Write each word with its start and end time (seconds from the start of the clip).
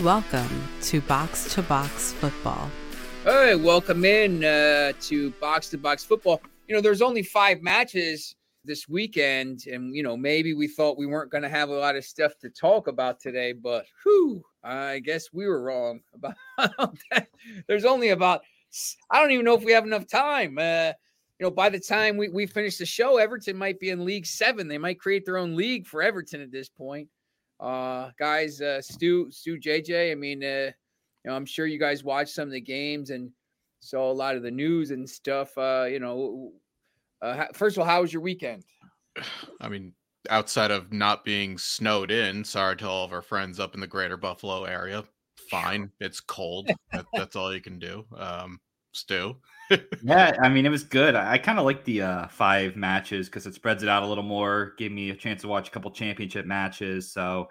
Welcome 0.00 0.66
to 0.84 1.02
Box 1.02 1.52
to 1.54 1.62
Box 1.62 2.12
Football. 2.12 2.70
All 3.26 3.34
right, 3.34 3.54
welcome 3.54 4.06
in 4.06 4.42
uh, 4.42 4.94
to 5.02 5.30
Box 5.32 5.68
to 5.68 5.78
Box 5.78 6.02
Football. 6.02 6.40
You 6.66 6.74
know, 6.74 6.80
there's 6.80 7.02
only 7.02 7.22
five 7.22 7.60
matches 7.60 8.34
this 8.64 8.88
weekend, 8.88 9.66
and 9.66 9.94
you 9.94 10.02
know, 10.02 10.16
maybe 10.16 10.54
we 10.54 10.66
thought 10.66 10.96
we 10.96 11.06
weren't 11.06 11.30
going 11.30 11.42
to 11.42 11.48
have 11.50 11.68
a 11.68 11.74
lot 11.74 11.94
of 11.94 12.06
stuff 12.06 12.38
to 12.38 12.48
talk 12.48 12.88
about 12.88 13.20
today, 13.20 13.52
but 13.52 13.84
whew, 14.02 14.42
I 14.64 14.98
guess 15.00 15.28
we 15.30 15.46
were 15.46 15.62
wrong 15.62 16.00
about 16.14 16.96
that. 17.10 17.28
There's 17.68 17.84
only 17.84 18.08
about 18.08 18.40
I 19.10 19.20
don't 19.20 19.30
even 19.30 19.44
know 19.44 19.56
if 19.56 19.62
we 19.62 19.72
have 19.72 19.84
enough 19.84 20.08
time. 20.08 20.56
Uh, 20.58 20.92
you 21.38 21.46
know, 21.46 21.50
by 21.50 21.68
the 21.68 21.78
time 21.78 22.16
we, 22.16 22.30
we 22.30 22.46
finish 22.46 22.78
the 22.78 22.86
show, 22.86 23.18
Everton 23.18 23.58
might 23.58 23.78
be 23.78 23.90
in 23.90 24.06
League 24.06 24.26
Seven. 24.26 24.68
They 24.68 24.78
might 24.78 24.98
create 24.98 25.26
their 25.26 25.36
own 25.36 25.54
league 25.54 25.86
for 25.86 26.02
Everton 26.02 26.40
at 26.40 26.50
this 26.50 26.70
point. 26.70 27.08
Uh, 27.62 28.10
guys, 28.18 28.60
uh, 28.60 28.82
Stu, 28.82 29.30
Stu, 29.30 29.58
JJ. 29.58 30.10
I 30.10 30.14
mean, 30.16 30.42
uh, 30.42 30.72
you 31.24 31.30
know, 31.30 31.36
I'm 31.36 31.46
sure 31.46 31.66
you 31.66 31.78
guys 31.78 32.02
watched 32.02 32.34
some 32.34 32.48
of 32.48 32.52
the 32.52 32.60
games 32.60 33.10
and 33.10 33.30
saw 33.80 34.10
a 34.10 34.12
lot 34.12 34.34
of 34.34 34.42
the 34.42 34.50
news 34.50 34.90
and 34.90 35.08
stuff. 35.08 35.56
Uh, 35.56 35.86
you 35.88 36.00
know, 36.00 36.52
uh, 37.22 37.46
first 37.54 37.76
of 37.76 37.82
all, 37.82 37.86
how 37.86 38.00
was 38.00 38.12
your 38.12 38.22
weekend? 38.22 38.64
I 39.60 39.68
mean, 39.68 39.92
outside 40.28 40.72
of 40.72 40.92
not 40.92 41.24
being 41.24 41.56
snowed 41.56 42.10
in, 42.10 42.44
sorry 42.44 42.76
to 42.78 42.88
all 42.88 43.04
of 43.04 43.12
our 43.12 43.22
friends 43.22 43.60
up 43.60 43.74
in 43.74 43.80
the 43.80 43.86
greater 43.86 44.16
Buffalo 44.16 44.64
area. 44.64 45.04
Fine, 45.48 45.90
it's 46.00 46.20
cold. 46.20 46.68
that, 46.90 47.06
that's 47.14 47.36
all 47.36 47.54
you 47.54 47.60
can 47.60 47.78
do. 47.78 48.04
Um, 48.16 48.60
Stu. 48.92 49.36
yeah, 50.02 50.32
I 50.42 50.48
mean, 50.48 50.66
it 50.66 50.70
was 50.70 50.82
good. 50.82 51.14
I, 51.14 51.32
I 51.32 51.38
kind 51.38 51.58
of 51.58 51.64
like 51.64 51.84
the 51.84 52.02
uh, 52.02 52.26
five 52.28 52.76
matches 52.76 53.28
because 53.28 53.46
it 53.46 53.54
spreads 53.54 53.82
it 53.82 53.88
out 53.88 54.02
a 54.02 54.06
little 54.06 54.24
more, 54.24 54.74
gave 54.78 54.92
me 54.92 55.10
a 55.10 55.16
chance 55.16 55.42
to 55.42 55.48
watch 55.48 55.68
a 55.68 55.70
couple 55.70 55.90
championship 55.90 56.44
matches. 56.44 57.10
So, 57.10 57.48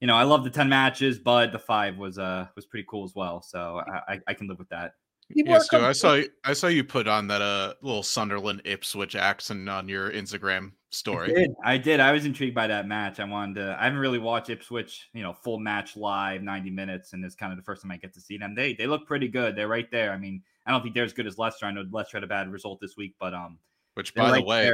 you 0.00 0.06
know, 0.06 0.14
I 0.14 0.24
love 0.24 0.44
the 0.44 0.50
ten 0.50 0.68
matches, 0.68 1.18
but 1.18 1.52
the 1.52 1.58
five 1.58 1.96
was 1.96 2.18
uh 2.18 2.46
was 2.54 2.66
pretty 2.66 2.86
cool 2.88 3.04
as 3.04 3.14
well. 3.14 3.42
So 3.42 3.82
I, 4.08 4.20
I 4.26 4.34
can 4.34 4.48
live 4.48 4.58
with 4.58 4.68
that. 4.68 4.92
yeah, 5.28 5.58
Stu, 5.58 5.78
I 5.78 5.92
saw 5.92 6.20
I 6.44 6.52
saw 6.52 6.66
you 6.66 6.84
put 6.84 7.08
on 7.08 7.28
that 7.28 7.42
uh 7.42 7.74
little 7.82 8.02
Sunderland 8.02 8.62
Ipswich 8.64 9.16
accent 9.16 9.68
on 9.68 9.88
your 9.88 10.10
Instagram 10.10 10.72
story. 10.90 11.30
I 11.30 11.34
did. 11.34 11.50
I 11.64 11.78
did. 11.78 12.00
I 12.00 12.12
was 12.12 12.26
intrigued 12.26 12.54
by 12.54 12.66
that 12.66 12.86
match. 12.86 13.20
I 13.20 13.24
wanted 13.24 13.56
to. 13.56 13.76
I 13.80 13.84
haven't 13.84 13.98
really 13.98 14.18
watched 14.18 14.50
Ipswich, 14.50 15.08
you 15.14 15.22
know, 15.22 15.32
full 15.32 15.58
match 15.58 15.96
live, 15.96 16.42
ninety 16.42 16.70
minutes, 16.70 17.12
and 17.12 17.24
it's 17.24 17.34
kind 17.34 17.52
of 17.52 17.58
the 17.58 17.64
first 17.64 17.82
time 17.82 17.90
I 17.90 17.96
get 17.96 18.12
to 18.14 18.20
see 18.20 18.36
them. 18.36 18.54
They 18.54 18.74
they 18.74 18.86
look 18.86 19.06
pretty 19.06 19.28
good. 19.28 19.56
They're 19.56 19.68
right 19.68 19.90
there. 19.90 20.12
I 20.12 20.18
mean, 20.18 20.42
I 20.66 20.72
don't 20.72 20.82
think 20.82 20.94
they're 20.94 21.04
as 21.04 21.12
good 21.12 21.26
as 21.26 21.38
Leicester. 21.38 21.66
I 21.66 21.70
know 21.70 21.84
Leicester 21.90 22.18
had 22.18 22.24
a 22.24 22.28
bad 22.28 22.50
result 22.50 22.80
this 22.80 22.96
week, 22.96 23.14
but 23.18 23.32
um, 23.32 23.58
which 23.94 24.14
by 24.14 24.30
right 24.30 24.40
the 24.40 24.46
way, 24.46 24.72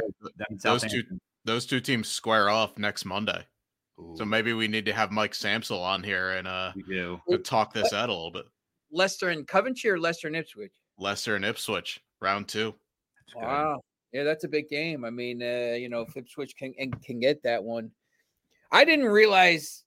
those 0.62 0.82
two 0.82 1.02
those 1.44 1.66
two 1.66 1.80
teams 1.80 2.08
square 2.08 2.48
off 2.48 2.76
next 2.78 3.04
Monday. 3.04 3.46
Ooh. 4.02 4.16
So 4.16 4.24
maybe 4.24 4.52
we 4.52 4.68
need 4.68 4.86
to 4.86 4.92
have 4.92 5.10
Mike 5.10 5.32
Samsel 5.32 5.80
on 5.82 6.02
here 6.02 6.30
and 6.30 6.46
uh 6.48 6.72
we 7.26 7.38
talk 7.38 7.72
this 7.72 7.92
out 7.92 8.08
a 8.08 8.12
little 8.12 8.30
bit. 8.30 8.44
Leicester 8.90 9.30
and 9.30 9.46
Coventry 9.46 9.90
or 9.90 9.98
Leicester 9.98 10.26
and 10.26 10.36
Ipswich? 10.36 10.72
Leicester 10.98 11.36
and 11.36 11.44
Ipswich, 11.44 12.00
round 12.20 12.48
two. 12.48 12.74
Wow. 13.34 13.80
Yeah, 14.12 14.24
that's 14.24 14.44
a 14.44 14.48
big 14.48 14.68
game. 14.68 15.04
I 15.04 15.10
mean, 15.10 15.42
uh, 15.42 15.74
you 15.74 15.88
know, 15.88 16.02
if 16.02 16.16
Ipswich 16.16 16.54
can 16.56 16.74
can 16.74 17.20
get 17.20 17.42
that 17.44 17.64
one. 17.64 17.90
I 18.70 18.84
didn't 18.84 19.06
realize 19.06 19.84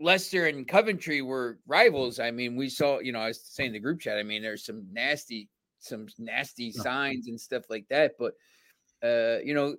Leicester 0.00 0.46
and 0.46 0.66
Coventry 0.66 1.22
were 1.22 1.58
rivals. 1.66 2.18
I 2.20 2.30
mean, 2.30 2.56
we 2.56 2.68
saw, 2.68 2.98
you 2.98 3.12
know, 3.12 3.20
I 3.20 3.28
was 3.28 3.40
saying 3.44 3.68
in 3.68 3.72
the 3.72 3.80
group 3.80 4.00
chat, 4.00 4.18
I 4.18 4.22
mean, 4.22 4.42
there's 4.42 4.64
some 4.64 4.86
nasty, 4.92 5.48
some 5.78 6.06
nasty 6.18 6.72
signs 6.72 7.28
and 7.28 7.40
stuff 7.40 7.64
like 7.68 7.86
that. 7.90 8.12
But 8.18 8.34
uh, 9.02 9.38
you 9.44 9.54
know, 9.54 9.76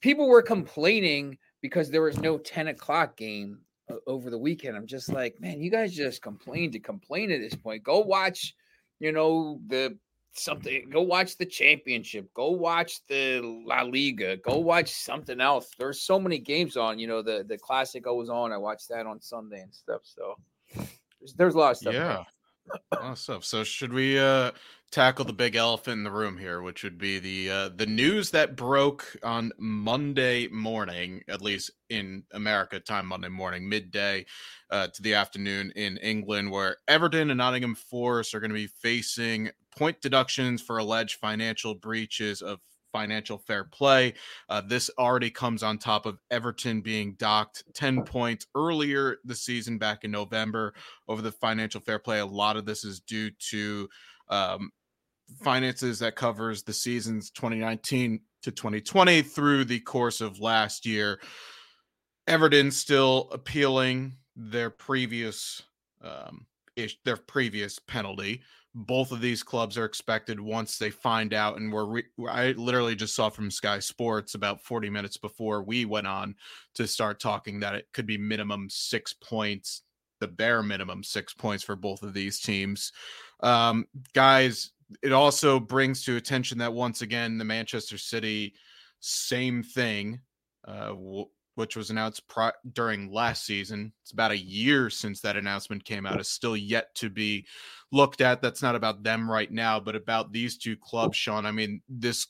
people 0.00 0.28
were 0.28 0.42
complaining 0.42 1.38
because 1.62 1.90
there 1.90 2.02
was 2.02 2.18
no 2.18 2.36
10 2.36 2.68
o'clock 2.68 3.16
game 3.16 3.60
over 4.06 4.28
the 4.30 4.38
weekend. 4.38 4.76
I'm 4.76 4.86
just 4.86 5.10
like, 5.10 5.40
man, 5.40 5.60
you 5.60 5.70
guys 5.70 5.94
just 5.94 6.20
complain 6.20 6.70
to 6.72 6.78
complain 6.78 7.30
at 7.30 7.40
this 7.40 7.54
point. 7.54 7.82
Go 7.82 8.00
watch, 8.00 8.54
you 9.00 9.12
know, 9.12 9.60
the 9.68 9.96
something. 10.34 10.88
Go 10.90 11.02
watch 11.02 11.38
the 11.38 11.46
championship. 11.46 12.32
Go 12.34 12.50
watch 12.50 13.00
the 13.08 13.40
La 13.66 13.82
Liga. 13.82 14.36
Go 14.38 14.58
watch 14.58 14.90
something 14.92 15.40
else. 15.40 15.70
There's 15.78 16.02
so 16.02 16.18
many 16.18 16.38
games 16.38 16.76
on. 16.76 16.98
You 16.98 17.06
know, 17.06 17.22
the 17.22 17.44
the 17.46 17.58
classic 17.58 18.04
goes 18.04 18.28
on. 18.28 18.52
I 18.52 18.58
watched 18.58 18.88
that 18.88 19.06
on 19.06 19.20
Sunday 19.20 19.60
and 19.60 19.74
stuff. 19.74 20.02
So 20.04 20.36
there's, 21.20 21.34
there's 21.34 21.54
a 21.54 21.58
lot 21.58 21.70
of 21.72 21.76
stuff. 21.78 21.94
Yeah. 21.94 22.24
a 22.92 22.96
lot 22.96 23.12
of 23.12 23.18
stuff. 23.18 23.44
So 23.44 23.64
should 23.64 23.92
we 23.92 24.18
uh 24.18 24.50
tackle 24.92 25.24
the 25.24 25.32
big 25.32 25.56
elephant 25.56 25.98
in 25.98 26.04
the 26.04 26.10
room 26.10 26.36
here, 26.36 26.60
which 26.60 26.84
would 26.84 26.98
be 26.98 27.18
the 27.18 27.50
uh, 27.50 27.68
the 27.74 27.86
news 27.86 28.30
that 28.30 28.54
broke 28.54 29.16
on 29.22 29.50
Monday 29.58 30.46
morning, 30.48 31.22
at 31.28 31.42
least 31.42 31.70
in 31.88 32.22
America 32.32 32.78
time, 32.78 33.06
Monday 33.06 33.30
morning, 33.30 33.68
midday 33.68 34.26
uh, 34.70 34.86
to 34.88 35.02
the 35.02 35.14
afternoon 35.14 35.72
in 35.74 35.96
England, 35.96 36.50
where 36.50 36.76
Everton 36.86 37.30
and 37.30 37.38
Nottingham 37.38 37.74
Forest 37.74 38.34
are 38.34 38.40
going 38.40 38.50
to 38.50 38.54
be 38.54 38.66
facing 38.66 39.50
point 39.76 40.00
deductions 40.02 40.60
for 40.60 40.78
alleged 40.78 41.18
financial 41.18 41.74
breaches 41.74 42.42
of 42.42 42.60
financial 42.92 43.38
fair 43.38 43.64
play. 43.64 44.12
Uh, 44.50 44.60
this 44.60 44.90
already 44.98 45.30
comes 45.30 45.62
on 45.62 45.78
top 45.78 46.04
of 46.04 46.18
Everton 46.30 46.82
being 46.82 47.14
docked 47.14 47.64
10 47.72 48.02
points 48.04 48.46
earlier 48.54 49.16
the 49.24 49.34
season 49.34 49.78
back 49.78 50.04
in 50.04 50.10
November 50.10 50.74
over 51.08 51.22
the 51.22 51.32
financial 51.32 51.80
fair 51.80 51.98
play. 51.98 52.18
A 52.18 52.26
lot 52.26 52.58
of 52.58 52.66
this 52.66 52.84
is 52.84 53.00
due 53.00 53.30
to 53.50 53.88
um, 54.28 54.70
finances 55.42 55.98
that 56.00 56.16
covers 56.16 56.62
the 56.62 56.72
seasons 56.72 57.30
2019 57.30 58.20
to 58.42 58.50
2020 58.50 59.22
through 59.22 59.64
the 59.64 59.80
course 59.80 60.20
of 60.20 60.40
last 60.40 60.84
year. 60.84 61.20
Everton 62.26 62.70
still 62.70 63.28
appealing 63.32 64.16
their 64.36 64.70
previous 64.70 65.62
um, 66.02 66.46
ish, 66.76 66.98
their 67.04 67.16
previous 67.16 67.78
penalty. 67.78 68.42
Both 68.74 69.12
of 69.12 69.20
these 69.20 69.42
clubs 69.42 69.76
are 69.76 69.84
expected 69.84 70.40
once 70.40 70.78
they 70.78 70.90
find 70.90 71.34
out, 71.34 71.58
and 71.58 71.70
we're 71.70 71.84
re- 71.84 72.04
I 72.28 72.52
literally 72.52 72.94
just 72.94 73.14
saw 73.14 73.28
from 73.28 73.50
Sky 73.50 73.78
Sports 73.80 74.34
about 74.34 74.62
40 74.62 74.88
minutes 74.88 75.18
before 75.18 75.62
we 75.62 75.84
went 75.84 76.06
on 76.06 76.34
to 76.76 76.86
start 76.86 77.20
talking 77.20 77.60
that 77.60 77.74
it 77.74 77.86
could 77.92 78.06
be 78.06 78.16
minimum 78.16 78.68
six 78.70 79.12
points, 79.12 79.82
the 80.20 80.28
bare 80.28 80.62
minimum 80.62 81.04
six 81.04 81.34
points 81.34 81.62
for 81.62 81.76
both 81.76 82.02
of 82.02 82.14
these 82.14 82.40
teams. 82.40 82.92
Um, 83.42 83.86
guys, 84.14 84.70
it 85.02 85.12
also 85.12 85.60
brings 85.60 86.04
to 86.04 86.16
attention 86.16 86.58
that 86.58 86.72
once 86.72 87.02
again 87.02 87.38
the 87.38 87.44
Manchester 87.44 87.98
City 87.98 88.54
same 89.00 89.62
thing, 89.62 90.20
uh, 90.66 90.88
w- 90.88 91.26
which 91.54 91.76
was 91.76 91.90
announced 91.90 92.26
pro- 92.28 92.50
during 92.72 93.12
last 93.12 93.44
season. 93.44 93.92
It's 94.02 94.12
about 94.12 94.30
a 94.30 94.38
year 94.38 94.88
since 94.90 95.20
that 95.20 95.36
announcement 95.36 95.84
came 95.84 96.06
out. 96.06 96.20
Is 96.20 96.28
still 96.28 96.56
yet 96.56 96.94
to 96.96 97.10
be 97.10 97.46
looked 97.90 98.20
at. 98.20 98.40
That's 98.40 98.62
not 98.62 98.74
about 98.74 99.02
them 99.02 99.30
right 99.30 99.50
now, 99.50 99.78
but 99.78 99.96
about 99.96 100.32
these 100.32 100.56
two 100.56 100.76
clubs, 100.76 101.16
Sean. 101.16 101.44
I 101.46 101.52
mean, 101.52 101.82
this 101.88 102.26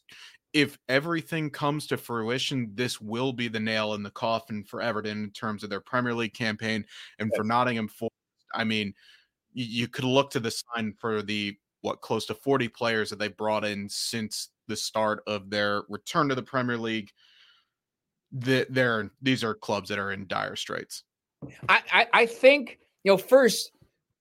if 0.53 0.79
everything 0.89 1.51
comes 1.51 1.87
to 1.87 1.97
fruition, 1.97 2.71
this 2.75 3.01
will 3.01 3.33
be 3.33 3.49
the 3.49 3.61
nail 3.61 3.95
in 3.95 4.03
the 4.03 4.11
coffin 4.11 4.65
for 4.65 4.83
Everton 4.83 5.25
in 5.25 5.31
terms 5.31 5.65
of 5.65 5.71
their 5.71 5.81
Premier 5.81 6.15
League 6.15 6.35
campaign 6.35 6.85
and 7.19 7.31
yes. 7.31 7.37
for 7.37 7.45
Nottingham 7.45 7.89
Forest. 7.89 8.13
I 8.55 8.65
mean, 8.65 8.93
you, 9.55 9.65
you 9.65 9.89
could 9.89 10.05
look 10.05 10.31
to 10.33 10.41
the 10.41 10.51
sign 10.51 10.95
for 10.99 11.23
the 11.23 11.57
what 11.83 12.01
close 12.01 12.27
to 12.27 12.35
40 12.35 12.69
players 12.69 13.11
that 13.11 13.19
they 13.19 13.29
brought 13.29 13.65
in 13.65 13.89
since 13.89 14.49
the 14.69 14.77
start 14.77 15.23
of 15.27 15.51
their 15.51 15.83
return 15.89 16.29
to 16.29 16.35
the 16.35 16.43
Premier 16.43 16.79
League. 16.79 17.11
The, 18.33 18.67
they're 18.71 19.11
these 19.21 19.45
are 19.45 19.55
clubs 19.55 19.91
that 19.91 19.99
are 19.99 20.13
in 20.13 20.27
dire 20.27 20.57
straits. 20.57 21.05
I, 21.69 21.83
I, 21.93 22.07
I 22.13 22.27
think 22.27 22.79
you 23.05 23.13
know 23.13 23.19
first 23.19 23.73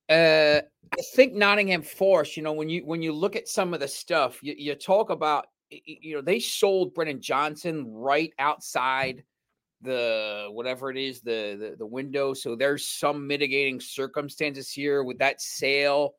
uh 0.09 0.61
I 0.93 1.01
think 1.15 1.33
Nottingham 1.33 1.83
Forest, 1.83 2.35
you 2.35 2.43
know, 2.43 2.51
when 2.51 2.67
you 2.67 2.85
when 2.85 3.01
you 3.01 3.13
look 3.13 3.35
at 3.35 3.47
some 3.47 3.73
of 3.73 3.79
the 3.79 3.87
stuff, 3.87 4.39
you, 4.43 4.53
you 4.57 4.75
talk 4.75 5.09
about 5.09 5.45
you 5.69 6.15
know, 6.15 6.21
they 6.21 6.39
sold 6.39 6.93
Brennan 6.93 7.21
Johnson 7.21 7.85
right 7.87 8.33
outside 8.39 9.23
the 9.81 10.49
whatever 10.51 10.91
it 10.91 10.97
is, 10.97 11.21
the, 11.21 11.55
the 11.57 11.75
the 11.77 11.85
window. 11.85 12.33
So 12.33 12.57
there's 12.57 12.87
some 12.87 13.25
mitigating 13.25 13.79
circumstances 13.79 14.69
here 14.69 15.03
with 15.03 15.17
that 15.19 15.41
sale. 15.41 16.15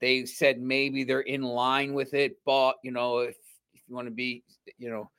They 0.00 0.24
said 0.24 0.60
maybe 0.60 1.04
they're 1.04 1.20
in 1.20 1.42
line 1.42 1.94
with 1.94 2.14
it, 2.14 2.36
but 2.44 2.76
you 2.82 2.90
know, 2.90 3.18
if, 3.18 3.36
if 3.74 3.82
you 3.86 3.94
want 3.94 4.06
to 4.06 4.14
be, 4.14 4.44
you 4.78 4.90
know, 4.90 5.10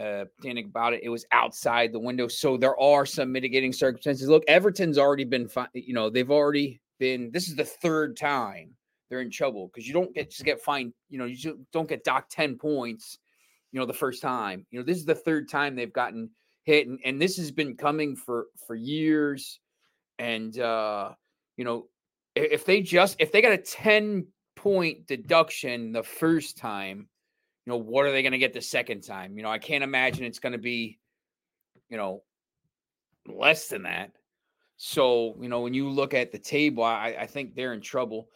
uh 0.00 0.26
think 0.42 0.66
about 0.66 0.92
it, 0.92 1.00
it 1.02 1.08
was 1.08 1.26
outside 1.32 1.92
the 1.92 1.98
window. 1.98 2.28
So 2.28 2.56
there 2.56 2.78
are 2.78 3.06
some 3.06 3.32
mitigating 3.32 3.72
circumstances. 3.72 4.28
Look, 4.28 4.44
Everton's 4.48 4.98
already 4.98 5.24
been 5.24 5.48
fine, 5.48 5.68
you 5.72 5.94
know, 5.94 6.10
they've 6.10 6.30
already 6.30 6.80
been 6.98 7.30
this 7.32 7.48
is 7.48 7.56
the 7.56 7.64
third 7.64 8.16
time 8.16 8.74
they're 9.08 9.20
in 9.20 9.30
trouble 9.30 9.68
because 9.68 9.86
you 9.86 9.94
don't 9.94 10.14
get 10.14 10.30
just 10.30 10.44
get 10.44 10.60
fined, 10.60 10.92
you 11.08 11.18
know, 11.18 11.24
you 11.24 11.66
don't 11.72 11.88
get 11.88 12.04
docked 12.04 12.32
10 12.32 12.58
points, 12.58 13.18
you 13.72 13.80
know, 13.80 13.86
the 13.86 13.92
first 13.92 14.22
time. 14.22 14.66
You 14.70 14.78
know, 14.78 14.84
this 14.84 14.98
is 14.98 15.04
the 15.04 15.14
third 15.14 15.48
time 15.48 15.74
they've 15.74 15.92
gotten 15.92 16.30
hit, 16.64 16.86
and, 16.86 16.98
and 17.04 17.20
this 17.20 17.36
has 17.38 17.50
been 17.50 17.76
coming 17.76 18.14
for 18.14 18.46
for 18.66 18.74
years. 18.74 19.60
And 20.18 20.58
uh, 20.58 21.12
you 21.56 21.64
know, 21.64 21.86
if 22.42 22.64
they 22.64 22.80
just 22.80 23.16
if 23.18 23.32
they 23.32 23.42
got 23.42 23.52
a 23.52 23.58
10 23.58 24.26
point 24.56 25.06
deduction 25.06 25.92
the 25.92 26.02
first 26.02 26.56
time, 26.56 27.08
you 27.64 27.72
know, 27.72 27.76
what 27.76 28.06
are 28.06 28.12
they 28.12 28.22
going 28.22 28.32
to 28.32 28.38
get 28.38 28.52
the 28.52 28.62
second 28.62 29.02
time? 29.02 29.36
You 29.36 29.42
know, 29.42 29.50
I 29.50 29.58
can't 29.58 29.84
imagine 29.84 30.24
it's 30.24 30.38
going 30.38 30.52
to 30.52 30.58
be, 30.58 30.98
you 31.88 31.96
know, 31.96 32.22
less 33.26 33.68
than 33.68 33.82
that. 33.82 34.12
So, 34.76 35.36
you 35.40 35.48
know, 35.48 35.60
when 35.60 35.74
you 35.74 35.88
look 35.90 36.14
at 36.14 36.32
the 36.32 36.38
table, 36.38 36.84
I, 36.84 37.16
I 37.20 37.26
think 37.26 37.54
they're 37.54 37.72
in 37.72 37.80
trouble. 37.80 38.28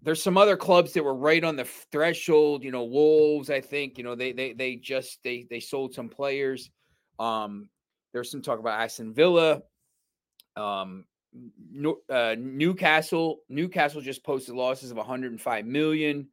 There's 0.00 0.22
some 0.22 0.38
other 0.38 0.56
clubs 0.56 0.92
that 0.92 1.04
were 1.04 1.14
right 1.14 1.42
on 1.42 1.56
the 1.56 1.64
threshold, 1.64 2.62
you 2.62 2.70
know, 2.70 2.84
Wolves, 2.84 3.50
I 3.50 3.60
think, 3.60 3.98
you 3.98 4.04
know, 4.04 4.14
they 4.14 4.32
they 4.32 4.52
they 4.52 4.76
just 4.76 5.18
they 5.24 5.46
they 5.50 5.58
sold 5.58 5.92
some 5.92 6.08
players. 6.08 6.70
Um, 7.18 7.68
there's 8.12 8.30
some 8.30 8.42
talk 8.42 8.60
about 8.60 8.80
Aston 8.80 9.12
Villa. 9.12 9.62
Um, 10.56 11.04
uh, 12.10 12.34
Newcastle, 12.38 13.40
Newcastle 13.48 14.00
just 14.00 14.24
posted 14.24 14.54
losses 14.54 14.90
of 14.90 14.96
105 14.96 15.66
million. 15.66 16.28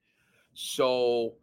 So, 0.53 1.33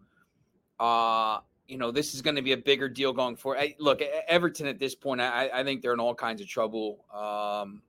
uh, 0.81 1.39
you 1.69 1.79
know, 1.79 1.91
this 1.91 2.15
is 2.15 2.23
going 2.23 2.37
to 2.37 2.43
be 2.43 2.53
a 2.53 2.57
bigger 2.57 2.89
deal 2.89 3.13
going 3.13 3.37
forward. 3.37 3.59
I, 3.59 3.75
look, 3.79 4.01
Everton 4.29 4.67
at 4.67 4.79
this 4.79 4.95
point, 4.95 5.21
I, 5.21 5.51
I 5.53 5.65
think 5.65 5.83
they're 5.83 5.93
in 5.93 6.01
all 6.01 6.15
kinds 6.15 6.41
of 6.41 6.49
trouble. 6.49 7.05
Um, 7.15 7.83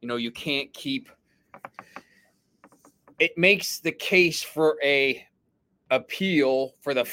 you 0.00 0.08
know, 0.08 0.16
you 0.16 0.30
can't 0.30 0.72
keep. 0.72 1.08
It 3.18 3.36
makes 3.36 3.80
the 3.80 3.92
case 3.92 4.42
for 4.42 4.76
a 4.82 5.26
appeal 5.90 6.74
for 6.80 6.94
the 6.94 7.04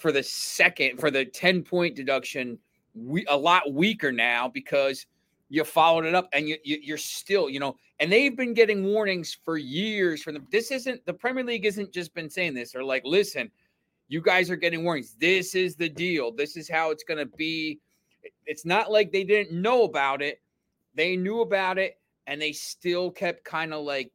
for 0.00 0.12
the 0.12 0.22
second 0.22 0.98
for 0.98 1.10
the 1.10 1.24
10 1.24 1.62
point 1.62 1.96
deduction 1.96 2.58
we, 2.94 3.24
a 3.26 3.36
lot 3.36 3.72
weaker 3.72 4.12
now 4.12 4.48
because 4.48 5.06
you 5.48 5.64
followed 5.64 6.04
it 6.04 6.14
up 6.14 6.28
and 6.32 6.48
you, 6.48 6.56
you 6.64 6.94
are 6.94 6.98
still 6.98 7.48
you 7.48 7.60
know 7.60 7.76
and 8.00 8.12
they've 8.12 8.36
been 8.36 8.54
getting 8.54 8.84
warnings 8.84 9.36
for 9.44 9.56
years 9.56 10.22
from 10.22 10.34
them 10.34 10.46
this 10.50 10.70
isn't 10.70 11.04
the 11.06 11.12
premier 11.12 11.44
league 11.44 11.64
isn't 11.64 11.92
just 11.92 12.14
been 12.14 12.30
saying 12.30 12.54
this. 12.54 12.72
They're 12.72 12.84
like 12.84 13.02
listen 13.04 13.50
you 14.10 14.22
guys 14.22 14.50
are 14.50 14.56
getting 14.56 14.84
warnings. 14.84 15.14
This 15.20 15.54
is 15.54 15.76
the 15.76 15.88
deal. 15.88 16.32
This 16.32 16.56
is 16.56 16.66
how 16.68 16.90
it's 16.90 17.04
going 17.04 17.18
to 17.18 17.36
be 17.36 17.78
it's 18.46 18.64
not 18.64 18.90
like 18.90 19.12
they 19.12 19.22
didn't 19.22 19.60
know 19.60 19.84
about 19.84 20.22
it. 20.22 20.40
They 20.94 21.16
knew 21.16 21.42
about 21.42 21.78
it 21.78 21.98
and 22.26 22.40
they 22.40 22.52
still 22.52 23.10
kept 23.10 23.44
kind 23.44 23.74
of 23.74 23.84
like 23.84 24.10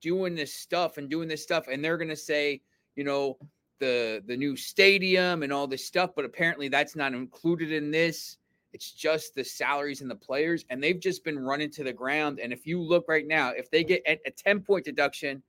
doing 0.00 0.34
this 0.34 0.54
stuff 0.54 0.96
and 0.96 1.10
doing 1.10 1.28
this 1.28 1.42
stuff. 1.42 1.66
And 1.68 1.84
they're 1.84 1.98
going 1.98 2.08
to 2.08 2.16
say 2.16 2.60
you 2.96 3.04
know 3.04 3.38
the 3.78 4.22
the 4.26 4.36
new 4.36 4.56
stadium 4.56 5.42
and 5.42 5.52
all 5.52 5.66
this 5.66 5.84
stuff 5.84 6.10
but 6.14 6.24
apparently 6.24 6.68
that's 6.68 6.94
not 6.94 7.14
included 7.14 7.72
in 7.72 7.90
this 7.90 8.38
it's 8.72 8.90
just 8.90 9.34
the 9.34 9.44
salaries 9.44 10.00
and 10.00 10.10
the 10.10 10.16
players 10.16 10.64
and 10.70 10.82
they've 10.82 11.00
just 11.00 11.24
been 11.24 11.38
running 11.38 11.70
to 11.70 11.84
the 11.84 11.92
ground 11.92 12.38
and 12.38 12.52
if 12.52 12.66
you 12.66 12.80
look 12.80 13.06
right 13.08 13.26
now 13.26 13.50
if 13.50 13.70
they 13.70 13.84
get 13.84 14.02
a 14.06 14.30
10 14.30 14.60
point 14.60 14.84
deduction 14.84 15.42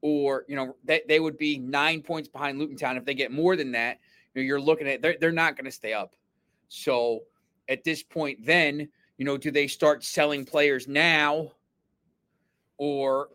or 0.00 0.44
you 0.48 0.56
know 0.56 0.74
they, 0.84 1.02
they 1.08 1.20
would 1.20 1.38
be 1.38 1.58
nine 1.58 2.02
points 2.02 2.28
behind 2.28 2.58
luton 2.58 2.76
town 2.76 2.96
if 2.96 3.04
they 3.04 3.14
get 3.14 3.30
more 3.30 3.56
than 3.56 3.72
that 3.72 3.98
you 4.34 4.42
know, 4.42 4.46
you're 4.46 4.60
looking 4.60 4.88
at 4.88 5.00
they're, 5.02 5.16
they're 5.20 5.32
not 5.32 5.56
going 5.56 5.64
to 5.64 5.70
stay 5.70 5.92
up 5.92 6.14
so 6.68 7.20
at 7.68 7.84
this 7.84 8.02
point 8.02 8.38
then 8.44 8.88
you 9.22 9.26
know, 9.26 9.36
do 9.36 9.52
they 9.52 9.68
start 9.68 10.02
selling 10.02 10.44
players 10.44 10.88
now 10.88 11.52
or, 12.76 13.28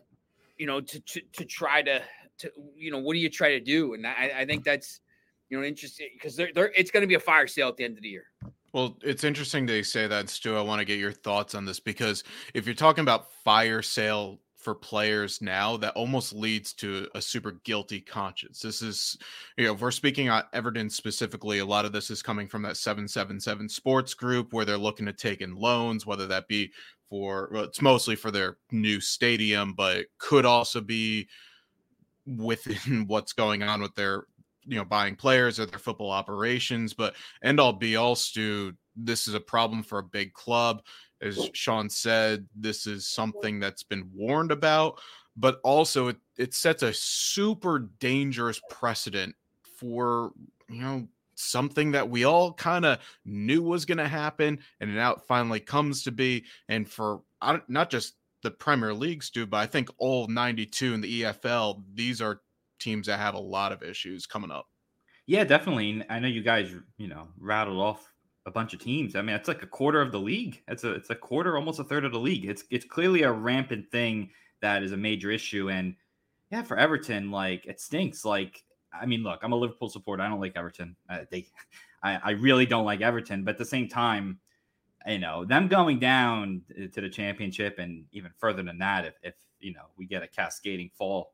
you 0.58 0.66
know, 0.66 0.82
to, 0.82 1.00
to, 1.00 1.22
to 1.32 1.44
try 1.46 1.80
to, 1.80 2.02
to, 2.36 2.52
you 2.76 2.90
know, 2.90 2.98
what 2.98 3.14
do 3.14 3.20
you 3.20 3.30
try 3.30 3.50
to 3.52 3.60
do? 3.60 3.94
And 3.94 4.06
I, 4.06 4.32
I 4.40 4.44
think 4.44 4.64
that's, 4.64 5.00
you 5.48 5.58
know, 5.58 5.64
interesting 5.64 6.08
because 6.12 6.36
they're, 6.36 6.50
they're, 6.54 6.72
it's 6.76 6.90
going 6.90 7.00
to 7.02 7.06
be 7.06 7.14
a 7.14 7.20
fire 7.20 7.46
sale 7.46 7.68
at 7.68 7.78
the 7.78 7.84
end 7.84 7.96
of 7.96 8.02
the 8.02 8.10
year. 8.10 8.26
Well, 8.72 8.98
it's 9.02 9.24
interesting 9.24 9.66
they 9.66 9.82
say 9.82 10.06
that, 10.06 10.28
Stu. 10.28 10.56
I 10.56 10.60
want 10.60 10.80
to 10.80 10.84
get 10.84 10.98
your 10.98 11.12
thoughts 11.12 11.54
on 11.54 11.64
this 11.64 11.80
because 11.80 12.22
if 12.54 12.66
you're 12.66 12.74
talking 12.74 13.02
about 13.02 13.32
fire 13.44 13.82
sale 13.82 14.40
for 14.58 14.74
players 14.74 15.40
now 15.40 15.76
that 15.76 15.94
almost 15.94 16.34
leads 16.34 16.72
to 16.74 17.08
a 17.14 17.22
super 17.22 17.52
guilty 17.64 18.00
conscience. 18.00 18.60
This 18.60 18.82
is, 18.82 19.16
you 19.56 19.64
know, 19.64 19.72
if 19.72 19.80
we're 19.80 19.92
speaking 19.92 20.28
on 20.28 20.42
Everton 20.52 20.90
specifically, 20.90 21.60
a 21.60 21.64
lot 21.64 21.84
of 21.84 21.92
this 21.92 22.10
is 22.10 22.22
coming 22.22 22.48
from 22.48 22.62
that 22.62 22.76
777 22.76 23.68
sports 23.68 24.14
group 24.14 24.52
where 24.52 24.64
they're 24.64 24.76
looking 24.76 25.06
to 25.06 25.12
take 25.12 25.40
in 25.40 25.54
loans, 25.54 26.06
whether 26.06 26.26
that 26.26 26.48
be 26.48 26.72
for, 27.08 27.48
well, 27.52 27.64
it's 27.64 27.80
mostly 27.80 28.16
for 28.16 28.30
their 28.32 28.58
new 28.72 29.00
stadium, 29.00 29.74
but 29.74 29.96
it 29.96 30.08
could 30.18 30.44
also 30.44 30.80
be 30.80 31.28
within 32.26 33.04
what's 33.06 33.32
going 33.32 33.62
on 33.62 33.80
with 33.80 33.94
their, 33.94 34.24
you 34.68 34.76
know, 34.76 34.84
buying 34.84 35.16
players 35.16 35.58
or 35.58 35.66
their 35.66 35.78
football 35.78 36.10
operations. 36.10 36.94
But 36.94 37.16
end 37.42 37.58
all 37.58 37.72
be 37.72 37.96
all, 37.96 38.14
Stu, 38.14 38.74
this 38.94 39.26
is 39.26 39.34
a 39.34 39.40
problem 39.40 39.82
for 39.82 39.98
a 39.98 40.02
big 40.04 40.32
club 40.34 40.82
as 41.20 41.50
Sean 41.52 41.90
said, 41.90 42.46
this 42.54 42.86
is 42.86 43.08
something 43.08 43.58
that's 43.58 43.82
been 43.82 44.08
warned 44.14 44.52
about, 44.52 45.00
but 45.36 45.60
also 45.64 46.08
it, 46.08 46.16
it 46.36 46.54
sets 46.54 46.82
a 46.82 46.92
super 46.92 47.90
dangerous 47.98 48.60
precedent 48.70 49.34
for, 49.78 50.32
you 50.68 50.80
know, 50.80 51.08
something 51.34 51.92
that 51.92 52.08
we 52.08 52.24
all 52.24 52.52
kind 52.52 52.84
of 52.84 52.98
knew 53.24 53.62
was 53.62 53.84
going 53.84 53.98
to 53.98 54.08
happen 54.08 54.58
and 54.80 54.94
now 54.94 55.12
it 55.12 55.22
finally 55.28 55.60
comes 55.60 56.02
to 56.02 56.12
be. 56.12 56.44
And 56.68 56.88
for 56.88 57.22
not 57.68 57.90
just 57.90 58.14
the 58.42 58.50
Premier 58.50 58.94
Leagues 58.94 59.30
do, 59.30 59.46
but 59.46 59.58
I 59.58 59.66
think 59.66 59.88
all 59.98 60.26
92 60.26 60.94
in 60.94 61.00
the 61.00 61.22
EFL, 61.22 61.82
these 61.94 62.20
are 62.20 62.40
teams 62.78 63.06
that 63.06 63.18
have 63.18 63.34
a 63.34 63.40
lot 63.40 63.72
of 63.72 63.82
issues 63.82 64.26
coming 64.26 64.50
up. 64.50 64.66
Yeah, 65.26 65.44
definitely. 65.44 66.02
I 66.08 66.18
know 66.18 66.28
you 66.28 66.42
guys, 66.42 66.72
you 66.96 67.08
know, 67.08 67.28
rattled 67.38 67.78
off 67.78 68.12
a 68.46 68.50
bunch 68.50 68.72
of 68.72 68.80
teams. 68.80 69.14
I 69.14 69.22
mean, 69.22 69.36
it's 69.36 69.48
like 69.48 69.62
a 69.62 69.66
quarter 69.66 70.00
of 70.00 70.10
the 70.10 70.18
league. 70.18 70.62
It's 70.68 70.84
a 70.84 70.92
it's 70.92 71.10
a 71.10 71.14
quarter, 71.14 71.56
almost 71.56 71.80
a 71.80 71.84
third 71.84 72.04
of 72.04 72.12
the 72.12 72.18
league. 72.18 72.46
It's 72.46 72.64
it's 72.70 72.84
clearly 72.84 73.22
a 73.22 73.30
rampant 73.32 73.90
thing 73.92 74.30
that 74.60 74.82
is 74.82 74.92
a 74.92 74.96
major 74.96 75.30
issue. 75.30 75.70
And 75.70 75.94
yeah, 76.50 76.62
for 76.62 76.78
Everton, 76.78 77.30
like 77.30 77.66
it 77.66 77.80
stinks. 77.80 78.24
Like 78.24 78.64
I 78.92 79.06
mean, 79.06 79.22
look, 79.22 79.40
I'm 79.42 79.52
a 79.52 79.56
Liverpool 79.56 79.88
supporter. 79.88 80.22
I 80.22 80.28
don't 80.28 80.40
like 80.40 80.56
Everton. 80.56 80.96
Uh, 81.08 81.20
they, 81.30 81.46
I, 82.02 82.16
I 82.24 82.30
really 82.30 82.64
don't 82.64 82.84
like 82.84 83.00
Everton. 83.00 83.44
But 83.44 83.52
at 83.52 83.58
the 83.58 83.64
same 83.64 83.88
time, 83.88 84.38
you 85.06 85.18
know, 85.18 85.44
them 85.44 85.68
going 85.68 85.98
down 85.98 86.62
to 86.92 87.00
the 87.00 87.08
championship 87.08 87.78
and 87.78 88.04
even 88.12 88.30
further 88.38 88.62
than 88.62 88.78
that, 88.78 89.04
if 89.04 89.14
if 89.22 89.34
you 89.60 89.74
know 89.74 89.86
we 89.96 90.06
get 90.06 90.22
a 90.22 90.28
cascading 90.28 90.90
fall, 90.96 91.32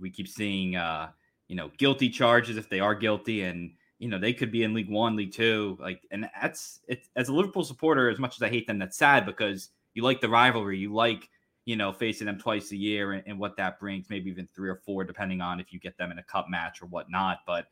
we 0.00 0.10
keep 0.10 0.28
seeing 0.28 0.76
uh, 0.76 1.10
you 1.48 1.56
know 1.56 1.70
guilty 1.78 2.08
charges 2.08 2.56
if 2.56 2.68
they 2.68 2.80
are 2.80 2.94
guilty 2.94 3.42
and 3.42 3.72
you 3.98 4.08
know 4.08 4.18
they 4.18 4.32
could 4.32 4.50
be 4.50 4.64
in 4.64 4.74
League 4.74 4.90
One, 4.90 5.16
League 5.16 5.32
Two, 5.32 5.76
like, 5.80 6.02
and 6.10 6.28
that's 6.40 6.80
it. 6.88 7.06
As 7.14 7.28
a 7.28 7.32
Liverpool 7.34 7.64
supporter, 7.64 8.08
as 8.08 8.18
much 8.18 8.36
as 8.36 8.42
I 8.42 8.48
hate 8.48 8.66
them, 8.66 8.78
that's 8.78 8.98
sad 8.98 9.26
because 9.26 9.70
you 9.94 10.02
like 10.02 10.20
the 10.20 10.28
rivalry, 10.28 10.78
you 10.78 10.92
like 10.92 11.28
you 11.64 11.76
know 11.76 11.92
facing 11.92 12.26
them 12.26 12.38
twice 12.38 12.72
a 12.72 12.76
year 12.76 13.12
and, 13.12 13.22
and 13.26 13.38
what 13.38 13.56
that 13.56 13.78
brings, 13.78 14.10
maybe 14.10 14.30
even 14.30 14.48
three 14.48 14.68
or 14.68 14.80
four, 14.84 15.04
depending 15.04 15.40
on 15.40 15.60
if 15.60 15.72
you 15.72 15.78
get 15.78 15.96
them 15.98 16.10
in 16.10 16.18
a 16.18 16.24
cup 16.24 16.46
match 16.48 16.82
or 16.82 16.86
whatnot. 16.86 17.38
But 17.46 17.66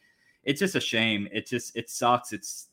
it's 0.45 0.61
just 0.61 0.75
a 0.75 0.81
shame. 0.81 1.29
It 1.33 1.47
just 1.47 1.77
it 1.77 1.91
sucks. 1.91 2.33
It's 2.33 2.69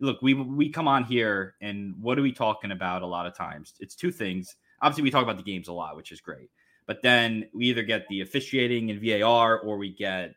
look, 0.00 0.22
we 0.22 0.34
we 0.34 0.70
come 0.70 0.88
on 0.88 1.04
here 1.04 1.54
and 1.60 1.94
what 2.00 2.18
are 2.18 2.22
we 2.22 2.32
talking 2.32 2.72
about 2.72 3.02
a 3.02 3.06
lot 3.06 3.26
of 3.26 3.36
times? 3.36 3.74
It's 3.80 3.94
two 3.94 4.10
things. 4.10 4.56
Obviously, 4.80 5.02
we 5.02 5.10
talk 5.10 5.22
about 5.22 5.36
the 5.36 5.42
games 5.42 5.68
a 5.68 5.72
lot, 5.72 5.96
which 5.96 6.12
is 6.12 6.20
great. 6.20 6.50
But 6.86 7.02
then 7.02 7.46
we 7.54 7.66
either 7.66 7.82
get 7.82 8.06
the 8.08 8.20
officiating 8.20 8.90
in 8.90 9.00
VAR 9.00 9.58
or 9.58 9.78
we 9.78 9.90
get 9.90 10.34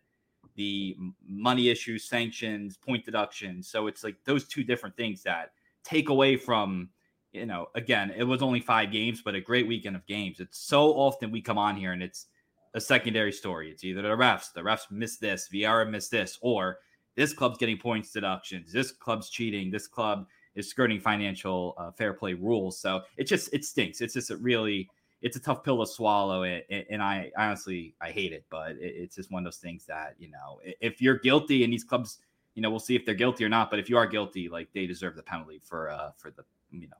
the 0.55 0.95
money 1.27 1.69
issues, 1.69 2.05
sanctions, 2.05 2.77
point 2.77 3.05
deductions. 3.05 3.67
So 3.69 3.87
it's 3.87 4.03
like 4.03 4.15
those 4.25 4.47
two 4.47 4.63
different 4.63 4.97
things 4.97 5.23
that 5.23 5.51
take 5.83 6.09
away 6.09 6.35
from, 6.35 6.89
you 7.31 7.45
know, 7.45 7.67
again, 7.75 8.11
it 8.15 8.23
was 8.23 8.41
only 8.41 8.59
five 8.59 8.91
games, 8.91 9.21
but 9.23 9.35
a 9.35 9.41
great 9.41 9.67
weekend 9.67 9.95
of 9.95 10.05
games. 10.07 10.39
It's 10.39 10.57
so 10.57 10.93
often 10.93 11.31
we 11.31 11.41
come 11.41 11.57
on 11.57 11.75
here 11.75 11.91
and 11.91 12.01
it's 12.01 12.27
a 12.73 12.81
secondary 12.81 13.31
story. 13.31 13.69
It's 13.69 13.83
either 13.83 14.01
the 14.01 14.09
refs, 14.09 14.53
the 14.53 14.61
refs 14.61 14.89
missed 14.89 15.21
this, 15.21 15.49
VAR 15.53 15.85
missed 15.85 16.11
this, 16.11 16.37
or 16.41 16.79
this 17.15 17.33
club's 17.33 17.57
getting 17.57 17.77
points 17.77 18.11
deductions, 18.11 18.71
this 18.71 18.91
club's 18.91 19.29
cheating, 19.29 19.69
this 19.69 19.87
club 19.87 20.27
is 20.55 20.69
skirting 20.69 20.99
financial 20.99 21.75
uh, 21.77 21.91
fair 21.91 22.13
play 22.13 22.33
rules. 22.33 22.79
So 22.79 23.01
it 23.15 23.25
just 23.25 23.53
it 23.53 23.63
stinks. 23.63 24.01
It's 24.01 24.15
just 24.15 24.31
a 24.31 24.37
really 24.37 24.89
it's 25.21 25.35
a 25.35 25.39
tough 25.39 25.63
pill 25.63 25.83
to 25.83 25.91
swallow 25.91 26.43
it, 26.43 26.67
and 26.89 27.01
I 27.01 27.31
honestly 27.37 27.95
I 27.99 28.11
hate 28.11 28.33
it, 28.33 28.45
but 28.49 28.75
it's 28.79 29.15
just 29.15 29.31
one 29.31 29.41
of 29.41 29.45
those 29.45 29.57
things 29.57 29.85
that 29.85 30.15
you 30.19 30.29
know 30.29 30.59
if 30.79 31.01
you're 31.01 31.17
guilty 31.17 31.63
and 31.63 31.73
these 31.73 31.83
clubs, 31.83 32.19
you 32.53 32.61
know, 32.61 32.69
we'll 32.69 32.79
see 32.79 32.95
if 32.95 33.05
they're 33.05 33.15
guilty 33.15 33.43
or 33.43 33.49
not. 33.49 33.69
But 33.69 33.79
if 33.79 33.89
you 33.89 33.97
are 33.97 34.05
guilty, 34.05 34.47
like 34.47 34.69
they 34.73 34.85
deserve 34.85 35.15
the 35.15 35.23
penalty 35.23 35.59
for 35.63 35.89
uh 35.89 36.11
for 36.17 36.31
the 36.31 36.43
you 36.71 36.87
know 36.87 36.97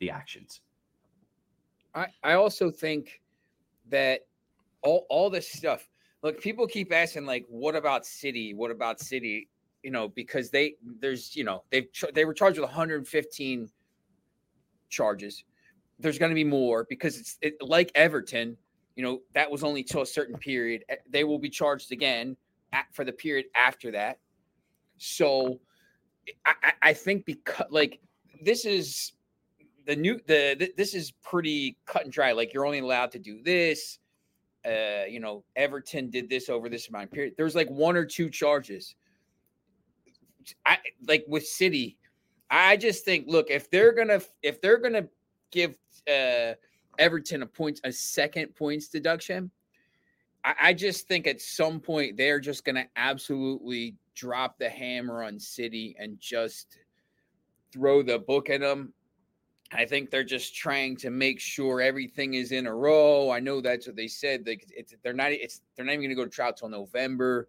the 0.00 0.10
actions. 0.10 0.60
I 1.94 2.06
I 2.22 2.32
also 2.34 2.70
think 2.70 3.20
that 3.90 4.26
all 4.82 5.06
all 5.08 5.30
this 5.30 5.48
stuff. 5.48 5.88
Look, 6.22 6.40
people 6.40 6.66
keep 6.66 6.92
asking 6.92 7.26
like, 7.26 7.46
what 7.48 7.74
about 7.74 8.06
City? 8.06 8.54
What 8.54 8.70
about 8.70 9.00
City? 9.00 9.48
You 9.82 9.90
know, 9.90 10.08
because 10.08 10.50
they 10.50 10.74
there's 11.00 11.36
you 11.36 11.44
know 11.44 11.62
they 11.70 11.86
they 12.12 12.24
were 12.24 12.34
charged 12.34 12.58
with 12.58 12.68
115 12.68 13.68
charges 14.88 15.44
there's 16.02 16.18
going 16.18 16.30
to 16.30 16.34
be 16.34 16.44
more 16.44 16.86
because 16.88 17.18
it's 17.18 17.38
it, 17.40 17.54
like 17.60 17.90
Everton. 17.94 18.56
You 18.96 19.02
know 19.02 19.20
that 19.32 19.50
was 19.50 19.64
only 19.64 19.82
till 19.82 20.02
a 20.02 20.06
certain 20.06 20.36
period. 20.36 20.84
Eh, 20.88 20.96
they 21.08 21.24
will 21.24 21.38
be 21.38 21.48
charged 21.48 21.92
again 21.92 22.36
at, 22.72 22.86
for 22.92 23.04
the 23.04 23.12
period 23.12 23.46
after 23.56 23.90
that. 23.92 24.18
So 24.98 25.60
I, 26.44 26.72
I 26.82 26.92
think 26.92 27.24
because 27.24 27.66
like 27.70 28.00
this 28.42 28.64
is 28.64 29.12
the 29.86 29.96
new 29.96 30.20
the, 30.26 30.72
this 30.76 30.94
is 30.94 31.10
pretty 31.22 31.76
cut 31.86 32.04
and 32.04 32.12
dry. 32.12 32.32
Like 32.32 32.52
you're 32.52 32.66
only 32.66 32.80
allowed 32.80 33.10
to 33.12 33.18
do 33.18 33.42
this. 33.42 33.98
Uh, 34.64 35.04
you 35.08 35.18
know, 35.18 35.42
Everton 35.56 36.08
did 36.08 36.28
this 36.28 36.48
over 36.48 36.68
this 36.68 36.88
amount 36.88 37.04
of 37.04 37.12
period. 37.12 37.34
There's 37.36 37.54
like 37.56 37.68
one 37.68 37.96
or 37.96 38.04
two 38.04 38.30
charges. 38.30 38.94
I 40.66 40.78
like 41.06 41.24
with 41.26 41.46
City. 41.46 41.96
I 42.50 42.76
just 42.76 43.04
think, 43.04 43.26
look, 43.26 43.50
if 43.50 43.70
they're 43.70 43.92
gonna 43.92 44.20
if 44.42 44.60
they're 44.60 44.78
gonna 44.78 45.08
give 45.52 45.76
uh, 46.08 46.54
Everton 46.98 47.42
a 47.42 47.46
point, 47.46 47.80
a 47.84 47.92
second 47.92 48.54
points 48.56 48.88
deduction. 48.88 49.50
I, 50.44 50.54
I 50.60 50.72
just 50.72 51.06
think 51.06 51.26
at 51.26 51.40
some 51.40 51.78
point 51.78 52.16
they're 52.16 52.40
just 52.40 52.64
going 52.64 52.76
to 52.76 52.86
absolutely 52.96 53.94
drop 54.14 54.58
the 54.58 54.68
hammer 54.68 55.22
on 55.22 55.38
City 55.38 55.94
and 55.98 56.18
just 56.18 56.78
throw 57.72 58.02
the 58.02 58.18
book 58.18 58.50
at 58.50 58.60
them. 58.60 58.92
I 59.74 59.86
think 59.86 60.10
they're 60.10 60.22
just 60.24 60.54
trying 60.54 60.96
to 60.98 61.10
make 61.10 61.40
sure 61.40 61.80
everything 61.80 62.34
is 62.34 62.52
in 62.52 62.66
a 62.66 62.74
row. 62.74 63.30
I 63.30 63.40
know 63.40 63.62
that's 63.62 63.86
what 63.86 63.96
they 63.96 64.08
said. 64.08 64.44
They, 64.44 64.58
they're 65.02 65.14
not. 65.14 65.32
It's 65.32 65.62
they're 65.74 65.86
not 65.86 65.92
even 65.92 66.02
going 66.02 66.10
to 66.10 66.16
go 66.16 66.24
to 66.24 66.30
trial 66.30 66.52
till 66.52 66.68
November. 66.68 67.48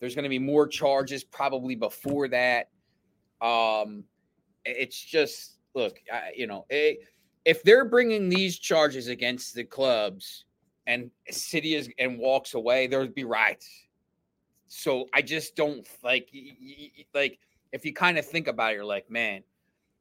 There's 0.00 0.16
going 0.16 0.24
to 0.24 0.28
be 0.28 0.40
more 0.40 0.66
charges 0.66 1.22
probably 1.22 1.76
before 1.76 2.26
that. 2.28 2.70
Um, 3.40 4.02
it's 4.64 5.00
just 5.00 5.58
look, 5.74 5.98
I, 6.12 6.32
you 6.36 6.46
know, 6.46 6.66
it, 6.68 6.98
eh, 7.00 7.04
if 7.44 7.62
they're 7.64 7.84
bringing 7.84 8.28
these 8.28 8.58
charges 8.58 9.08
against 9.08 9.54
the 9.54 9.64
clubs 9.64 10.44
and 10.86 11.10
City 11.30 11.74
is 11.74 11.88
and 11.98 12.18
walks 12.18 12.54
away, 12.54 12.86
there'd 12.86 13.14
be 13.14 13.24
riots. 13.24 13.68
So 14.68 15.06
I 15.12 15.22
just 15.22 15.56
don't 15.56 15.86
like 16.02 16.30
like 17.14 17.38
if 17.72 17.84
you 17.84 17.92
kind 17.92 18.18
of 18.18 18.26
think 18.26 18.46
about 18.46 18.72
it, 18.72 18.76
you're 18.76 18.84
like, 18.84 19.10
man, 19.10 19.42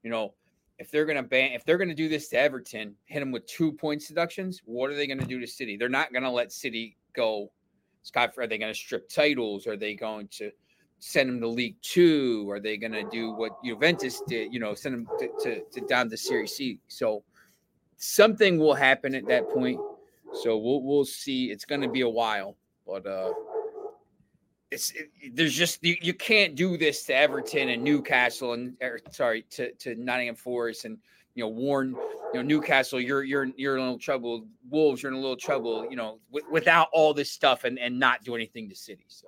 you 0.03 0.09
know, 0.09 0.33
if 0.77 0.91
they're 0.91 1.05
gonna 1.05 1.23
ban, 1.23 1.51
if 1.53 1.63
they're 1.65 1.77
gonna 1.77 1.95
do 1.95 2.09
this 2.09 2.29
to 2.29 2.37
Everton, 2.37 2.95
hit 3.05 3.19
them 3.19 3.31
with 3.31 3.45
two 3.47 3.71
points 3.71 4.07
deductions, 4.07 4.61
what 4.65 4.89
are 4.89 4.95
they 4.95 5.07
gonna 5.07 5.25
do 5.25 5.39
to 5.39 5.47
City? 5.47 5.77
They're 5.77 5.89
not 5.89 6.13
gonna 6.13 6.31
let 6.31 6.51
City 6.51 6.97
go. 7.13 7.51
Scott, 8.03 8.33
are 8.37 8.47
they 8.47 8.57
gonna 8.57 8.73
strip 8.73 9.09
titles? 9.09 9.67
Are 9.67 9.77
they 9.77 9.93
going 9.93 10.27
to 10.29 10.51
send 11.01 11.29
them 11.29 11.41
to 11.41 11.47
League 11.47 11.75
Two? 11.81 12.49
Are 12.49 12.59
they 12.59 12.77
gonna 12.77 13.03
do 13.09 13.31
what 13.31 13.51
Juventus 13.63 14.21
did? 14.27 14.53
You 14.53 14.59
know, 14.59 14.73
send 14.73 14.95
them 14.95 15.07
to, 15.19 15.29
to, 15.43 15.61
to 15.71 15.81
down 15.87 16.09
to 16.09 16.17
Serie 16.17 16.47
C. 16.47 16.79
So 16.87 17.23
something 17.97 18.57
will 18.57 18.75
happen 18.75 19.15
at 19.15 19.27
that 19.27 19.49
point. 19.49 19.79
So 20.43 20.57
we'll 20.57 20.81
we'll 20.83 21.05
see. 21.05 21.51
It's 21.51 21.65
gonna 21.65 21.89
be 21.89 22.01
a 22.01 22.09
while, 22.09 22.55
but 22.85 23.05
uh 23.05 23.33
it's 24.69 24.91
it, 24.91 25.35
there's 25.35 25.53
just 25.53 25.83
you, 25.83 25.97
you 26.01 26.13
can't 26.13 26.55
do 26.55 26.77
this 26.77 27.03
to 27.03 27.15
Everton 27.15 27.69
and 27.69 27.83
Newcastle 27.83 28.53
and 28.53 28.75
or, 28.81 28.99
sorry 29.11 29.43
to 29.51 29.73
to 29.73 29.95
Nottingham 29.95 30.35
Forest 30.35 30.85
and 30.85 30.97
you 31.35 31.43
know 31.43 31.49
warn 31.49 31.89
you 32.33 32.39
know 32.39 32.41
Newcastle 32.41 32.99
you're 32.99 33.23
you're 33.23 33.47
you're 33.57 33.75
in 33.75 33.81
a 33.81 33.83
little 33.83 33.99
trouble 33.99 34.45
Wolves 34.69 35.03
you're 35.03 35.11
in 35.11 35.17
a 35.17 35.21
little 35.21 35.35
trouble 35.35 35.85
you 35.89 35.97
know 35.97 36.19
w- 36.31 36.51
without 36.51 36.87
all 36.93 37.13
this 37.13 37.29
stuff 37.29 37.65
and 37.65 37.77
and 37.77 37.99
not 37.99 38.23
do 38.23 38.33
anything 38.33 38.69
to 38.69 38.75
City 38.75 39.05
so 39.09 39.27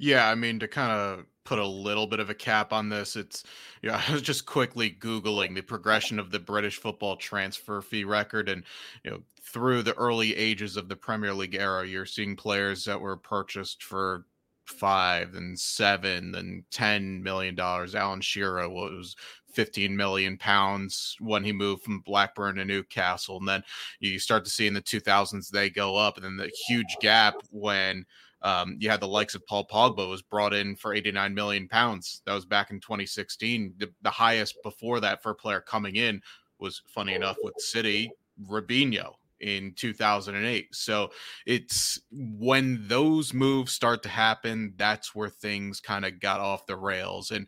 yeah 0.00 0.28
I 0.28 0.34
mean 0.34 0.58
to 0.60 0.68
kind 0.68 0.92
of 0.92 1.26
put 1.44 1.58
a 1.58 1.66
little 1.66 2.06
bit 2.06 2.20
of 2.20 2.30
a 2.30 2.34
cap 2.34 2.72
on 2.72 2.88
this 2.88 3.16
it's 3.16 3.44
yeah 3.82 4.02
I 4.08 4.12
was 4.12 4.22
just 4.22 4.46
quickly 4.46 4.90
googling 4.90 5.54
the 5.54 5.62
progression 5.62 6.18
of 6.18 6.30
the 6.30 6.40
British 6.40 6.78
football 6.78 7.16
transfer 7.16 7.80
fee 7.82 8.04
record 8.04 8.48
and 8.48 8.64
you 9.04 9.10
know 9.10 9.22
through 9.52 9.82
the 9.82 9.96
early 9.96 10.34
ages 10.36 10.76
of 10.76 10.88
the 10.88 10.96
Premier 10.96 11.34
League 11.34 11.54
era, 11.56 11.86
you're 11.86 12.06
seeing 12.06 12.36
players 12.36 12.84
that 12.84 13.00
were 13.00 13.16
purchased 13.16 13.82
for 13.82 14.24
five 14.64 15.34
and 15.34 15.58
seven 15.58 16.34
and 16.36 16.64
ten 16.70 17.22
million 17.22 17.54
dollars. 17.54 17.94
Alan 17.94 18.20
Shearer 18.20 18.68
was 18.68 19.16
15 19.52 19.96
million 19.96 20.38
pounds 20.38 21.16
when 21.18 21.42
he 21.42 21.52
moved 21.52 21.82
from 21.82 22.00
Blackburn 22.00 22.56
to 22.56 22.64
Newcastle. 22.64 23.38
And 23.38 23.48
then 23.48 23.62
you 23.98 24.20
start 24.20 24.44
to 24.44 24.50
see 24.50 24.68
in 24.68 24.74
the 24.74 24.80
2000s 24.80 25.48
they 25.48 25.70
go 25.70 25.96
up, 25.96 26.16
and 26.16 26.24
then 26.24 26.36
the 26.36 26.52
huge 26.68 26.96
gap 27.00 27.34
when 27.50 28.06
um, 28.42 28.76
you 28.78 28.88
had 28.88 29.00
the 29.00 29.08
likes 29.08 29.34
of 29.34 29.46
Paul 29.46 29.66
Pogba 29.66 30.08
was 30.08 30.22
brought 30.22 30.54
in 30.54 30.76
for 30.76 30.94
89 30.94 31.34
million 31.34 31.68
pounds. 31.68 32.22
That 32.26 32.34
was 32.34 32.46
back 32.46 32.70
in 32.70 32.80
2016. 32.80 33.74
The, 33.78 33.90
the 34.02 34.10
highest 34.10 34.62
before 34.62 35.00
that 35.00 35.22
for 35.22 35.30
a 35.30 35.34
player 35.34 35.60
coming 35.60 35.96
in 35.96 36.22
was 36.58 36.82
funny 36.86 37.14
enough 37.14 37.36
with 37.42 37.54
City, 37.58 38.10
Robinho 38.48 39.14
in 39.40 39.72
2008. 39.74 40.74
So 40.74 41.10
it's 41.46 41.98
when 42.12 42.86
those 42.88 43.32
moves 43.32 43.72
start 43.72 44.02
to 44.04 44.08
happen, 44.08 44.74
that's 44.76 45.14
where 45.14 45.30
things 45.30 45.80
kind 45.80 46.04
of 46.04 46.20
got 46.20 46.40
off 46.40 46.66
the 46.66 46.76
rails. 46.76 47.30
And 47.30 47.46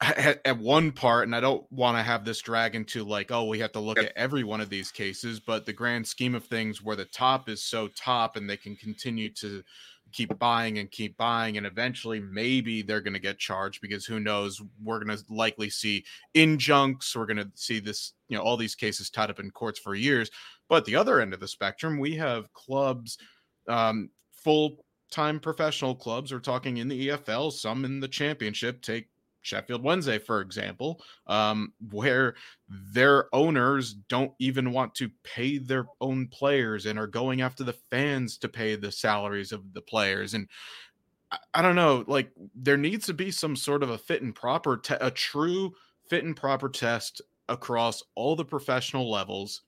at 0.00 0.58
one 0.58 0.92
part, 0.92 1.26
and 1.26 1.34
I 1.34 1.40
don't 1.40 1.70
want 1.72 1.96
to 1.96 2.02
have 2.02 2.24
this 2.24 2.40
drag 2.40 2.74
into 2.74 3.02
like, 3.02 3.30
oh, 3.30 3.44
we 3.44 3.60
have 3.60 3.72
to 3.72 3.80
look 3.80 3.98
at 3.98 4.12
every 4.14 4.44
one 4.44 4.60
of 4.60 4.68
these 4.68 4.90
cases, 4.90 5.40
but 5.40 5.64
the 5.64 5.72
grand 5.72 6.06
scheme 6.06 6.34
of 6.34 6.44
things 6.44 6.82
where 6.82 6.96
the 6.96 7.06
top 7.06 7.48
is 7.48 7.62
so 7.62 7.88
top 7.88 8.36
and 8.36 8.48
they 8.48 8.58
can 8.58 8.76
continue 8.76 9.30
to 9.34 9.62
keep 10.16 10.38
buying 10.38 10.78
and 10.78 10.90
keep 10.90 11.14
buying 11.18 11.58
and 11.58 11.66
eventually 11.66 12.20
maybe 12.20 12.80
they're 12.80 13.02
going 13.02 13.12
to 13.12 13.20
get 13.20 13.38
charged 13.38 13.82
because 13.82 14.06
who 14.06 14.18
knows 14.18 14.62
we're 14.82 15.02
going 15.02 15.14
to 15.14 15.22
likely 15.28 15.68
see 15.68 16.02
injuncts 16.34 17.14
we're 17.14 17.26
going 17.26 17.36
to 17.36 17.50
see 17.54 17.78
this 17.78 18.14
you 18.28 18.36
know 18.36 18.42
all 18.42 18.56
these 18.56 18.74
cases 18.74 19.10
tied 19.10 19.28
up 19.28 19.40
in 19.40 19.50
courts 19.50 19.78
for 19.78 19.94
years. 19.94 20.30
But 20.68 20.86
the 20.86 20.96
other 20.96 21.20
end 21.20 21.34
of 21.34 21.40
the 21.40 21.48
spectrum 21.48 21.98
we 21.98 22.14
have 22.16 22.50
clubs 22.54 23.18
um, 23.68 24.08
full 24.32 24.84
time 25.10 25.38
professional 25.38 25.94
clubs 25.94 26.32
we're 26.32 26.40
talking 26.40 26.78
in 26.78 26.88
the 26.88 27.08
efl 27.08 27.52
some 27.52 27.84
in 27.84 28.00
the 28.00 28.08
championship 28.08 28.80
take 28.80 29.08
Sheffield 29.46 29.82
Wednesday, 29.82 30.18
for 30.18 30.40
example, 30.40 31.02
um, 31.26 31.72
where 31.90 32.34
their 32.68 33.34
owners 33.34 33.94
don't 33.94 34.32
even 34.38 34.72
want 34.72 34.94
to 34.96 35.10
pay 35.22 35.58
their 35.58 35.86
own 36.00 36.26
players 36.26 36.86
and 36.86 36.98
are 36.98 37.06
going 37.06 37.40
after 37.40 37.64
the 37.64 37.72
fans 37.72 38.36
to 38.38 38.48
pay 38.48 38.74
the 38.74 38.90
salaries 38.90 39.52
of 39.52 39.72
the 39.72 39.80
players. 39.80 40.34
And 40.34 40.48
I, 41.30 41.38
I 41.54 41.62
don't 41.62 41.76
know, 41.76 42.04
like 42.06 42.30
there 42.54 42.76
needs 42.76 43.06
to 43.06 43.14
be 43.14 43.30
some 43.30 43.56
sort 43.56 43.82
of 43.82 43.90
a 43.90 43.98
fit 43.98 44.22
and 44.22 44.34
proper, 44.34 44.76
te- 44.76 44.94
a 45.00 45.10
true 45.10 45.74
fit 46.08 46.24
and 46.24 46.36
proper 46.36 46.68
test 46.68 47.22
across 47.48 48.02
all 48.16 48.34
the 48.34 48.44
professional 48.44 49.10
levels 49.10 49.62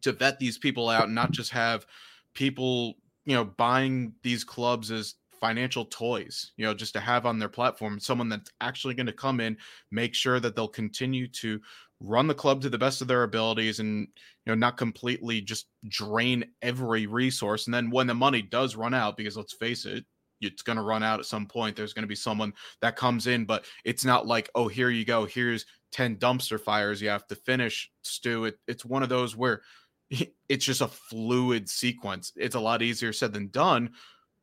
to 0.00 0.12
vet 0.12 0.38
these 0.38 0.58
people 0.58 0.88
out 0.88 1.04
and 1.04 1.14
not 1.14 1.32
just 1.32 1.50
have 1.50 1.86
people 2.34 2.94
you 3.24 3.34
know 3.34 3.44
buying 3.44 4.14
these 4.22 4.44
clubs 4.44 4.90
as 4.90 5.16
financial 5.40 5.84
toys, 5.86 6.52
you 6.56 6.64
know, 6.64 6.74
just 6.74 6.92
to 6.94 7.00
have 7.00 7.26
on 7.26 7.38
their 7.38 7.48
platform, 7.48 7.98
someone 7.98 8.28
that's 8.28 8.50
actually 8.60 8.94
going 8.94 9.06
to 9.06 9.12
come 9.12 9.40
in, 9.40 9.56
make 9.90 10.14
sure 10.14 10.40
that 10.40 10.56
they'll 10.56 10.68
continue 10.68 11.28
to 11.28 11.60
run 12.00 12.26
the 12.26 12.34
club 12.34 12.60
to 12.62 12.68
the 12.68 12.78
best 12.78 13.02
of 13.02 13.08
their 13.08 13.24
abilities 13.24 13.80
and 13.80 14.06
you 14.46 14.52
know 14.52 14.54
not 14.54 14.76
completely 14.76 15.40
just 15.40 15.66
drain 15.88 16.44
every 16.62 17.06
resource. 17.06 17.66
And 17.66 17.74
then 17.74 17.90
when 17.90 18.06
the 18.06 18.14
money 18.14 18.42
does 18.42 18.76
run 18.76 18.94
out 18.94 19.16
because 19.16 19.36
let's 19.36 19.54
face 19.54 19.84
it 19.84 20.04
it's 20.40 20.62
going 20.62 20.76
to 20.76 20.82
run 20.82 21.02
out 21.02 21.18
at 21.18 21.26
some 21.26 21.46
point 21.46 21.74
there's 21.74 21.92
going 21.92 22.04
to 22.04 22.08
be 22.08 22.14
someone 22.14 22.52
that 22.80 22.94
comes 22.94 23.26
in 23.26 23.44
but 23.44 23.64
it's 23.84 24.04
not 24.04 24.24
like 24.24 24.48
oh 24.54 24.68
here 24.68 24.88
you 24.88 25.04
go 25.04 25.24
here's 25.24 25.66
10 25.92 26.16
dumpster 26.16 26.60
fires 26.60 27.00
you 27.00 27.08
have 27.08 27.26
to 27.26 27.34
finish 27.34 27.90
stu. 28.02 28.46
It, 28.46 28.58
it's 28.66 28.84
one 28.84 29.02
of 29.02 29.08
those 29.08 29.36
where 29.36 29.62
it's 30.48 30.64
just 30.64 30.80
a 30.80 30.88
fluid 30.88 31.68
sequence. 31.68 32.32
It's 32.36 32.54
a 32.54 32.60
lot 32.60 32.82
easier 32.82 33.12
said 33.12 33.32
than 33.32 33.48
done 33.48 33.90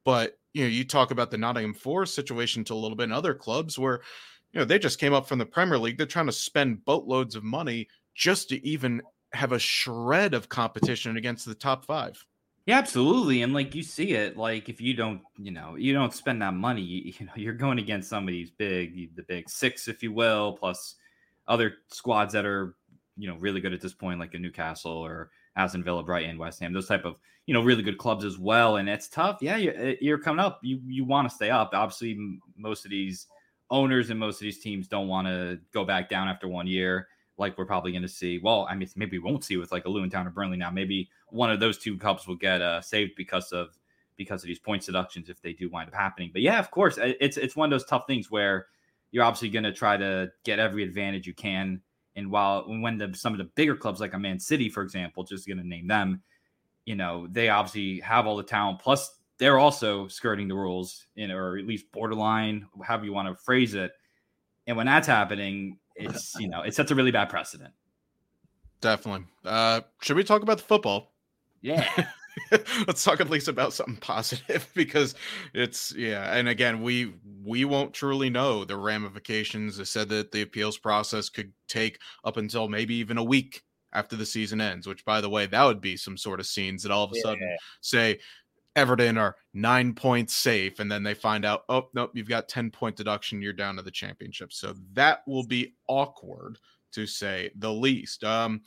but 0.06 0.38
you 0.54 0.64
know, 0.64 0.70
you 0.70 0.86
talk 0.86 1.12
about 1.12 1.32
the 1.32 1.38
Nottingham 1.38 1.74
Forest 1.74 2.16
situation 2.16 2.64
to 2.64 2.74
a 2.74 2.76
little 2.76 2.96
bit 2.96 3.04
in 3.06 3.12
other 3.12 3.34
clubs 3.34 3.78
where, 3.78 4.00
you 4.54 4.60
know, 4.60 4.66
they 4.66 4.80
just 4.80 5.00
came 5.00 5.14
up 5.14 5.28
from 5.28 5.38
the 5.38 5.46
Premier 5.46 5.78
League. 5.78 5.98
They're 5.98 6.08
trying 6.08 6.28
to 6.28 6.32
spend 6.32 6.86
boatloads 6.86 7.36
of 7.36 7.44
money 7.44 7.90
just 8.16 8.48
to 8.50 8.66
even 8.66 9.02
have 9.34 9.52
a 9.52 9.60
shred 9.60 10.34
of 10.34 10.48
competition 10.48 11.18
against 11.18 11.46
the 11.46 11.56
top 11.56 11.84
five. 11.84 12.26
Yeah, 12.66 12.78
absolutely. 12.78 13.42
And 13.42 13.54
like 13.54 13.76
you 13.76 13.84
see 13.84 14.14
it, 14.14 14.38
like 14.38 14.70
if 14.70 14.80
you 14.80 14.94
don't, 14.94 15.22
you 15.38 15.52
know, 15.52 15.76
you 15.76 15.94
don't 15.94 16.14
spend 16.14 16.42
that 16.42 16.54
money, 16.54 16.82
you, 16.82 17.14
you 17.20 17.26
know, 17.26 17.34
you're 17.36 17.54
going 17.54 17.78
against 17.78 18.10
somebody's 18.10 18.50
big, 18.50 19.14
the 19.16 19.24
big 19.24 19.50
six, 19.50 19.90
if 19.90 20.02
you 20.02 20.14
will, 20.14 20.54
plus 20.54 20.96
other 21.50 21.74
squads 21.90 22.32
that 22.32 22.46
are, 22.46 22.76
you 23.18 23.28
know, 23.28 23.36
really 23.36 23.60
good 23.60 23.74
at 23.74 23.82
this 23.82 23.94
point, 23.94 24.22
like 24.22 24.34
a 24.34 24.40
Newcastle 24.40 24.94
or 24.94 25.32
Aston 25.56 25.84
Villa, 25.84 26.04
Brighton, 26.04 26.38
West 26.38 26.60
Ham, 26.60 26.74
those 26.74 26.88
type 26.88 27.06
of 27.06 27.20
you 27.46 27.54
know 27.54 27.62
really 27.62 27.84
good 27.84 27.98
clubs 27.98 28.26
as 28.26 28.38
well. 28.38 28.78
And 28.78 28.90
it's 28.90 29.08
tough. 29.08 29.38
Yeah, 29.42 29.58
you're, 29.58 29.76
eh, 29.78 29.96
you're 30.02 30.20
coming 30.20 30.44
up. 30.44 30.60
You 30.64 30.80
you 30.86 31.06
want 31.06 31.30
to 31.30 31.36
stay 31.36 31.50
up. 31.50 31.72
Obviously, 31.74 32.40
most 32.58 32.86
of 32.86 32.92
these 32.92 33.28
owners 33.70 34.10
and 34.10 34.20
most 34.20 34.36
of 34.36 34.42
these 34.42 34.60
teams 34.60 34.88
don't 34.88 35.08
want 35.08 35.28
to 35.28 35.60
go 35.74 35.86
back 35.86 36.10
down 36.10 36.28
after 36.28 36.48
one 36.48 36.68
year. 36.68 37.08
Like 37.38 37.58
we're 37.58 37.66
probably 37.66 37.92
going 37.92 38.02
to 38.02 38.08
see. 38.08 38.40
Well, 38.40 38.68
I 38.70 38.76
mean, 38.76 38.88
maybe 38.96 39.18
we 39.18 39.30
won't 39.30 39.44
see 39.44 39.58
with 39.58 39.72
like 39.72 39.86
a 39.86 39.90
Luton 39.90 40.10
Town 40.10 40.28
or 40.28 40.32
Burnley 40.32 40.58
now. 40.58 40.72
Maybe 40.72 41.10
one 41.30 41.52
of 41.52 41.60
those 41.60 41.78
two 41.78 41.98
clubs 41.98 42.28
will 42.28 42.38
get 42.38 42.62
uh, 42.62 42.82
saved 42.82 43.14
because 43.18 43.52
of 43.52 43.78
because 44.18 44.44
of 44.44 44.48
these 44.48 44.60
point 44.60 44.86
deductions 44.86 45.30
if 45.30 45.42
they 45.42 45.54
do 45.54 45.70
wind 45.70 45.90
up 45.90 45.96
happening. 45.96 46.30
But 46.32 46.42
yeah, 46.42 46.60
of 46.60 46.72
course, 46.72 46.98
it's 47.02 47.38
it's 47.38 47.56
one 47.56 47.72
of 47.72 47.72
those 47.72 47.88
tough 47.88 48.08
things 48.08 48.32
where 48.32 48.68
you're 49.12 49.24
obviously 49.24 49.50
going 49.50 49.64
to 49.64 49.74
try 49.74 49.98
to 49.98 50.32
get 50.44 50.60
every 50.60 50.84
advantage 50.84 51.28
you 51.28 51.34
can 51.34 51.82
and 52.16 52.32
while 52.32 52.64
when 52.68 52.98
the 52.98 53.14
some 53.14 53.34
of 53.34 53.40
the 53.40 53.50
bigger 53.56 53.76
clubs 53.76 54.00
like 54.00 54.14
a 54.14 54.20
Man 54.20 54.40
City, 54.40 54.70
for 54.70 54.84
example, 54.84 55.24
just 55.24 55.48
going 55.48 55.58
to 55.58 55.68
name 55.68 55.88
them, 55.88 56.22
you 56.86 56.96
know, 56.96 57.28
they 57.30 57.50
obviously 57.50 58.00
have 58.00 58.26
all 58.26 58.38
the 58.38 58.44
talent. 58.44 58.80
Plus, 58.80 59.20
they're 59.38 59.60
also 59.60 60.08
skirting 60.08 60.48
the 60.48 60.56
rules, 60.56 61.08
in, 61.16 61.32
or 61.32 61.58
at 61.58 61.66
least 61.66 61.92
borderline, 61.92 62.68
however 62.84 63.06
you 63.06 63.14
want 63.14 63.28
to 63.28 63.44
phrase 63.44 63.74
it. 63.74 63.92
And 64.68 64.78
when 64.78 64.86
that's 64.86 65.08
happening, 65.08 65.78
it's 65.96 66.34
you 66.40 66.48
know 66.48 66.62
it 66.62 66.74
sets 66.74 66.92
a 66.92 66.96
really 66.96 67.12
bad 67.12 67.30
precedent. 67.30 67.74
Definitely. 68.82 69.26
Uh, 69.44 69.82
should 70.02 70.16
we 70.16 70.24
talk 70.24 70.42
about 70.42 70.58
the 70.58 70.64
football? 70.64 71.14
Yeah. 71.62 71.88
let's 72.88 73.04
talk 73.04 73.22
at 73.22 73.30
least 73.30 73.48
about 73.48 73.74
something 73.74 73.96
positive 73.98 74.70
because 74.76 75.16
it's 75.54 75.94
yeah 75.96 76.36
and 76.36 76.50
again 76.50 76.82
we 76.82 77.14
we 77.44 77.64
won't 77.64 77.94
truly 77.94 78.30
know 78.30 78.66
the 78.66 78.76
ramifications 78.76 79.78
they 79.78 79.84
said 79.86 80.10
that 80.10 80.32
the 80.32 80.42
appeals 80.42 80.78
process 80.78 81.30
could 81.30 81.54
take 81.68 82.00
up 82.24 82.38
until 82.38 82.68
maybe 82.68 82.96
even 82.96 83.18
a 83.18 83.24
week 83.24 83.64
after 83.96 84.16
the 84.16 84.26
season 84.26 84.62
ends. 84.62 84.86
Which, 84.86 85.04
by 85.06 85.22
the 85.22 85.30
way, 85.30 85.48
that 85.48 85.64
would 85.64 85.82
be 85.82 85.98
some 85.98 86.18
sort 86.18 86.40
of 86.40 86.46
scenes 86.46 86.84
that 86.84 86.92
all 86.92 87.06
of 87.06 87.12
a 87.12 87.16
yeah. 87.16 87.22
sudden 87.24 87.58
say 87.82 88.20
Everton 88.76 89.18
are 89.18 89.38
nine 89.54 89.94
points 89.94 90.36
safe, 90.36 90.80
and 90.80 90.92
then 90.92 91.02
they 91.02 91.14
find 91.14 91.46
out, 91.46 91.64
oh 91.70 91.90
nope, 91.94 92.12
you've 92.14 92.30
got 92.30 92.50
ten 92.50 92.70
point 92.70 92.96
deduction, 92.96 93.42
you're 93.42 93.54
down 93.54 93.78
to 93.78 93.82
the 93.82 93.92
championship. 93.92 94.54
So 94.54 94.76
that 94.94 95.22
will 95.26 95.46
be 95.48 95.76
awkward 95.88 96.60
to 96.92 97.08
say 97.08 97.52
the 97.56 97.72
least. 97.72 98.24
Um, 98.24 98.62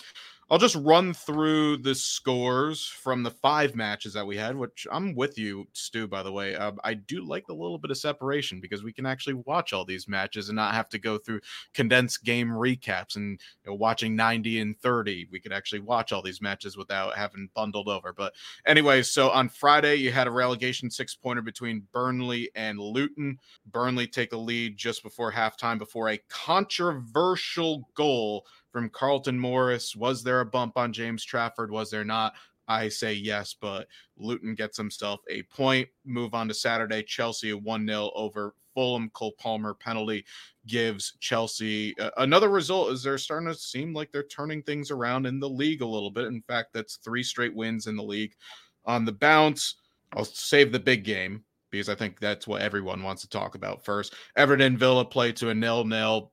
I'll 0.51 0.59
just 0.59 0.77
run 0.77 1.13
through 1.13 1.79
the 1.79 1.95
scores 1.95 2.87
from 2.87 3.23
the 3.23 3.31
five 3.31 3.75
matches 3.77 4.15
that 4.15 4.27
we 4.27 4.39
had, 4.39 4.57
which 4.57 4.87
I'm 4.91 5.15
with 5.15 5.37
you, 5.37 5.69
Stu, 5.75 6.09
by 6.09 6.23
the 6.23 6.33
way. 6.33 6.55
Uh, 6.55 6.73
I 6.83 6.95
do 6.95 7.23
like 7.23 7.45
a 7.51 7.53
little 7.53 7.77
bit 7.77 7.91
of 7.91 7.99
separation 7.99 8.59
because 8.59 8.83
we 8.83 8.95
can 8.95 9.05
actually 9.05 9.35
watch 9.35 9.75
all 9.75 9.85
these 9.85 10.09
matches 10.09 10.49
and 10.49 10.57
not 10.57 10.73
have 10.73 10.89
to 10.91 10.99
go 10.99 11.19
through 11.19 11.41
condensed 11.75 12.25
game 12.25 12.49
recaps 12.49 13.17
and 13.17 13.39
you 13.63 13.71
know, 13.71 13.75
watching 13.75 14.17
90 14.17 14.61
and 14.61 14.81
30. 14.81 15.29
We 15.31 15.39
could 15.39 15.53
actually 15.53 15.81
watch 15.81 16.13
all 16.13 16.23
these 16.23 16.41
matches 16.41 16.79
without 16.79 17.15
having 17.15 17.51
bundled 17.55 17.89
over. 17.89 18.15
But 18.15 18.33
anyway, 18.67 19.03
so 19.03 19.29
on 19.29 19.51
Friday, 19.51 19.97
you 19.97 20.13
had 20.13 20.29
a 20.29 20.31
relegation 20.31 20.91
six 20.91 21.15
pointer 21.15 21.43
between 21.43 21.87
Burnley 21.93 22.51
and 22.55 22.79
Luton. 22.79 23.39
Burnley 23.71 24.07
take 24.07 24.33
a 24.33 24.39
lead 24.39 24.79
just 24.79 25.03
before 25.03 25.31
halftime 25.31 25.79
before 25.79 26.09
a 26.09 26.21
controversial 26.31 27.87
goal 27.95 28.47
from 28.79 28.89
Carlton 28.91 29.37
Morris. 29.37 29.97
Was 29.97 30.23
there 30.23 30.39
a 30.39 30.47
bump 30.47 30.77
on 30.77 30.93
James 30.93 31.25
Trafford? 31.25 31.73
Was 31.73 31.91
there 31.91 32.05
not? 32.05 32.35
I 32.69 32.89
say 32.89 33.13
yes, 33.13 33.57
but 33.61 33.89
Luton 34.17 34.55
gets 34.55 34.77
himself 34.77 35.19
a 35.29 35.43
point. 35.43 35.89
Move 36.05 36.33
on 36.33 36.47
to 36.47 36.55
Saturday. 36.55 37.03
Chelsea 37.03 37.53
1 37.53 37.87
0 37.89 38.13
over 38.15 38.55
Fulham. 38.75 39.11
Cole 39.15 39.35
Palmer 39.37 39.75
penalty 39.75 40.25
gives 40.65 41.17
Chelsea 41.19 41.99
uh, 41.99 42.11
another 42.19 42.51
result 42.51 42.93
Is 42.93 43.03
they're 43.03 43.19
starting 43.19 43.49
to 43.49 43.55
seem 43.55 43.93
like 43.93 44.13
they're 44.13 44.23
turning 44.23 44.63
things 44.63 44.93
around 44.93 45.27
in 45.27 45.41
the 45.41 45.49
league 45.49 45.83
a 45.83 45.87
little 45.87 46.11
bit. 46.11 46.27
In 46.27 46.41
fact, 46.43 46.73
that's 46.73 46.99
three 46.99 47.25
straight 47.25 47.57
wins 47.57 47.89
in 47.89 47.97
the 47.97 48.03
league. 48.03 48.37
On 48.85 49.05
the 49.05 49.11
bounce, 49.11 49.75
I'll 50.13 50.25
save 50.25 50.71
the 50.71 50.79
big 50.79 51.03
game 51.03 51.43
because 51.73 51.89
I 51.89 51.97
think 51.97 52.21
that's 52.21 52.47
what 52.47 52.63
everyone 52.63 53.03
wants 53.03 53.23
to 53.23 53.29
talk 53.29 53.57
about 53.57 53.85
first. 53.85 54.15
Everton 54.37 54.77
Villa 54.77 55.05
play 55.05 55.33
to 55.33 55.49
a 55.49 55.55
nil 55.55 55.85
nil. 55.85 56.31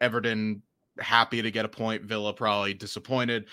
Everton 0.00 0.62
happy 1.00 1.42
to 1.42 1.50
get 1.50 1.64
a 1.64 1.68
point. 1.68 2.04
Villa 2.04 2.32
probably 2.32 2.74
disappointed. 2.74 3.46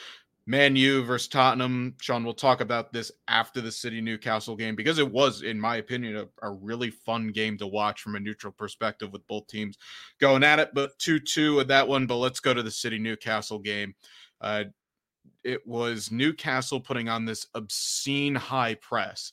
Man 0.47 0.75
U 0.75 1.03
versus 1.03 1.27
Tottenham. 1.27 1.95
Sean, 1.99 2.23
we'll 2.23 2.33
talk 2.35 2.61
about 2.61 2.93
this 2.93 3.11
after 3.27 3.61
the 3.61 3.71
City 3.71 3.99
Newcastle 3.99 4.55
game 4.55 4.75
because 4.75 4.99
it 4.99 5.11
was, 5.11 5.41
in 5.41 5.59
my 5.59 5.77
opinion, 5.77 6.17
a, 6.17 6.47
a, 6.47 6.51
really 6.51 6.91
fun 6.91 7.29
game 7.29 7.57
to 7.57 7.65
watch 7.65 8.01
from 8.01 8.15
a 8.15 8.19
neutral 8.19 8.53
perspective 8.53 9.11
with 9.11 9.25
both 9.27 9.47
teams 9.47 9.75
going 10.19 10.43
at 10.43 10.59
it. 10.59 10.69
But 10.75 10.97
2 10.99 11.19
2 11.19 11.55
with 11.55 11.67
that 11.69 11.87
one. 11.87 12.05
But 12.05 12.17
let's 12.17 12.39
go 12.39 12.53
to 12.53 12.61
the 12.61 12.69
City 12.69 12.99
Newcastle 12.99 13.57
game. 13.57 13.95
Uh, 14.39 14.65
it 15.43 15.65
was 15.65 16.11
Newcastle 16.11 16.79
putting 16.79 17.09
on 17.09 17.25
this 17.25 17.47
obscene 17.55 18.35
high 18.35 18.75
press 18.75 19.31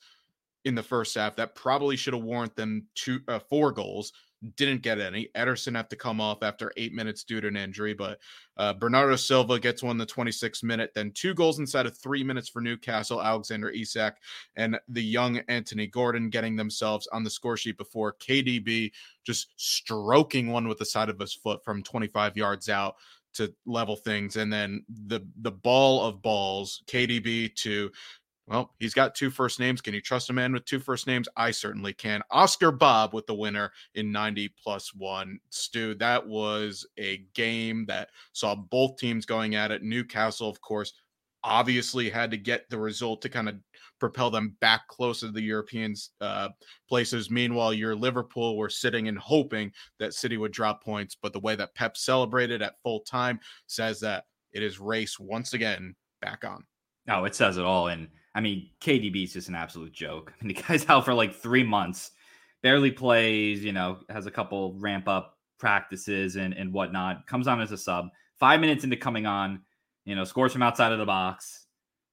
in 0.64 0.74
the 0.74 0.82
first 0.82 1.14
half 1.14 1.36
that 1.36 1.54
probably 1.54 1.96
should 1.96 2.14
have 2.14 2.22
warranted 2.22 2.56
them 2.56 2.86
two, 2.94 3.20
uh, 3.28 3.38
four 3.50 3.72
goals 3.72 4.12
didn't 4.56 4.82
get 4.82 5.00
any. 5.00 5.28
Ederson 5.36 5.76
had 5.76 5.88
to 5.90 5.96
come 5.96 6.20
off 6.20 6.42
after 6.42 6.72
eight 6.76 6.92
minutes 6.92 7.24
due 7.24 7.40
to 7.40 7.48
an 7.48 7.56
injury, 7.56 7.94
but 7.94 8.18
uh, 8.56 8.72
Bernardo 8.74 9.16
Silva 9.16 9.58
gets 9.58 9.82
one 9.82 9.96
the 9.98 10.06
26th 10.06 10.62
minute. 10.62 10.92
Then 10.94 11.12
two 11.12 11.34
goals 11.34 11.58
inside 11.58 11.86
of 11.86 11.96
three 11.96 12.24
minutes 12.24 12.48
for 12.48 12.60
Newcastle. 12.60 13.22
Alexander 13.22 13.70
Isak 13.70 14.16
and 14.56 14.78
the 14.88 15.02
young 15.02 15.38
Anthony 15.48 15.86
Gordon 15.86 16.30
getting 16.30 16.56
themselves 16.56 17.06
on 17.12 17.24
the 17.24 17.30
score 17.30 17.56
sheet 17.56 17.78
before 17.78 18.14
KDB 18.14 18.92
just 19.24 19.52
stroking 19.56 20.48
one 20.48 20.68
with 20.68 20.78
the 20.78 20.84
side 20.84 21.08
of 21.08 21.18
his 21.18 21.34
foot 21.34 21.64
from 21.64 21.82
25 21.82 22.36
yards 22.36 22.68
out 22.68 22.96
to 23.34 23.52
level 23.64 23.96
things 23.96 24.36
and 24.36 24.52
then 24.52 24.84
the 25.06 25.20
the 25.40 25.50
ball 25.50 26.04
of 26.04 26.20
balls 26.20 26.82
KDB 26.86 27.54
to 27.54 27.90
well, 28.48 28.74
he's 28.80 28.94
got 28.94 29.14
two 29.14 29.30
first 29.30 29.60
names. 29.60 29.80
Can 29.80 29.94
you 29.94 30.00
trust 30.00 30.30
a 30.30 30.32
man 30.32 30.52
with 30.52 30.64
two 30.64 30.80
first 30.80 31.06
names? 31.06 31.28
I 31.36 31.52
certainly 31.52 31.92
can. 31.92 32.22
Oscar 32.30 32.72
Bobb 32.72 33.14
with 33.14 33.26
the 33.26 33.34
winner 33.34 33.72
in 33.94 34.10
90 34.10 34.52
plus 34.62 34.92
one. 34.94 35.38
Stu, 35.50 35.94
that 35.96 36.26
was 36.26 36.86
a 36.98 37.24
game 37.34 37.86
that 37.86 38.08
saw 38.32 38.54
both 38.54 38.96
teams 38.96 39.26
going 39.26 39.54
at 39.54 39.70
it. 39.70 39.82
Newcastle, 39.82 40.48
of 40.48 40.60
course, 40.60 40.92
obviously 41.44 42.10
had 42.10 42.30
to 42.30 42.36
get 42.36 42.68
the 42.68 42.78
result 42.78 43.22
to 43.22 43.28
kind 43.28 43.48
of 43.48 43.56
propel 44.00 44.30
them 44.30 44.56
back 44.60 44.88
closer 44.88 45.26
to 45.26 45.32
the 45.32 45.40
European 45.40 45.94
uh, 46.20 46.48
places. 46.88 47.30
Meanwhile, 47.30 47.74
your 47.74 47.94
Liverpool 47.94 48.56
were 48.56 48.68
sitting 48.68 49.06
and 49.06 49.18
hoping 49.18 49.72
that 50.00 50.14
City 50.14 50.36
would 50.36 50.52
drop 50.52 50.82
points. 50.82 51.16
But 51.20 51.32
the 51.32 51.40
way 51.40 51.54
that 51.54 51.74
Pep 51.74 51.96
celebrated 51.96 52.62
at 52.62 52.80
full 52.82 53.00
time 53.00 53.38
says 53.66 54.00
that 54.00 54.24
it 54.52 54.62
is 54.62 54.80
race 54.80 55.18
once 55.20 55.54
again 55.54 55.94
back 56.20 56.44
on. 56.44 56.64
No, 57.06 57.24
it 57.24 57.34
says 57.34 57.58
it 57.58 57.64
all. 57.64 57.88
And 57.88 58.08
I 58.34 58.40
mean, 58.40 58.70
KDB 58.80 59.24
is 59.24 59.32
just 59.34 59.48
an 59.48 59.54
absolute 59.54 59.92
joke. 59.92 60.32
I 60.40 60.44
mean, 60.44 60.56
the 60.56 60.62
guy's 60.62 60.88
out 60.88 61.04
for 61.04 61.14
like 61.14 61.34
three 61.34 61.64
months, 61.64 62.12
barely 62.62 62.90
plays, 62.90 63.64
you 63.64 63.72
know, 63.72 63.98
has 64.08 64.26
a 64.26 64.30
couple 64.30 64.74
ramp 64.78 65.08
up 65.08 65.38
practices 65.58 66.36
and, 66.36 66.54
and 66.54 66.72
whatnot, 66.72 67.26
comes 67.26 67.46
on 67.46 67.60
as 67.60 67.72
a 67.72 67.78
sub. 67.78 68.08
Five 68.38 68.60
minutes 68.60 68.84
into 68.84 68.96
coming 68.96 69.26
on, 69.26 69.60
you 70.04 70.16
know, 70.16 70.24
scores 70.24 70.52
from 70.52 70.62
outside 70.62 70.92
of 70.92 70.98
the 70.98 71.06
box. 71.06 71.66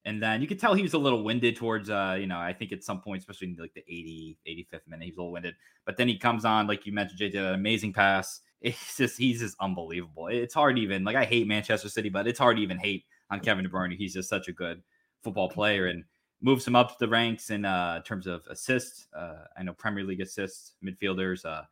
And 0.04 0.22
then 0.22 0.40
you 0.40 0.46
could 0.46 0.58
tell 0.58 0.72
he 0.72 0.82
was 0.82 0.94
a 0.94 0.98
little 0.98 1.24
winded 1.24 1.56
towards, 1.56 1.90
uh, 1.90 2.16
you 2.18 2.26
know, 2.26 2.38
I 2.38 2.54
think 2.54 2.72
at 2.72 2.82
some 2.82 3.00
point, 3.00 3.20
especially 3.20 3.48
in 3.48 3.56
like 3.58 3.74
the 3.74 3.82
80, 3.82 4.38
85th 4.48 4.80
minute, 4.86 5.04
he 5.04 5.10
was 5.10 5.18
a 5.18 5.20
little 5.20 5.32
winded. 5.32 5.54
But 5.84 5.96
then 5.96 6.08
he 6.08 6.16
comes 6.16 6.44
on, 6.44 6.66
like 6.66 6.86
you 6.86 6.92
mentioned, 6.92 7.20
JJ, 7.20 7.34
an 7.36 7.54
amazing 7.54 7.92
pass. 7.92 8.40
It's 8.62 8.98
just, 8.98 9.16
he's 9.16 9.40
just 9.40 9.56
unbelievable. 9.58 10.26
It's 10.26 10.52
hard 10.52 10.78
even, 10.78 11.02
like, 11.02 11.16
I 11.16 11.24
hate 11.24 11.46
Manchester 11.46 11.88
City, 11.88 12.10
but 12.10 12.26
it's 12.26 12.38
hard 12.38 12.58
to 12.58 12.62
even 12.62 12.76
hate 12.76 13.04
on 13.30 13.40
Kevin 13.40 13.64
De 13.64 13.70
Bruyne. 13.70 13.96
He's 13.96 14.12
just 14.12 14.28
such 14.28 14.48
a 14.48 14.52
good 14.52 14.82
football 15.22 15.48
player 15.48 15.86
and 15.86 16.04
moves 16.42 16.66
him 16.66 16.76
up 16.76 16.90
to 16.90 16.96
the 16.98 17.08
ranks 17.08 17.50
in 17.50 17.64
uh, 17.64 18.00
terms 18.02 18.26
of 18.26 18.46
assists. 18.48 19.06
Uh, 19.14 19.44
I 19.56 19.62
know 19.62 19.72
Premier 19.72 20.04
League 20.04 20.20
assists, 20.20 20.72
midfielders. 20.84 21.44
Uh, 21.44 21.62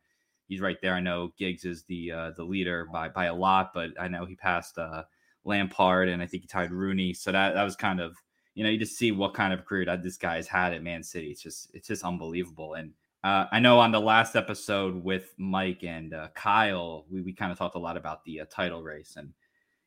he's 0.47 0.61
right 0.61 0.77
there. 0.81 0.93
I 0.93 0.99
know 0.99 1.33
Giggs 1.37 1.65
is 1.65 1.83
the 1.83 2.11
uh, 2.11 2.31
the 2.31 2.43
leader 2.43 2.87
by 2.91 3.09
by 3.09 3.25
a 3.25 3.33
lot, 3.33 3.71
but 3.73 3.91
I 3.99 4.07
know 4.07 4.25
he 4.25 4.35
passed 4.35 4.77
uh, 4.77 5.03
Lampard 5.43 6.09
and 6.09 6.21
I 6.21 6.27
think 6.27 6.43
he 6.43 6.47
tied 6.47 6.71
Rooney. 6.71 7.13
So 7.13 7.31
that 7.31 7.53
that 7.53 7.63
was 7.63 7.75
kind 7.75 7.99
of 7.99 8.15
you 8.53 8.63
know 8.63 8.69
you 8.69 8.77
just 8.77 8.97
see 8.97 9.11
what 9.11 9.33
kind 9.33 9.53
of 9.53 9.65
career 9.65 9.85
that 9.85 10.03
this 10.03 10.17
guy 10.17 10.35
has 10.35 10.47
had 10.47 10.73
at 10.73 10.83
Man 10.83 11.03
City. 11.03 11.27
It's 11.27 11.41
just 11.41 11.71
it's 11.73 11.87
just 11.87 12.03
unbelievable. 12.03 12.75
And 12.75 12.93
uh, 13.23 13.45
I 13.51 13.59
know 13.59 13.79
on 13.79 13.91
the 13.91 13.99
last 13.99 14.35
episode 14.35 15.03
with 15.03 15.33
Mike 15.37 15.83
and 15.83 16.13
Kyle, 16.35 17.05
we 17.09 17.21
we 17.21 17.33
kind 17.33 17.51
of 17.51 17.57
talked 17.57 17.75
a 17.75 17.79
lot 17.79 17.97
about 17.97 18.23
the 18.23 18.41
title 18.49 18.83
race 18.83 19.15
and 19.17 19.33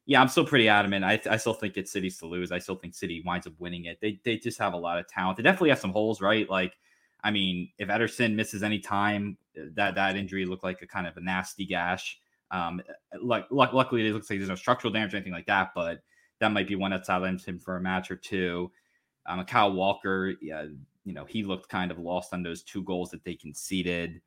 yeah, 0.07 0.21
I'm 0.21 0.29
still 0.29 0.45
pretty 0.45 0.69
adamant. 0.69 1.05
I, 1.05 1.21
I 1.31 1.37
still 1.37 1.55
think 1.55 1.77
it's 1.77 1.93
City's 1.93 2.19
to 2.19 2.27
lose. 2.27 2.51
I 2.51 2.59
still 2.59 2.75
think 2.75 2.95
City 2.95 3.23
winds 3.25 3.47
up 3.47 3.53
winning 3.59 3.85
it. 3.85 3.99
They 4.01 4.21
they 4.25 4.37
just 4.37 4.59
have 4.59 4.75
a 4.75 4.79
lot 4.79 4.99
of 4.99 5.07
talent. 5.07 5.37
They 5.37 5.43
definitely 5.43 5.71
have 5.71 5.79
some 5.79 5.93
holes, 5.93 6.21
right? 6.21 6.49
Like, 6.51 6.75
I 7.23 7.31
mean, 7.31 7.71
if 7.79 7.89
Ederson 7.89 8.35
misses 8.35 8.63
any 8.63 8.81
time, 8.81 9.37
that 9.75 9.95
that 9.95 10.17
injury 10.17 10.45
looked 10.45 10.65
like 10.65 10.83
a 10.83 10.87
kind 10.87 11.07
of 11.07 11.17
a 11.17 11.21
nasty 11.21 11.65
gash. 11.65 12.19
Um, 12.51 12.83
like 13.23 13.47
luckily, 13.51 14.07
it 14.07 14.13
looks 14.13 14.29
like 14.29 14.39
there's 14.39 14.49
no 14.49 14.57
structural 14.57 14.93
damage 14.93 15.15
or 15.15 15.19
anything 15.19 15.33
like 15.33 15.47
that, 15.47 15.71
but 15.75 16.03
that 16.41 16.53
might 16.53 16.69
be 16.69 16.75
one 16.75 16.91
that 16.91 17.07
silenced 17.07 17.47
him 17.47 17.59
for 17.59 17.77
a 17.77 17.81
match 17.81 18.11
or 18.11 18.17
two. 18.17 18.71
Um, 19.27 19.45
Kyle 19.45 19.73
Walker, 19.73 20.35
yeah, 20.43 20.67
you 21.05 21.15
know, 21.15 21.25
he 21.25 21.45
looked 21.45 21.69
kind 21.69 21.93
of 21.93 21.99
lost 21.99 22.35
on 22.35 22.43
those 22.43 22.63
two 22.63 22.83
goals 22.83 23.11
that 23.11 23.25
they 23.25 23.35
conceded 23.35 24.21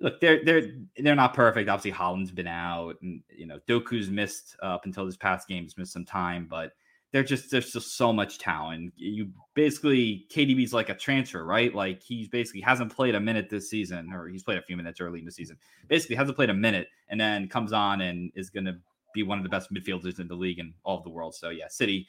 look, 0.00 0.20
they're 0.20 0.44
they're 0.44 0.72
they're 0.96 1.14
not 1.14 1.34
perfect. 1.34 1.68
Obviously, 1.68 1.92
Haaland's 1.92 2.30
been 2.30 2.46
out, 2.46 2.96
and 3.02 3.22
you 3.28 3.46
know 3.46 3.58
Doku's 3.68 4.10
missed 4.10 4.56
uh, 4.62 4.66
up 4.66 4.84
until 4.84 5.06
this 5.06 5.16
past 5.16 5.48
game. 5.48 5.62
He's 5.62 5.76
missed 5.76 5.92
some 5.92 6.04
time, 6.04 6.46
but 6.48 6.72
they're 7.12 7.22
just 7.22 7.50
there's 7.50 7.72
just 7.72 7.96
so 7.96 8.12
much 8.12 8.38
talent. 8.38 8.92
You 8.96 9.30
basically 9.54 10.26
KDB's 10.30 10.72
like 10.72 10.88
a 10.88 10.94
transfer, 10.94 11.44
right? 11.44 11.74
Like 11.74 12.02
he's 12.02 12.28
basically 12.28 12.60
hasn't 12.60 12.94
played 12.94 13.14
a 13.14 13.20
minute 13.20 13.48
this 13.48 13.70
season, 13.70 14.12
or 14.12 14.28
he's 14.28 14.42
played 14.42 14.58
a 14.58 14.62
few 14.62 14.76
minutes 14.76 15.00
early 15.00 15.20
in 15.20 15.24
the 15.24 15.32
season. 15.32 15.56
Basically, 15.88 16.16
hasn't 16.16 16.36
played 16.36 16.50
a 16.50 16.54
minute, 16.54 16.88
and 17.08 17.20
then 17.20 17.48
comes 17.48 17.72
on 17.72 18.00
and 18.00 18.32
is 18.34 18.50
going 18.50 18.64
to 18.64 18.76
be 19.14 19.22
one 19.22 19.38
of 19.38 19.44
the 19.44 19.48
best 19.50 19.72
midfielders 19.72 20.18
in 20.18 20.26
the 20.26 20.34
league 20.34 20.58
and 20.58 20.74
all 20.82 20.98
of 20.98 21.04
the 21.04 21.10
world. 21.10 21.34
So 21.34 21.50
yeah, 21.50 21.68
City 21.68 22.08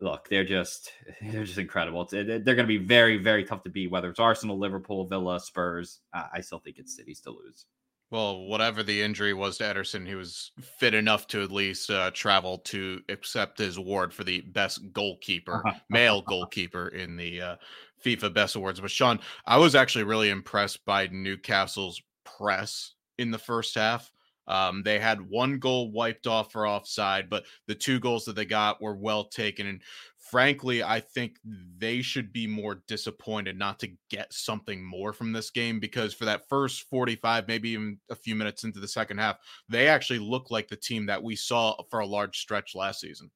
look, 0.00 0.28
they're 0.28 0.44
just 0.44 0.92
they're 1.22 1.44
just 1.44 1.58
incredible. 1.58 2.02
It's, 2.02 2.12
they're 2.12 2.38
going 2.38 2.58
to 2.58 2.64
be 2.66 2.78
very 2.78 3.16
very 3.18 3.44
tough 3.44 3.62
to 3.64 3.70
beat. 3.70 3.90
Whether 3.90 4.10
it's 4.10 4.20
Arsenal, 4.20 4.58
Liverpool, 4.58 5.06
Villa, 5.06 5.40
Spurs, 5.40 6.00
uh, 6.12 6.24
I 6.32 6.40
still 6.40 6.58
think 6.58 6.78
it's 6.78 6.96
City's 6.96 7.20
to 7.20 7.30
lose. 7.30 7.66
Well, 8.10 8.40
whatever 8.46 8.82
the 8.82 9.02
injury 9.02 9.34
was 9.34 9.58
to 9.58 9.64
Ederson, 9.64 10.04
he 10.04 10.16
was 10.16 10.50
fit 10.60 10.94
enough 10.94 11.28
to 11.28 11.42
at 11.42 11.52
least 11.52 11.90
uh, 11.90 12.10
travel 12.10 12.58
to 12.58 13.00
accept 13.08 13.58
his 13.58 13.76
award 13.76 14.12
for 14.12 14.24
the 14.24 14.40
best 14.40 14.92
goalkeeper, 14.92 15.62
male 15.90 16.20
goalkeeper 16.22 16.88
in 16.88 17.16
the 17.16 17.40
uh, 17.40 17.56
FIFA 18.04 18.34
Best 18.34 18.56
Awards. 18.56 18.80
But 18.80 18.90
Sean, 18.90 19.20
I 19.46 19.58
was 19.58 19.76
actually 19.76 20.04
really 20.04 20.30
impressed 20.30 20.84
by 20.84 21.06
Newcastle's 21.06 22.02
press 22.24 22.94
in 23.18 23.30
the 23.30 23.38
first 23.38 23.76
half. 23.76 24.10
Um, 24.46 24.82
they 24.82 24.98
had 24.98 25.20
one 25.20 25.58
goal 25.58 25.92
wiped 25.92 26.26
off 26.26 26.52
for 26.52 26.66
offside, 26.66 27.30
but 27.30 27.44
the 27.66 27.74
two 27.74 28.00
goals 28.00 28.24
that 28.24 28.34
they 28.34 28.44
got 28.44 28.82
were 28.82 28.96
well 28.96 29.24
taken. 29.24 29.66
And 29.66 29.82
frankly, 30.18 30.82
I 30.82 31.00
think 31.00 31.38
they 31.78 32.02
should 32.02 32.32
be 32.32 32.46
more 32.46 32.82
disappointed 32.86 33.56
not 33.56 33.78
to 33.80 33.92
get 34.08 34.32
something 34.32 34.82
more 34.82 35.12
from 35.12 35.32
this 35.32 35.50
game 35.50 35.78
because 35.78 36.14
for 36.14 36.24
that 36.24 36.48
first 36.48 36.82
45, 36.88 37.46
maybe 37.48 37.70
even 37.70 37.98
a 38.10 38.14
few 38.14 38.34
minutes 38.34 38.64
into 38.64 38.80
the 38.80 38.88
second 38.88 39.18
half, 39.18 39.36
they 39.68 39.88
actually 39.88 40.18
look 40.18 40.50
like 40.50 40.68
the 40.68 40.76
team 40.76 41.06
that 41.06 41.22
we 41.22 41.36
saw 41.36 41.76
for 41.90 42.00
a 42.00 42.06
large 42.06 42.38
stretch 42.38 42.74
last 42.74 43.00
season. 43.00 43.30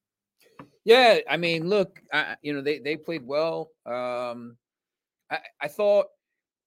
Yeah, 0.84 1.18
I 1.28 1.36
mean, 1.36 1.68
look, 1.68 2.00
I, 2.12 2.36
you 2.42 2.52
know, 2.52 2.60
they 2.60 2.78
they 2.78 2.96
played 2.96 3.26
well. 3.26 3.70
Um, 3.86 4.58
I, 5.30 5.38
I 5.60 5.68
thought 5.68 6.06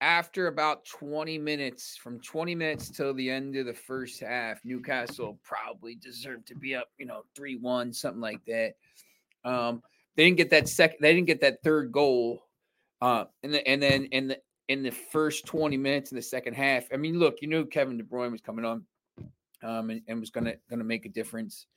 after 0.02 0.48
about 0.48 0.86
20 0.86 1.38
minutes, 1.38 1.98
from 1.98 2.20
20 2.20 2.56
minutes 2.56 2.90
till 2.90 3.14
the 3.14 3.30
end 3.30 3.56
of 3.56 3.66
the 3.66 3.74
first 3.74 4.20
half, 4.20 4.64
Newcastle 4.64 5.40
probably 5.44 5.96
deserved 5.96 6.48
to 6.48 6.56
be 6.56 6.76
up, 6.76 6.90
you 6.98 7.06
know, 7.06 7.24
3 7.36 7.58
1, 7.58 7.94
something 7.94 8.22
like 8.22 8.44
that. 8.46 8.74
Um, 9.44 9.82
they 10.16 10.26
didn't 10.26 10.38
get 10.38 10.50
that 10.52 10.68
second, 10.68 10.98
they 11.02 11.14
didn't 11.14 11.28
get 11.28 11.42
that 11.42 11.64
third 11.64 11.92
goal. 11.92 12.44
Uh, 13.02 13.26
and, 13.44 13.54
the, 13.54 13.68
and 13.68 13.82
then 13.82 14.06
in 14.06 14.28
the 14.28 14.40
in 14.68 14.84
the 14.84 14.92
first 14.92 15.46
20 15.46 15.78
minutes 15.78 16.12
in 16.12 16.18
the 16.18 16.22
second 16.22 16.54
half, 16.54 16.88
I 16.92 16.98
mean, 16.98 17.18
look, 17.20 17.38
you 17.42 17.48
knew 17.48 17.66
Kevin 17.66 17.98
De 17.98 18.04
Bruyne 18.04 18.32
was 18.32 18.42
coming 18.42 18.66
on 18.66 18.84
um, 19.64 19.90
and, 19.90 20.02
and 20.08 20.20
was 20.20 20.30
gonna 20.30 20.56
gonna 20.70 20.84
make 20.84 21.06
a 21.06 21.10
difference. 21.10 21.68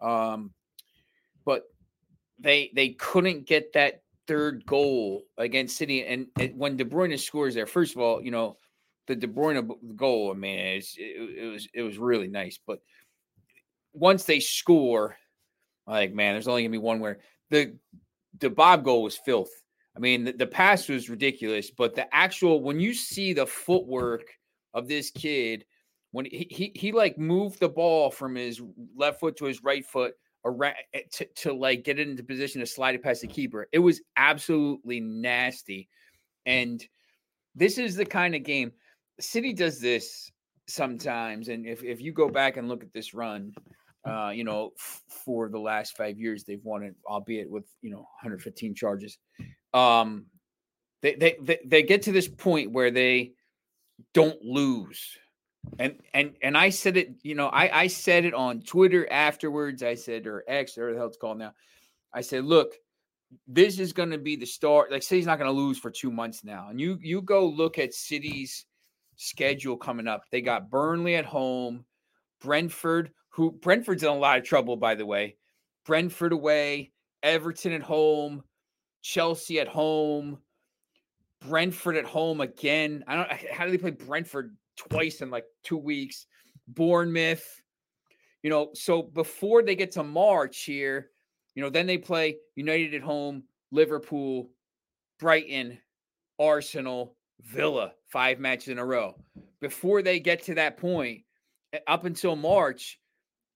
Um, 0.00 0.52
but 1.44 1.64
they 2.38 2.70
they 2.74 2.90
couldn't 2.90 3.46
get 3.46 3.72
that 3.72 4.02
third 4.26 4.64
goal 4.66 5.22
against 5.38 5.76
City. 5.76 6.04
And 6.04 6.26
it, 6.38 6.56
when 6.56 6.76
De 6.76 6.84
Bruyne 6.84 7.18
scores 7.18 7.54
there, 7.54 7.66
first 7.66 7.94
of 7.94 8.00
all, 8.00 8.22
you 8.22 8.30
know, 8.30 8.56
the 9.06 9.16
De 9.16 9.26
Bruyne 9.26 9.70
goal, 9.96 10.30
I 10.30 10.34
mean, 10.34 10.58
it, 10.58 10.90
it 10.98 11.50
was 11.52 11.68
it 11.74 11.82
was 11.82 11.98
really 11.98 12.28
nice. 12.28 12.58
But 12.66 12.80
once 13.92 14.24
they 14.24 14.40
score, 14.40 15.16
like 15.86 16.12
man, 16.12 16.34
there's 16.34 16.48
only 16.48 16.62
gonna 16.62 16.72
be 16.72 16.78
one 16.78 17.00
where 17.00 17.18
the 17.50 17.76
the 18.40 18.50
Bobb 18.50 18.84
goal 18.84 19.02
was 19.02 19.16
filth. 19.16 19.50
I 19.96 20.00
mean, 20.00 20.24
the, 20.24 20.32
the 20.32 20.46
pass 20.46 20.88
was 20.88 21.08
ridiculous, 21.08 21.70
but 21.70 21.94
the 21.94 22.12
actual 22.14 22.62
when 22.62 22.80
you 22.80 22.94
see 22.94 23.32
the 23.32 23.46
footwork 23.46 24.24
of 24.72 24.88
this 24.88 25.10
kid, 25.10 25.64
when 26.12 26.24
he, 26.24 26.48
he 26.50 26.72
he 26.74 26.92
like 26.92 27.18
moved 27.18 27.60
the 27.60 27.68
ball 27.68 28.10
from 28.10 28.34
his 28.34 28.60
left 28.96 29.20
foot 29.20 29.36
to 29.36 29.44
his 29.44 29.62
right 29.62 29.84
foot 29.84 30.14
around 30.44 30.74
eh, 30.92 31.00
to, 31.12 31.24
to 31.36 31.52
like 31.52 31.84
get 31.84 31.98
it 31.98 32.08
into 32.08 32.22
position 32.22 32.60
to 32.60 32.66
slide 32.66 32.94
it 32.94 33.02
past 33.02 33.22
the 33.22 33.26
keeper. 33.26 33.68
It 33.72 33.78
was 33.78 34.00
absolutely 34.16 35.00
nasty. 35.00 35.88
And 36.46 36.84
this 37.54 37.78
is 37.78 37.96
the 37.96 38.04
kind 38.04 38.34
of 38.34 38.42
game 38.42 38.72
City 39.20 39.52
does 39.52 39.80
this 39.80 40.30
sometimes. 40.66 41.48
And 41.48 41.66
if, 41.66 41.82
if 41.82 42.00
you 42.00 42.12
go 42.12 42.28
back 42.28 42.56
and 42.56 42.68
look 42.68 42.82
at 42.82 42.92
this 42.92 43.14
run, 43.14 43.52
uh, 44.04 44.30
you 44.34 44.44
know, 44.44 44.72
f- 44.78 45.02
for 45.08 45.48
the 45.48 45.58
last 45.58 45.96
five 45.96 46.18
years, 46.18 46.44
they've 46.44 46.64
won 46.64 46.82
it, 46.82 46.94
albeit 47.06 47.50
with, 47.50 47.64
you 47.80 47.90
know, 47.90 47.98
115 47.98 48.74
charges. 48.74 49.18
Um, 49.72 50.26
they, 51.00 51.14
they, 51.14 51.36
they, 51.40 51.58
they 51.64 51.82
get 51.82 52.02
to 52.02 52.12
this 52.12 52.28
point 52.28 52.72
where 52.72 52.90
they 52.90 53.32
don't 54.12 54.42
lose 54.42 55.16
and 55.78 55.96
and 56.12 56.34
and 56.42 56.56
I 56.56 56.70
said 56.70 56.96
it, 56.96 57.14
you 57.22 57.34
know, 57.34 57.48
I 57.48 57.82
I 57.82 57.86
said 57.88 58.24
it 58.24 58.34
on 58.34 58.62
Twitter 58.62 59.10
afterwards. 59.10 59.82
I 59.82 59.94
said 59.94 60.26
or 60.26 60.44
X 60.46 60.78
or 60.78 60.92
the 60.92 60.98
hell 60.98 61.08
it's 61.08 61.16
called 61.16 61.38
now. 61.38 61.54
I 62.12 62.20
said, 62.20 62.44
look, 62.44 62.74
this 63.46 63.78
is 63.78 63.92
going 63.92 64.10
to 64.10 64.18
be 64.18 64.36
the 64.36 64.46
start. 64.46 64.92
Like, 64.92 65.02
City's 65.02 65.26
not 65.26 65.38
going 65.38 65.50
to 65.50 65.60
lose 65.60 65.78
for 65.78 65.90
two 65.90 66.10
months 66.10 66.44
now. 66.44 66.68
And 66.70 66.80
you 66.80 66.98
you 67.00 67.22
go 67.22 67.46
look 67.46 67.78
at 67.78 67.94
City's 67.94 68.66
schedule 69.16 69.76
coming 69.76 70.08
up. 70.08 70.24
They 70.30 70.40
got 70.40 70.70
Burnley 70.70 71.16
at 71.16 71.24
home, 71.24 71.84
Brentford, 72.40 73.10
who 73.30 73.52
Brentford's 73.52 74.02
in 74.02 74.08
a 74.08 74.14
lot 74.14 74.38
of 74.38 74.44
trouble, 74.44 74.76
by 74.76 74.94
the 74.94 75.06
way. 75.06 75.36
Brentford 75.84 76.32
away, 76.32 76.92
Everton 77.22 77.72
at 77.72 77.82
home, 77.82 78.42
Chelsea 79.02 79.60
at 79.60 79.68
home, 79.68 80.38
Brentford 81.46 81.96
at 81.96 82.06
home 82.06 82.40
again. 82.40 83.04
I 83.06 83.16
don't 83.16 83.30
how 83.50 83.64
do 83.64 83.70
they 83.70 83.78
play 83.78 83.90
Brentford 83.90 84.56
twice 84.76 85.20
in 85.20 85.30
like 85.30 85.44
two 85.62 85.78
weeks. 85.78 86.26
Bournemouth, 86.68 87.62
you 88.42 88.50
know, 88.50 88.70
so 88.74 89.02
before 89.02 89.62
they 89.62 89.74
get 89.74 89.92
to 89.92 90.04
March 90.04 90.64
here, 90.64 91.10
you 91.54 91.62
know, 91.62 91.70
then 91.70 91.86
they 91.86 91.98
play 91.98 92.36
United 92.56 92.94
at 92.94 93.02
home, 93.02 93.44
Liverpool, 93.70 94.50
Brighton, 95.18 95.78
Arsenal, 96.38 97.16
Villa, 97.42 97.92
five 98.08 98.38
matches 98.38 98.68
in 98.68 98.78
a 98.78 98.84
row. 98.84 99.14
Before 99.60 100.02
they 100.02 100.20
get 100.20 100.42
to 100.44 100.54
that 100.54 100.76
point, 100.76 101.22
up 101.86 102.04
until 102.04 102.36
March, 102.36 102.98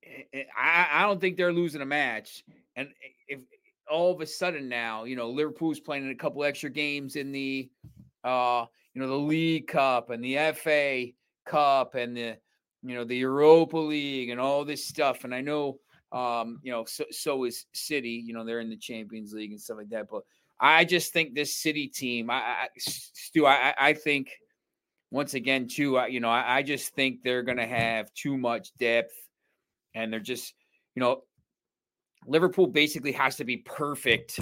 eh, 0.04 0.22
eh, 0.32 0.44
I, 0.56 0.86
I 0.90 1.02
don't 1.02 1.20
think 1.20 1.36
they're 1.36 1.52
losing 1.52 1.82
a 1.82 1.86
match. 1.86 2.44
And 2.76 2.88
if 3.26 3.40
all 3.90 4.14
of 4.14 4.20
a 4.20 4.26
sudden 4.26 4.68
now, 4.68 5.04
you 5.04 5.16
know, 5.16 5.30
Liverpool's 5.30 5.80
playing 5.80 6.04
in 6.04 6.10
a 6.10 6.16
couple 6.16 6.44
extra 6.44 6.70
games 6.70 7.16
in 7.16 7.32
the 7.32 7.70
uh 8.24 8.66
you 8.98 9.04
know, 9.04 9.10
the 9.10 9.26
League 9.26 9.68
Cup 9.68 10.10
and 10.10 10.24
the 10.24 10.36
FA 10.56 11.06
Cup 11.46 11.94
and 11.94 12.16
the, 12.16 12.36
you 12.82 12.96
know, 12.96 13.04
the 13.04 13.16
Europa 13.16 13.76
League 13.78 14.28
and 14.28 14.40
all 14.40 14.64
this 14.64 14.88
stuff. 14.88 15.22
And 15.22 15.32
I 15.32 15.40
know, 15.40 15.78
um, 16.10 16.58
you 16.64 16.72
know, 16.72 16.84
so, 16.84 17.04
so 17.12 17.44
is 17.44 17.66
City, 17.72 18.20
you 18.26 18.34
know, 18.34 18.44
they're 18.44 18.58
in 18.58 18.68
the 18.68 18.76
Champions 18.76 19.32
League 19.32 19.52
and 19.52 19.60
stuff 19.60 19.76
like 19.76 19.90
that. 19.90 20.08
But 20.10 20.22
I 20.58 20.84
just 20.84 21.12
think 21.12 21.32
this 21.32 21.54
City 21.54 21.86
team, 21.86 22.28
I, 22.28 22.38
I 22.38 22.68
Stu, 22.76 23.46
I, 23.46 23.72
I 23.78 23.92
think 23.92 24.32
once 25.12 25.34
again, 25.34 25.68
too, 25.68 25.96
I, 25.96 26.08
you 26.08 26.18
know, 26.18 26.30
I, 26.30 26.56
I 26.56 26.62
just 26.64 26.92
think 26.96 27.22
they're 27.22 27.44
to 27.44 27.68
have 27.68 28.12
too 28.14 28.36
much 28.36 28.76
depth 28.80 29.14
and 29.94 30.12
they're 30.12 30.18
just, 30.18 30.54
you 30.96 31.00
know, 31.00 31.22
Liverpool 32.26 32.66
basically 32.66 33.12
has 33.12 33.36
to 33.36 33.44
be 33.44 33.58
perfect 33.58 34.40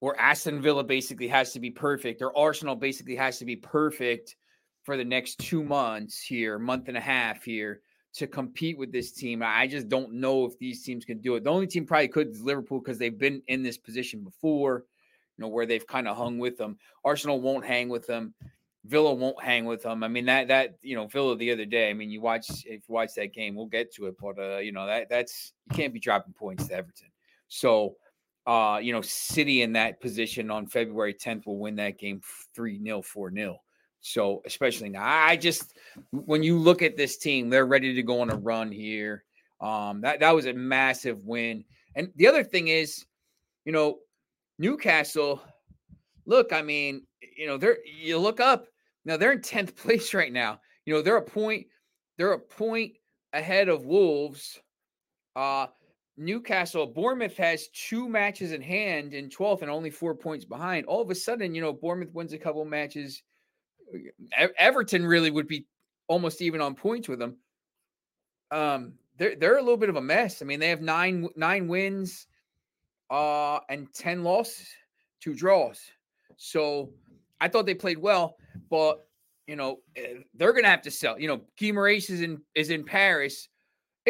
or 0.00 0.18
Aston 0.18 0.62
Villa 0.62 0.82
basically 0.82 1.28
has 1.28 1.52
to 1.52 1.60
be 1.60 1.70
perfect, 1.70 2.22
or 2.22 2.36
Arsenal 2.36 2.74
basically 2.74 3.16
has 3.16 3.38
to 3.38 3.44
be 3.44 3.56
perfect 3.56 4.36
for 4.82 4.96
the 4.96 5.04
next 5.04 5.38
two 5.38 5.62
months 5.62 6.22
here, 6.22 6.58
month 6.58 6.88
and 6.88 6.96
a 6.96 7.00
half 7.00 7.42
here 7.42 7.82
to 8.14 8.26
compete 8.26 8.78
with 8.78 8.90
this 8.90 9.12
team. 9.12 9.42
I 9.44 9.66
just 9.66 9.88
don't 9.88 10.14
know 10.14 10.44
if 10.44 10.58
these 10.58 10.82
teams 10.82 11.04
can 11.04 11.20
do 11.20 11.36
it. 11.36 11.44
The 11.44 11.50
only 11.50 11.66
team 11.66 11.86
probably 11.86 12.08
could 12.08 12.30
is 12.30 12.42
Liverpool 12.42 12.80
because 12.80 12.98
they've 12.98 13.16
been 13.16 13.42
in 13.46 13.62
this 13.62 13.78
position 13.78 14.24
before, 14.24 14.84
you 15.36 15.42
know, 15.42 15.48
where 15.48 15.66
they've 15.66 15.86
kind 15.86 16.08
of 16.08 16.16
hung 16.16 16.38
with 16.38 16.56
them. 16.56 16.78
Arsenal 17.04 17.40
won't 17.40 17.64
hang 17.64 17.88
with 17.88 18.06
them. 18.06 18.34
Villa 18.84 19.12
won't 19.12 19.42
hang 19.42 19.66
with 19.66 19.82
them. 19.82 20.02
I 20.02 20.08
mean 20.08 20.24
that 20.24 20.48
that 20.48 20.76
you 20.80 20.96
know 20.96 21.06
Villa 21.06 21.36
the 21.36 21.52
other 21.52 21.66
day. 21.66 21.90
I 21.90 21.92
mean 21.92 22.10
you 22.10 22.22
watch 22.22 22.48
if 22.64 22.82
you 22.88 22.94
watch 22.94 23.14
that 23.14 23.34
game, 23.34 23.54
we'll 23.54 23.66
get 23.66 23.92
to 23.94 24.06
it, 24.06 24.16
but 24.18 24.38
uh, 24.38 24.58
you 24.58 24.72
know 24.72 24.86
that 24.86 25.10
that's 25.10 25.52
you 25.70 25.76
can't 25.76 25.92
be 25.92 26.00
dropping 26.00 26.32
points 26.32 26.68
to 26.68 26.74
Everton. 26.74 27.08
So 27.48 27.96
uh, 28.46 28.80
you 28.82 28.92
know, 28.92 29.02
City 29.02 29.62
in 29.62 29.72
that 29.74 30.00
position 30.00 30.50
on 30.50 30.66
February 30.66 31.14
10th 31.14 31.46
will 31.46 31.58
win 31.58 31.76
that 31.76 31.98
game 31.98 32.20
3 32.54 32.82
0, 32.82 33.02
4 33.02 33.32
0. 33.32 33.60
So, 34.00 34.42
especially 34.46 34.88
now, 34.88 35.04
I 35.04 35.36
just, 35.36 35.76
when 36.10 36.42
you 36.42 36.58
look 36.58 36.80
at 36.82 36.96
this 36.96 37.18
team, 37.18 37.50
they're 37.50 37.66
ready 37.66 37.94
to 37.94 38.02
go 38.02 38.22
on 38.22 38.30
a 38.30 38.36
run 38.36 38.72
here. 38.72 39.24
Um, 39.60 40.00
that, 40.00 40.20
that 40.20 40.34
was 40.34 40.46
a 40.46 40.54
massive 40.54 41.24
win. 41.24 41.64
And 41.94 42.10
the 42.16 42.26
other 42.26 42.42
thing 42.42 42.68
is, 42.68 43.04
you 43.66 43.72
know, 43.72 43.98
Newcastle, 44.58 45.42
look, 46.24 46.52
I 46.52 46.62
mean, 46.62 47.02
you 47.36 47.46
know, 47.46 47.58
they're, 47.58 47.78
you 47.84 48.18
look 48.18 48.40
up, 48.40 48.66
now 49.04 49.18
they're 49.18 49.32
in 49.32 49.40
10th 49.40 49.76
place 49.76 50.14
right 50.14 50.32
now. 50.32 50.60
You 50.86 50.94
know, 50.94 51.02
they're 51.02 51.16
a 51.16 51.22
point, 51.22 51.66
they're 52.16 52.32
a 52.32 52.38
point 52.38 52.94
ahead 53.34 53.68
of 53.68 53.84
Wolves. 53.84 54.58
Uh, 55.36 55.66
Newcastle, 56.20 56.86
Bournemouth 56.86 57.36
has 57.38 57.68
two 57.68 58.06
matches 58.06 58.52
in 58.52 58.60
hand 58.60 59.14
in 59.14 59.30
12th 59.30 59.62
and 59.62 59.70
only 59.70 59.88
four 59.88 60.14
points 60.14 60.44
behind. 60.44 60.84
All 60.84 61.00
of 61.00 61.10
a 61.10 61.14
sudden, 61.14 61.54
you 61.54 61.62
know, 61.62 61.72
Bournemouth 61.72 62.12
wins 62.12 62.34
a 62.34 62.38
couple 62.38 62.62
matches. 62.66 63.22
Everton 64.58 65.06
really 65.06 65.30
would 65.30 65.48
be 65.48 65.66
almost 66.08 66.42
even 66.42 66.60
on 66.60 66.74
points 66.74 67.08
with 67.08 67.18
them. 67.18 67.38
Um, 68.50 68.92
they're 69.16 69.34
they're 69.34 69.56
a 69.56 69.62
little 69.62 69.78
bit 69.78 69.88
of 69.88 69.96
a 69.96 70.02
mess. 70.02 70.42
I 70.42 70.44
mean, 70.44 70.60
they 70.60 70.68
have 70.68 70.82
nine 70.82 71.26
nine 71.36 71.68
wins, 71.68 72.26
uh, 73.08 73.60
and 73.70 73.92
ten 73.94 74.22
losses, 74.22 74.68
two 75.20 75.34
draws. 75.34 75.80
So 76.36 76.90
I 77.40 77.48
thought 77.48 77.64
they 77.64 77.74
played 77.74 77.98
well, 77.98 78.36
but 78.68 79.06
you 79.46 79.56
know 79.56 79.78
eh, 79.96 80.16
they're 80.34 80.52
gonna 80.52 80.68
have 80.68 80.82
to 80.82 80.90
sell. 80.90 81.18
You 81.18 81.28
know, 81.28 81.40
Guimaraes 81.58 82.10
is 82.10 82.20
in 82.20 82.42
is 82.54 82.68
in 82.70 82.84
Paris 82.84 83.48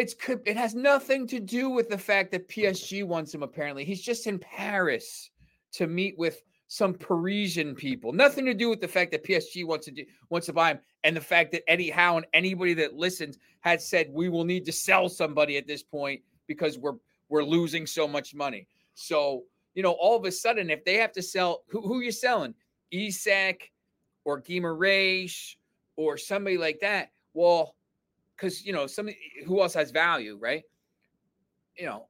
it's 0.01 0.15
it 0.45 0.57
has 0.57 0.73
nothing 0.73 1.27
to 1.27 1.39
do 1.39 1.69
with 1.69 1.87
the 1.87 1.97
fact 1.97 2.31
that 2.31 2.49
PSG 2.49 3.05
wants 3.05 3.33
him. 3.33 3.43
Apparently, 3.43 3.85
he's 3.85 4.01
just 4.01 4.25
in 4.25 4.39
Paris 4.39 5.29
to 5.73 5.85
meet 5.85 6.17
with 6.17 6.41
some 6.67 6.93
Parisian 6.93 7.75
people. 7.75 8.11
Nothing 8.11 8.45
to 8.45 8.53
do 8.55 8.67
with 8.67 8.81
the 8.81 8.87
fact 8.87 9.11
that 9.11 9.23
PSG 9.23 9.65
wants 9.65 9.85
to 9.85 9.91
do, 9.91 10.03
wants 10.29 10.47
to 10.47 10.53
buy 10.53 10.71
him, 10.71 10.79
and 11.03 11.15
the 11.15 11.21
fact 11.21 11.51
that 11.51 11.69
Eddie 11.69 11.91
Howe 11.91 12.17
and 12.17 12.25
anybody 12.33 12.73
that 12.75 12.95
listens 12.95 13.37
had 13.59 13.79
said 13.79 14.07
we 14.11 14.27
will 14.27 14.43
need 14.43 14.65
to 14.65 14.71
sell 14.71 15.07
somebody 15.07 15.57
at 15.57 15.67
this 15.67 15.83
point 15.83 16.21
because 16.47 16.79
we're 16.79 16.97
we're 17.29 17.43
losing 17.43 17.85
so 17.85 18.07
much 18.07 18.33
money. 18.33 18.67
So 18.95 19.43
you 19.75 19.83
know, 19.83 19.91
all 19.91 20.17
of 20.17 20.25
a 20.25 20.31
sudden, 20.31 20.71
if 20.71 20.83
they 20.83 20.95
have 20.95 21.11
to 21.13 21.21
sell, 21.21 21.63
who 21.67 21.81
who 21.81 21.99
are 21.99 22.03
you 22.03 22.11
selling? 22.11 22.55
Isak 22.91 23.69
or 24.25 24.41
Guimaraes 24.41 25.55
or 25.95 26.17
somebody 26.17 26.57
like 26.57 26.79
that? 26.79 27.11
Well, 27.33 27.75
because 28.41 28.65
you 28.65 28.73
know 28.73 28.87
some 28.87 29.09
who 29.45 29.61
else 29.61 29.73
has 29.75 29.91
value, 29.91 30.37
right? 30.41 30.63
You 31.77 31.85
know, 31.85 32.07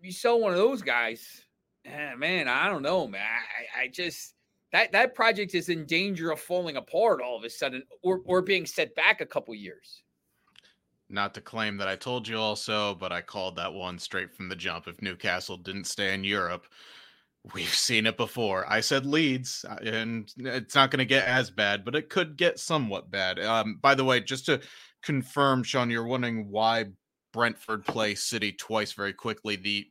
you 0.00 0.10
sell 0.10 0.40
one 0.40 0.52
of 0.52 0.58
those 0.58 0.82
guys, 0.82 1.44
eh, 1.84 2.14
man. 2.16 2.48
I 2.48 2.68
don't 2.68 2.82
know, 2.82 3.06
man. 3.06 3.20
I, 3.22 3.82
I 3.82 3.88
just 3.88 4.34
that 4.72 4.92
that 4.92 5.14
project 5.14 5.54
is 5.54 5.68
in 5.68 5.84
danger 5.84 6.30
of 6.30 6.40
falling 6.40 6.76
apart 6.76 7.20
all 7.20 7.36
of 7.36 7.44
a 7.44 7.50
sudden, 7.50 7.82
or 8.02 8.22
or 8.24 8.42
being 8.42 8.66
set 8.66 8.94
back 8.94 9.20
a 9.20 9.26
couple 9.26 9.54
years. 9.54 10.02
not 11.08 11.34
to 11.34 11.40
claim 11.40 11.76
that 11.76 11.88
I 11.88 11.96
told 11.96 12.26
you 12.26 12.38
also, 12.38 12.94
but 12.94 13.12
I 13.12 13.20
called 13.20 13.56
that 13.56 13.72
one 13.72 13.98
straight 13.98 14.34
from 14.34 14.48
the 14.48 14.56
jump. 14.56 14.88
If 14.88 15.00
Newcastle 15.02 15.56
didn't 15.56 15.84
stay 15.84 16.14
in 16.14 16.24
Europe, 16.24 16.66
we've 17.54 17.68
seen 17.68 18.06
it 18.06 18.16
before. 18.16 18.64
I 18.68 18.80
said 18.80 19.06
Leeds, 19.06 19.64
uh, 19.68 19.76
and 19.84 20.32
it's 20.38 20.74
not 20.74 20.90
going 20.90 20.98
to 20.98 21.04
get 21.04 21.26
as 21.26 21.50
bad, 21.50 21.84
but 21.84 21.94
it 21.94 22.08
could 22.10 22.36
get 22.36 22.58
somewhat 22.58 23.10
bad. 23.10 23.38
Um, 23.38 23.78
by 23.80 23.94
the 23.94 24.04
way, 24.04 24.20
just 24.20 24.46
to 24.46 24.60
confirm, 25.06 25.62
Sean, 25.62 25.88
you're 25.88 26.06
wondering 26.06 26.50
why 26.50 26.86
Brentford 27.32 27.84
play 27.84 28.14
City 28.14 28.52
twice 28.52 28.92
very 28.92 29.12
quickly. 29.12 29.56
The 29.56 29.86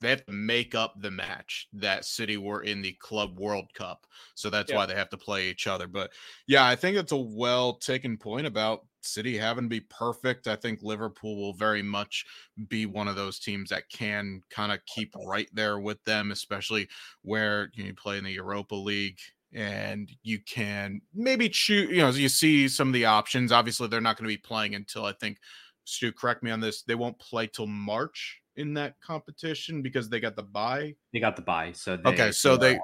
they 0.00 0.10
have 0.10 0.26
to 0.26 0.32
make 0.32 0.74
up 0.74 0.94
the 1.00 1.12
match 1.12 1.68
that 1.72 2.04
City 2.04 2.36
were 2.36 2.62
in 2.62 2.82
the 2.82 2.92
Club 2.94 3.38
World 3.38 3.72
Cup. 3.72 4.04
So 4.34 4.50
that's 4.50 4.70
yeah. 4.70 4.76
why 4.76 4.86
they 4.86 4.96
have 4.96 5.10
to 5.10 5.16
play 5.16 5.48
each 5.48 5.68
other. 5.68 5.86
But 5.86 6.10
yeah, 6.48 6.66
I 6.66 6.74
think 6.74 6.96
it's 6.96 7.12
a 7.12 7.16
well 7.16 7.74
taken 7.74 8.16
point 8.16 8.46
about 8.46 8.84
City 9.02 9.36
having 9.36 9.64
to 9.64 9.68
be 9.68 9.80
perfect. 9.80 10.48
I 10.48 10.56
think 10.56 10.80
Liverpool 10.82 11.36
will 11.36 11.52
very 11.52 11.82
much 11.82 12.26
be 12.68 12.84
one 12.84 13.06
of 13.06 13.14
those 13.14 13.38
teams 13.38 13.70
that 13.70 13.88
can 13.90 14.40
kind 14.50 14.72
of 14.72 14.84
keep 14.86 15.14
right 15.24 15.48
there 15.52 15.78
with 15.78 16.02
them, 16.04 16.32
especially 16.32 16.88
where 17.22 17.70
you 17.74 17.94
play 17.94 18.18
in 18.18 18.24
the 18.24 18.32
Europa 18.32 18.74
League 18.74 19.18
and 19.52 20.10
you 20.22 20.38
can 20.40 21.00
maybe 21.14 21.48
choose, 21.48 21.90
you 21.90 21.98
know, 21.98 22.10
you 22.10 22.28
see 22.28 22.68
some 22.68 22.88
of 22.88 22.94
the 22.94 23.04
options. 23.04 23.52
Obviously, 23.52 23.88
they're 23.88 24.00
not 24.00 24.16
going 24.16 24.28
to 24.28 24.34
be 24.34 24.38
playing 24.38 24.74
until 24.74 25.04
I 25.04 25.12
think, 25.12 25.38
Stu, 25.84 26.12
correct 26.12 26.42
me 26.42 26.50
on 26.50 26.60
this, 26.60 26.82
they 26.82 26.94
won't 26.94 27.18
play 27.18 27.46
till 27.46 27.66
March 27.66 28.40
in 28.56 28.74
that 28.74 29.00
competition 29.00 29.82
because 29.82 30.08
they 30.08 30.20
got 30.20 30.36
the 30.36 30.42
buy. 30.42 30.94
They 31.12 31.20
got 31.20 31.36
the 31.36 31.42
buy, 31.42 31.72
so 31.72 31.96
they, 31.96 32.10
okay, 32.10 32.32
so 32.32 32.56
they 32.56 32.78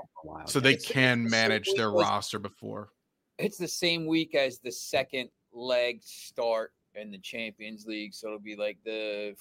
so 0.46 0.60
they 0.60 0.74
it's, 0.74 0.86
can 0.86 1.22
it's 1.22 1.30
manage 1.30 1.66
the 1.66 1.76
their 1.76 1.90
roster 1.90 2.38
before. 2.38 2.90
It's 3.38 3.58
the 3.58 3.68
same 3.68 4.06
week 4.06 4.34
as 4.34 4.58
the 4.58 4.72
second 4.72 5.30
leg 5.52 6.02
start 6.02 6.72
in 6.94 7.10
the 7.10 7.18
Champions 7.18 7.86
League, 7.86 8.14
so 8.14 8.28
it'll 8.28 8.38
be 8.38 8.56
like 8.56 8.78
the 8.84 9.34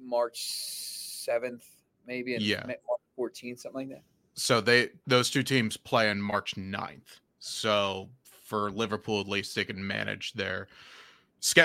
March 0.00 0.44
seventh, 0.46 1.66
maybe, 2.06 2.34
and 2.34 2.42
yeah, 2.42 2.64
March 2.66 2.78
fourteenth, 3.14 3.60
something 3.60 3.88
like 3.90 3.96
that. 3.98 4.04
So 4.34 4.60
they 4.60 4.90
those 5.06 5.30
two 5.30 5.42
teams 5.42 5.76
play 5.76 6.10
on 6.10 6.20
March 6.20 6.54
9th. 6.54 7.20
So 7.38 8.08
for 8.44 8.70
Liverpool, 8.70 9.20
at 9.20 9.28
least 9.28 9.54
they 9.54 9.64
can 9.64 9.86
manage 9.86 10.32
their 10.32 10.68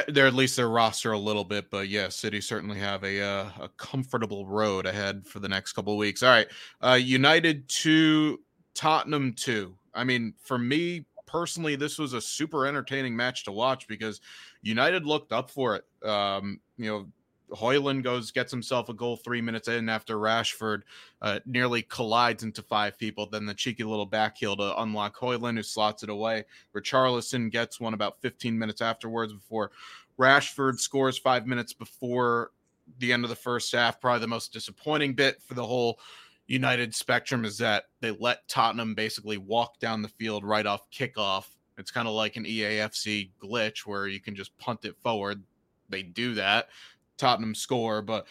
they're 0.08 0.28
at 0.28 0.34
least 0.34 0.56
their 0.56 0.70
roster 0.70 1.12
a 1.12 1.18
little 1.18 1.44
bit, 1.44 1.70
but 1.70 1.88
yeah, 1.88 2.10
City 2.10 2.42
certainly 2.42 2.80
have 2.80 3.04
a 3.04 3.22
uh, 3.22 3.50
a 3.62 3.70
comfortable 3.78 4.48
road 4.48 4.86
ahead 4.86 5.26
for 5.26 5.40
the 5.40 5.48
next 5.48 5.74
couple 5.74 5.96
weeks. 5.98 6.24
All 6.24 6.30
right, 6.30 6.48
uh, 6.82 6.94
United 7.00 7.68
to 7.70 8.40
Tottenham 8.74 9.34
two. 9.34 9.78
I 9.94 10.04
mean, 10.04 10.34
for 10.42 10.58
me 10.58 11.06
personally, 11.28 11.76
this 11.76 12.00
was 12.00 12.14
a 12.14 12.22
super 12.22 12.66
entertaining 12.66 13.16
match 13.16 13.46
to 13.46 13.52
watch 13.52 13.88
because 13.88 14.20
United 14.64 15.06
looked 15.06 15.32
up 15.32 15.52
for 15.52 15.76
it. 15.76 16.08
Um, 16.08 16.60
you 16.78 16.90
know, 16.90 17.08
Højlund 17.52 18.04
goes 18.04 18.32
gets 18.32 18.52
himself 18.52 18.90
a 18.90 18.94
goal 18.94 19.16
three 19.16 19.42
minutes 19.42 19.68
in 19.68 19.90
after 19.90 20.18
Rashford 20.18 20.82
uh, 21.22 21.40
nearly 21.46 21.82
collides 21.82 22.44
into 22.44 22.62
five 22.62 22.98
people. 22.98 23.28
Then 23.30 23.46
the 23.46 23.54
cheeky 23.54 23.84
little 23.84 24.06
back 24.06 24.38
heel 24.38 24.56
to 24.58 24.82
unlock 24.82 25.18
Højlund, 25.18 25.56
who 25.56 25.64
slots 25.64 26.04
it 26.04 26.10
away. 26.10 26.44
Richarlison 26.76 27.52
gets 27.52 27.80
one 27.80 27.94
about 27.94 28.22
15 28.22 28.58
minutes 28.58 28.82
afterwards 28.82 29.34
before 29.34 29.72
Rashford 30.20 30.80
scores 30.80 31.18
five 31.18 31.46
minutes 31.46 31.74
before 31.74 32.52
the 33.00 33.14
end 33.14 33.24
of 33.24 33.30
the 33.30 33.36
first 33.36 33.72
half. 33.72 34.02
Probably 34.02 34.22
the 34.22 34.28
most 34.28 34.52
disappointing 34.52 35.14
bit 35.14 35.42
for 35.42 35.54
the 35.54 35.66
whole 35.66 36.00
United 36.48 36.96
spectrum 36.96 37.46
is 37.46 37.58
that 37.58 37.86
they 38.02 38.12
let 38.12 38.48
Tottenham 38.48 38.96
basically 38.96 39.38
walk 39.38 39.80
down 39.80 40.02
the 40.02 40.08
field 40.10 40.44
right 40.44 40.66
off 40.66 40.90
kickoff. 40.92 41.46
It's 41.78 41.92
kind 41.92 42.08
of 42.08 42.14
like 42.14 42.36
an 42.36 42.46
EAFC 42.46 43.32
glitch 43.42 43.80
where 43.86 44.08
you 44.08 44.20
can 44.20 44.36
just 44.36 44.58
punt 44.58 44.86
it 44.86 44.98
forward. 44.98 45.44
They 45.90 46.04
do 46.04 46.34
that 46.34 46.70
Tottenham 47.18 47.56
score. 47.56 48.02
But 48.02 48.28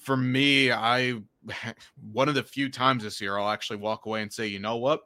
for 0.00 0.16
me, 0.16 0.72
I 0.72 1.20
one 2.12 2.28
of 2.28 2.34
the 2.34 2.42
few 2.42 2.68
times 2.68 3.02
this 3.02 3.20
year 3.20 3.38
I'll 3.38 3.50
actually 3.50 3.78
walk 3.78 4.06
away 4.06 4.22
and 4.22 4.32
say, 4.32 4.46
you 4.46 4.58
know 4.58 4.76
what? 4.76 5.02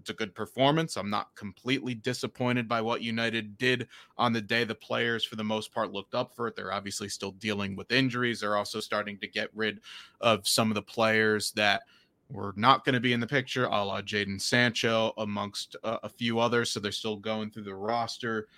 It's 0.00 0.10
a 0.10 0.14
good 0.14 0.34
performance. 0.34 0.96
I'm 0.96 1.10
not 1.10 1.34
completely 1.34 1.94
disappointed 1.94 2.68
by 2.68 2.80
what 2.80 3.02
United 3.02 3.58
did 3.58 3.88
on 4.16 4.32
the 4.32 4.40
day. 4.40 4.62
The 4.62 4.74
players, 4.74 5.24
for 5.24 5.34
the 5.34 5.44
most 5.44 5.72
part, 5.72 5.92
looked 5.92 6.14
up 6.14 6.34
for 6.34 6.46
it. 6.46 6.54
They're 6.54 6.72
obviously 6.72 7.08
still 7.08 7.32
dealing 7.32 7.74
with 7.74 7.90
injuries. 7.90 8.40
They're 8.40 8.56
also 8.56 8.78
starting 8.78 9.18
to 9.18 9.26
get 9.26 9.50
rid 9.54 9.80
of 10.20 10.46
some 10.46 10.70
of 10.70 10.76
the 10.76 10.82
players 10.82 11.50
that 11.52 11.82
were 12.30 12.52
not 12.56 12.84
going 12.84 12.92
to 12.92 13.00
be 13.00 13.12
in 13.12 13.20
the 13.20 13.26
picture, 13.26 13.64
a 13.64 13.84
la 13.84 14.00
Jadon 14.00 14.40
Sancho, 14.40 15.12
amongst 15.18 15.76
uh, 15.82 15.98
a 16.02 16.08
few 16.08 16.38
others. 16.38 16.70
So 16.70 16.78
they're 16.78 16.92
still 16.92 17.16
going 17.16 17.50
through 17.50 17.64
the 17.64 17.74
roster. 17.74 18.48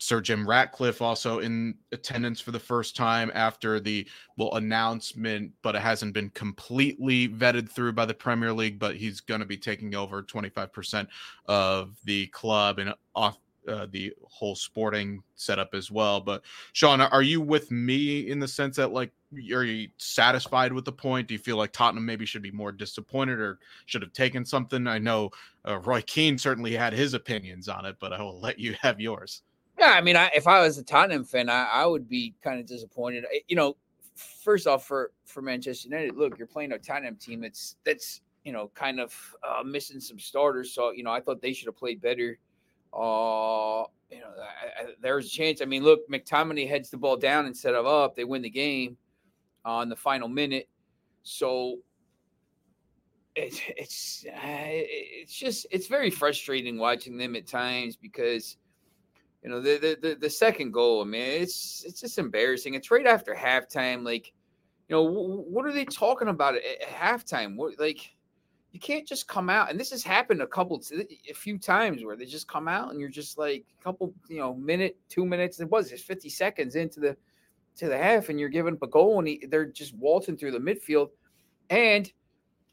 Sir 0.00 0.22
Jim 0.22 0.48
Ratcliffe 0.48 1.02
also 1.02 1.40
in 1.40 1.74
attendance 1.92 2.40
for 2.40 2.52
the 2.52 2.58
first 2.58 2.96
time 2.96 3.30
after 3.34 3.78
the 3.78 4.08
well 4.38 4.54
announcement, 4.54 5.52
but 5.62 5.76
it 5.76 5.82
hasn't 5.82 6.14
been 6.14 6.30
completely 6.30 7.28
vetted 7.28 7.70
through 7.70 7.92
by 7.92 8.06
the 8.06 8.14
Premier 8.14 8.50
League. 8.50 8.78
But 8.78 8.96
he's 8.96 9.20
going 9.20 9.40
to 9.40 9.46
be 9.46 9.58
taking 9.58 9.94
over 9.94 10.22
25% 10.22 11.06
of 11.46 11.96
the 12.04 12.26
club 12.28 12.78
and 12.78 12.94
off 13.14 13.38
uh, 13.68 13.86
the 13.90 14.10
whole 14.24 14.54
sporting 14.54 15.22
setup 15.36 15.74
as 15.74 15.90
well. 15.90 16.18
But 16.18 16.42
Sean, 16.72 17.02
are 17.02 17.22
you 17.22 17.42
with 17.42 17.70
me 17.70 18.30
in 18.30 18.38
the 18.38 18.48
sense 18.48 18.76
that 18.76 18.92
like 18.92 19.12
are 19.52 19.64
you 19.64 19.88
satisfied 19.98 20.72
with 20.72 20.86
the 20.86 20.92
point? 20.92 21.28
Do 21.28 21.34
you 21.34 21.38
feel 21.38 21.58
like 21.58 21.72
Tottenham 21.72 22.06
maybe 22.06 22.24
should 22.24 22.40
be 22.40 22.50
more 22.50 22.72
disappointed 22.72 23.38
or 23.38 23.58
should 23.84 24.00
have 24.00 24.14
taken 24.14 24.46
something? 24.46 24.86
I 24.86 24.98
know 24.98 25.30
uh, 25.68 25.78
Roy 25.80 26.00
Keane 26.06 26.38
certainly 26.38 26.74
had 26.74 26.94
his 26.94 27.12
opinions 27.12 27.68
on 27.68 27.84
it, 27.84 27.96
but 28.00 28.14
I 28.14 28.22
will 28.22 28.40
let 28.40 28.58
you 28.58 28.74
have 28.80 28.98
yours. 28.98 29.42
Yeah, 29.80 29.92
I 29.92 30.02
mean, 30.02 30.14
I, 30.16 30.30
if 30.34 30.46
I 30.46 30.60
was 30.60 30.76
a 30.76 30.84
Tottenham 30.84 31.24
fan, 31.24 31.48
I, 31.48 31.64
I 31.64 31.86
would 31.86 32.06
be 32.06 32.34
kind 32.42 32.60
of 32.60 32.66
disappointed. 32.66 33.24
You 33.48 33.56
know, 33.56 33.76
first 34.14 34.66
off, 34.66 34.86
for 34.86 35.12
for 35.24 35.40
Manchester 35.40 35.88
United, 35.88 36.16
look, 36.16 36.36
you're 36.38 36.46
playing 36.46 36.72
a 36.72 36.78
Tottenham 36.78 37.16
team 37.16 37.40
that's 37.40 37.76
that's 37.84 38.20
you 38.44 38.52
know 38.52 38.70
kind 38.74 39.00
of 39.00 39.14
uh, 39.42 39.62
missing 39.62 39.98
some 39.98 40.18
starters. 40.18 40.74
So 40.74 40.90
you 40.90 41.02
know, 41.02 41.10
I 41.10 41.20
thought 41.20 41.40
they 41.40 41.54
should 41.54 41.66
have 41.66 41.78
played 41.78 42.02
better. 42.02 42.38
Uh, 42.92 43.84
you 44.10 44.18
know, 44.18 44.32
I, 44.38 44.82
I, 44.82 44.86
there's 45.00 45.26
a 45.26 45.30
chance. 45.30 45.62
I 45.62 45.64
mean, 45.64 45.82
look, 45.82 46.06
McTominay 46.10 46.68
heads 46.68 46.90
the 46.90 46.98
ball 46.98 47.16
down 47.16 47.46
instead 47.46 47.74
of 47.74 47.86
up. 47.86 48.14
They 48.14 48.24
win 48.24 48.42
the 48.42 48.50
game 48.50 48.98
on 49.64 49.88
the 49.88 49.96
final 49.96 50.28
minute. 50.28 50.68
So 51.22 51.78
it's 53.34 53.62
it's 53.66 54.26
uh, 54.28 54.36
it's 54.42 55.34
just 55.34 55.66
it's 55.70 55.86
very 55.86 56.10
frustrating 56.10 56.76
watching 56.76 57.16
them 57.16 57.34
at 57.34 57.46
times 57.46 57.96
because 57.96 58.58
you 59.42 59.48
know, 59.48 59.60
the, 59.60 59.96
the 60.00 60.14
the 60.14 60.30
second 60.30 60.72
goal, 60.72 61.00
I 61.00 61.04
mean, 61.04 61.42
it's 61.42 61.84
it's 61.86 62.00
just 62.00 62.18
embarrassing. 62.18 62.74
It's 62.74 62.90
right 62.90 63.06
after 63.06 63.34
halftime. 63.34 64.04
Like, 64.04 64.32
you 64.88 64.96
know, 64.96 65.02
what 65.02 65.64
are 65.64 65.72
they 65.72 65.86
talking 65.86 66.28
about 66.28 66.56
at, 66.56 66.82
halftime? 66.82 67.56
What 67.56 67.78
like 67.78 68.14
you 68.72 68.80
can't 68.80 69.06
just 69.06 69.26
come 69.26 69.50
out 69.50 69.70
and 69.70 69.78
this 69.78 69.90
has 69.90 70.02
happened 70.02 70.42
a 70.42 70.46
couple 70.46 70.80
a 71.28 71.34
few 71.34 71.58
times 71.58 72.04
where 72.04 72.16
they 72.16 72.24
just 72.24 72.46
come 72.46 72.68
out 72.68 72.90
and 72.90 73.00
you're 73.00 73.08
just 73.08 73.36
like 73.36 73.64
a 73.78 73.82
couple 73.82 74.14
you 74.28 74.38
know 74.38 74.54
minute 74.54 74.96
two 75.08 75.26
minutes 75.26 75.58
it 75.60 75.68
was 75.68 75.90
just 75.90 76.04
50 76.04 76.28
seconds 76.28 76.76
into 76.76 77.00
the 77.00 77.16
to 77.76 77.88
the 77.88 77.98
half 77.98 78.28
and 78.28 78.38
you're 78.38 78.48
giving 78.48 78.74
up 78.74 78.82
a 78.82 78.86
goal 78.86 79.18
and 79.18 79.28
he, 79.28 79.44
they're 79.48 79.66
just 79.66 79.94
waltzing 79.96 80.36
through 80.36 80.52
the 80.52 80.58
midfield 80.58 81.08
and 81.70 82.12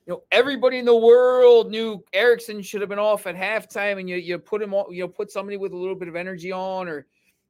you 0.08 0.13
know, 0.13 0.24
everybody 0.32 0.78
in 0.78 0.86
the 0.86 0.96
world 0.96 1.70
knew 1.70 2.02
Eriksen 2.13 2.62
should 2.62 2.80
have 2.80 2.89
been 2.89 2.98
off 2.98 3.28
at 3.28 3.36
halftime, 3.36 4.00
and 4.00 4.10
you 4.10 4.15
you 4.15 4.39
put 4.39 4.62
him 4.62 4.74
on, 4.74 4.93
you 4.93 5.02
know, 5.02 5.08
put 5.10 5.30
somebody 5.30 5.58
with 5.58 5.74
a 5.74 5.78
little 5.78 5.96
bit 5.96 6.08
of 6.08 6.15
energy 6.15 6.50
on, 6.50 6.88
or 6.88 7.06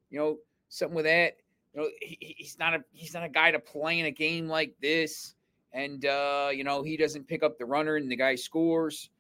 you 0.09 0.17
know, 0.17 0.37
something 0.67 0.95
with 0.95 1.05
that. 1.05 1.37
You 1.75 1.81
know, 1.81 1.89
he, 2.01 2.35
he's 2.39 2.57
not 2.57 2.73
a 2.73 2.83
he's 2.91 3.13
not 3.13 3.23
a 3.23 3.29
guy 3.29 3.51
to 3.51 3.59
play 3.59 3.99
in 3.99 4.07
a 4.07 4.11
game 4.11 4.47
like 4.47 4.73
this, 4.81 5.35
and 5.71 6.03
uh, 6.05 6.49
you 6.51 6.63
know, 6.63 6.81
he 6.81 6.97
doesn't 6.97 7.27
pick 7.27 7.43
up 7.43 7.59
the 7.59 7.65
runner, 7.65 7.97
and 7.97 8.09
the 8.09 8.15
guy 8.15 8.33
scores. 8.33 9.11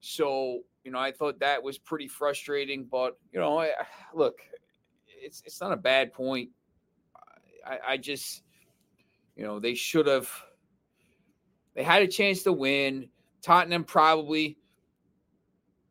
So 0.00 0.62
you 0.82 0.90
know, 0.90 0.98
I 0.98 1.12
thought 1.12 1.38
that 1.38 1.62
was 1.62 1.78
pretty 1.78 2.08
frustrating. 2.08 2.88
But 2.90 3.16
you 3.32 3.38
know, 3.38 3.60
I, 3.60 3.70
look, 4.12 4.40
it's 5.06 5.40
it's 5.46 5.60
not 5.60 5.70
a 5.70 5.76
bad 5.76 6.12
point. 6.12 6.50
I, 7.64 7.78
I 7.90 7.96
just, 7.96 8.42
you 9.36 9.44
know, 9.44 9.60
they 9.60 9.74
should 9.74 10.08
have 10.08 10.28
they 11.74 11.82
had 11.82 12.02
a 12.02 12.08
chance 12.08 12.42
to 12.44 12.52
win. 12.52 13.08
Tottenham 13.42 13.84
probably 13.84 14.58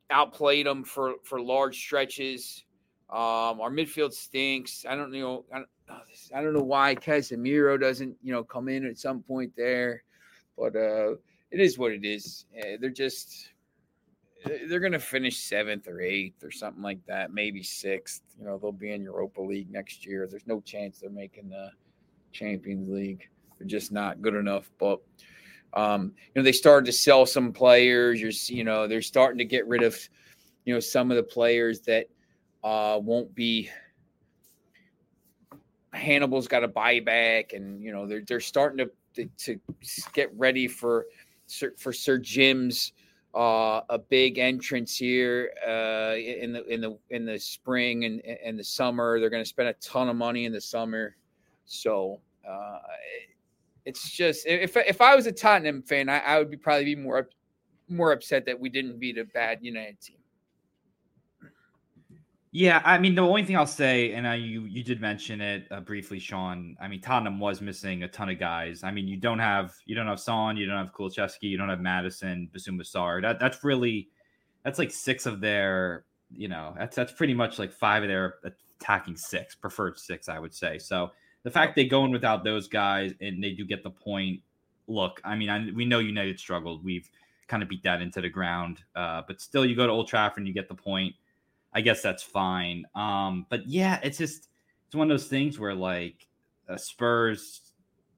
outplayed 0.09 0.65
them 0.65 0.83
for 0.83 1.15
for 1.23 1.41
large 1.41 1.77
stretches. 1.77 2.63
Um, 3.09 3.59
our 3.59 3.69
midfield 3.69 4.13
stinks. 4.13 4.85
I 4.87 4.95
don't 4.95 5.11
know. 5.11 5.45
I 5.53 5.57
don't, 5.57 5.69
I 6.33 6.41
don't 6.41 6.53
know 6.53 6.63
why 6.63 6.95
Casemiro 6.95 7.79
doesn't 7.79 8.15
you 8.21 8.31
know 8.31 8.43
come 8.43 8.69
in 8.69 8.85
at 8.85 8.97
some 8.97 9.21
point 9.21 9.51
there, 9.57 10.03
but 10.57 10.75
uh, 10.75 11.15
it 11.51 11.59
is 11.59 11.77
what 11.77 11.91
it 11.91 12.05
is. 12.05 12.45
they're 12.79 12.89
just 12.89 13.49
they're 14.45 14.79
going 14.79 14.91
to 14.91 14.99
finish 14.99 15.37
seventh 15.37 15.87
or 15.87 16.01
eighth 16.01 16.43
or 16.43 16.51
something 16.51 16.81
like 16.81 17.05
that, 17.05 17.33
maybe 17.33 17.61
sixth. 17.61 18.23
You 18.39 18.45
know, 18.45 18.57
they'll 18.57 18.71
be 18.71 18.91
in 18.91 19.03
Europa 19.03 19.41
League 19.41 19.69
next 19.69 20.05
year. 20.05 20.27
There's 20.29 20.47
no 20.47 20.61
chance 20.61 20.99
they're 20.99 21.09
making 21.09 21.49
the 21.49 21.69
Champions 22.31 22.89
League. 22.89 23.29
They're 23.57 23.67
just 23.67 23.91
not 23.91 24.21
good 24.21 24.35
enough. 24.35 24.71
But 24.79 24.99
um, 25.73 26.13
you 26.33 26.41
know, 26.41 26.43
they 26.43 26.51
started 26.51 26.85
to 26.85 26.91
sell 26.91 27.25
some 27.25 27.53
players. 27.53 28.21
You're, 28.21 28.31
you 28.55 28.63
know, 28.63 28.87
they're 28.87 29.01
starting 29.01 29.37
to 29.37 29.45
get 29.45 29.67
rid 29.67 29.83
of, 29.83 29.97
you 30.65 30.73
know, 30.73 30.79
some 30.79 31.11
of 31.11 31.17
the 31.17 31.23
players 31.23 31.81
that 31.81 32.07
uh, 32.63 32.99
won't 33.01 33.33
be 33.33 33.69
Hannibal's 35.93 36.47
got 36.47 36.63
a 36.63 36.67
buyback, 36.67 37.53
and 37.53 37.81
you 37.83 37.91
know 37.91 38.07
they're 38.07 38.21
they're 38.21 38.39
starting 38.39 38.89
to 39.15 39.25
to, 39.37 39.59
get 40.13 40.33
ready 40.37 40.67
for 40.67 41.05
for 41.77 41.91
Sir 41.91 42.17
Jim's 42.17 42.93
uh, 43.35 43.81
a 43.89 43.97
big 43.97 44.37
entrance 44.37 44.95
here 44.95 45.51
uh, 45.67 46.15
in 46.15 46.53
the 46.53 46.65
in 46.67 46.81
the 46.81 46.97
in 47.09 47.25
the 47.25 47.37
spring 47.37 48.05
and 48.05 48.21
and 48.21 48.57
the 48.57 48.63
summer. 48.63 49.19
They're 49.19 49.29
going 49.29 49.43
to 49.43 49.49
spend 49.49 49.69
a 49.69 49.73
ton 49.73 50.07
of 50.07 50.15
money 50.15 50.45
in 50.45 50.53
the 50.53 50.61
summer, 50.61 51.17
so 51.65 52.21
uh, 52.49 52.79
it's 53.85 54.11
just 54.11 54.45
if 54.45 54.77
if 54.77 55.01
I 55.01 55.15
was 55.15 55.27
a 55.27 55.31
Tottenham 55.31 55.81
fan, 55.81 56.09
I, 56.09 56.19
I 56.19 56.39
would 56.39 56.51
be 56.51 56.57
probably 56.57 56.85
be 56.85 56.95
more 56.95 57.29
more 57.89 58.11
upset 58.11 58.45
that 58.45 58.59
we 58.59 58.69
didn't 58.69 58.99
beat 58.99 59.17
a 59.17 59.25
bad 59.25 59.59
United 59.61 59.99
team. 59.99 60.17
Yeah, 62.53 62.81
I 62.83 62.97
mean 62.97 63.15
the 63.15 63.21
only 63.21 63.45
thing 63.45 63.55
I'll 63.55 63.65
say, 63.65 64.11
and 64.11 64.43
you 64.43 64.65
you 64.65 64.83
did 64.83 64.99
mention 64.99 65.39
it 65.39 65.67
uh, 65.71 65.79
briefly, 65.79 66.19
Sean. 66.19 66.75
I 66.81 66.87
mean 66.87 67.01
Tottenham 67.01 67.39
was 67.39 67.61
missing 67.61 68.03
a 68.03 68.07
ton 68.07 68.29
of 68.29 68.39
guys. 68.39 68.83
I 68.83 68.91
mean 68.91 69.07
you 69.07 69.17
don't 69.17 69.39
have 69.39 69.73
you 69.85 69.95
don't 69.95 70.07
have 70.07 70.19
Son, 70.19 70.57
you 70.57 70.65
don't 70.67 70.77
have 70.77 70.93
Kulusevski, 70.93 71.43
you 71.43 71.57
don't 71.57 71.69
have 71.69 71.79
Maddison, 71.79 72.49
Bissouma 72.53 72.81
Sarr. 72.81 73.21
That 73.21 73.39
that's 73.39 73.63
really 73.63 74.09
that's 74.63 74.79
like 74.79 74.91
six 74.91 75.25
of 75.25 75.39
their 75.39 76.05
you 76.29 76.49
know 76.49 76.75
that's 76.77 76.95
that's 76.95 77.13
pretty 77.13 77.33
much 77.33 77.57
like 77.57 77.71
five 77.71 78.03
of 78.03 78.09
their 78.09 78.35
attacking 78.79 79.15
six 79.15 79.55
preferred 79.55 79.97
six 79.97 80.27
I 80.27 80.37
would 80.37 80.53
say. 80.53 80.77
So 80.77 81.11
the 81.43 81.51
fact 81.51 81.75
they 81.75 81.85
go 81.85 82.05
in 82.05 82.11
without 82.11 82.43
those 82.43 82.67
guys 82.67 83.13
and 83.21 83.43
they 83.43 83.51
do 83.51 83.65
get 83.65 83.83
the 83.83 83.89
point. 83.89 84.41
Look, 84.87 85.21
I 85.23 85.35
mean 85.35 85.49
I, 85.49 85.71
we 85.71 85.85
know 85.85 85.99
United 85.99 86.39
struggled. 86.39 86.83
We've 86.83 87.09
kind 87.47 87.63
of 87.63 87.69
beat 87.69 87.83
that 87.83 88.01
into 88.01 88.21
the 88.21 88.29
ground, 88.29 88.83
uh, 88.95 89.21
but 89.27 89.41
still 89.41 89.65
you 89.65 89.75
go 89.75 89.85
to 89.85 89.91
Old 89.91 90.07
Trafford 90.07 90.39
and 90.39 90.47
you 90.47 90.53
get 90.53 90.67
the 90.67 90.75
point 90.75 91.15
I 91.73 91.81
guess 91.81 92.01
that's 92.01 92.23
fine. 92.23 92.85
Um, 92.95 93.45
but 93.49 93.67
yeah, 93.67 93.99
it's 94.03 94.17
just 94.17 94.49
it's 94.85 94.95
one 94.95 95.09
of 95.09 95.17
those 95.17 95.27
things 95.27 95.57
where 95.57 95.73
like 95.73 96.27
uh, 96.69 96.77
Spurs, 96.77 97.61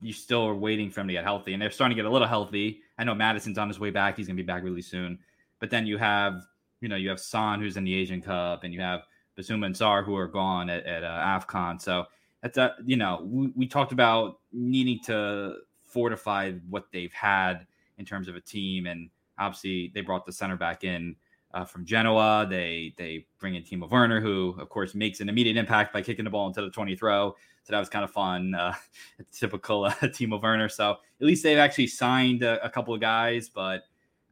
you 0.02 0.14
still 0.14 0.44
are 0.48 0.56
waiting 0.56 0.90
for 0.90 1.02
him 1.02 1.08
to 1.08 1.14
get 1.14 1.24
healthy, 1.24 1.54
and 1.54 1.62
they're 1.62 1.72
starting 1.72 1.96
to 1.96 2.02
get 2.02 2.10
a 2.10 2.12
little 2.12 2.28
healthy. 2.28 2.82
I 2.98 3.04
know 3.04 3.16
Maddison's 3.16 3.58
on 3.58 3.68
his 3.68 3.80
way 3.80 3.92
back; 3.92 4.18
he's 4.18 4.28
gonna 4.28 4.38
be 4.38 4.44
back 4.44 4.64
really 4.64 4.82
soon. 4.82 5.20
But 5.60 5.70
then 5.70 5.86
you 5.86 5.98
have, 5.98 6.42
you 6.82 6.90
know, 6.90 6.96
you 6.96 7.10
have 7.10 7.20
Son 7.20 7.62
who's 7.62 7.78
in 7.78 7.84
the 7.84 7.94
Asian 7.94 8.22
Cup, 8.22 8.64
and 8.64 8.74
you 8.74 8.82
have 8.82 9.04
Bissouma 9.38 9.68
and 9.68 9.76
Sarr 9.76 10.04
who 10.04 10.16
are 10.16 10.28
gone 10.28 10.70
at, 10.70 10.86
at 10.86 11.04
uh, 11.04 11.08
Afcon. 11.08 11.80
So 11.80 12.06
that's 12.44 12.58
a, 12.58 12.76
you 12.86 12.98
know, 12.98 13.22
we, 13.24 13.48
we 13.56 13.68
talked 13.68 13.94
about 13.94 14.40
needing 14.52 15.00
to 15.06 15.56
fortify 15.82 16.52
what 16.70 16.88
they've 16.92 17.14
had 17.14 17.66
in 17.98 18.06
terms 18.06 18.28
of 18.28 18.36
a 18.36 18.42
team, 18.42 18.86
and 18.86 19.10
obviously 19.40 19.92
they 19.96 20.02
brought 20.02 20.26
the 20.26 20.32
center 20.32 20.58
back 20.58 20.84
in 20.84 21.16
uh, 21.54 21.64
from 21.64 21.86
Genoa. 21.86 22.46
They 22.48 22.94
they 22.98 23.26
bring 23.40 23.56
in 23.56 23.64
Timo 23.64 23.90
Werner, 23.90 24.20
who 24.20 24.56
of 24.60 24.68
course 24.68 24.94
makes 24.94 25.22
an 25.22 25.30
immediate 25.30 25.56
impact 25.56 25.94
by 25.94 26.02
kicking 26.02 26.26
the 26.26 26.32
ball 26.32 26.48
into 26.48 26.62
the 26.62 26.70
20th 26.70 27.02
row. 27.02 27.34
So 27.64 27.72
that 27.72 27.80
was 27.80 27.88
kind 27.88 28.04
of 28.04 28.12
fun, 28.12 28.54
uh, 28.56 28.74
typical 29.32 29.86
uh, 29.86 29.92
Timo 29.92 30.42
Werner. 30.42 30.68
So 30.68 30.92
at 30.92 31.26
least 31.26 31.44
they've 31.44 31.58
actually 31.58 31.88
signed 31.88 32.44
a, 32.44 32.64
a 32.64 32.70
couple 32.70 32.94
of 32.94 33.00
guys, 33.00 33.48
but 33.48 33.84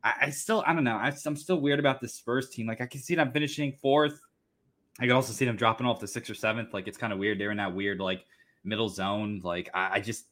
I, 0.04 0.13
I, 0.24 0.30
still 0.32 0.65
I 0.67 0.74
don't 0.74 0.84
know. 0.84 0.97
I, 0.97 1.13
am 1.26 1.38
still 1.38 1.62
weird 1.62 1.80
about 1.80 2.02
this 2.02 2.13
Spurs 2.13 2.50
team. 2.50 2.67
Like 2.67 2.82
I 2.82 2.88
can 2.88 3.00
see 3.00 3.15
them 3.15 3.32
finishing 3.32 3.71
fourth. 3.82 4.19
I 4.99 5.04
could 5.04 5.12
also 5.12 5.34
see 5.34 5.45
them 5.45 5.56
dropping 5.56 5.88
off 5.88 5.99
to 5.99 6.08
sixth 6.08 6.30
or 6.30 6.36
seventh. 6.36 6.73
Like 6.73 6.88
it's 6.88 6.97
kind 6.97 7.13
of 7.13 7.19
weird. 7.19 7.39
They're 7.39 7.51
in 7.51 7.58
that 7.58 7.73
weird 7.73 7.99
like 7.99 8.25
middle 8.63 8.89
zone. 8.89 9.41
Like 9.43 9.69
I, 9.73 9.95
I 9.95 9.99
just 9.99 10.25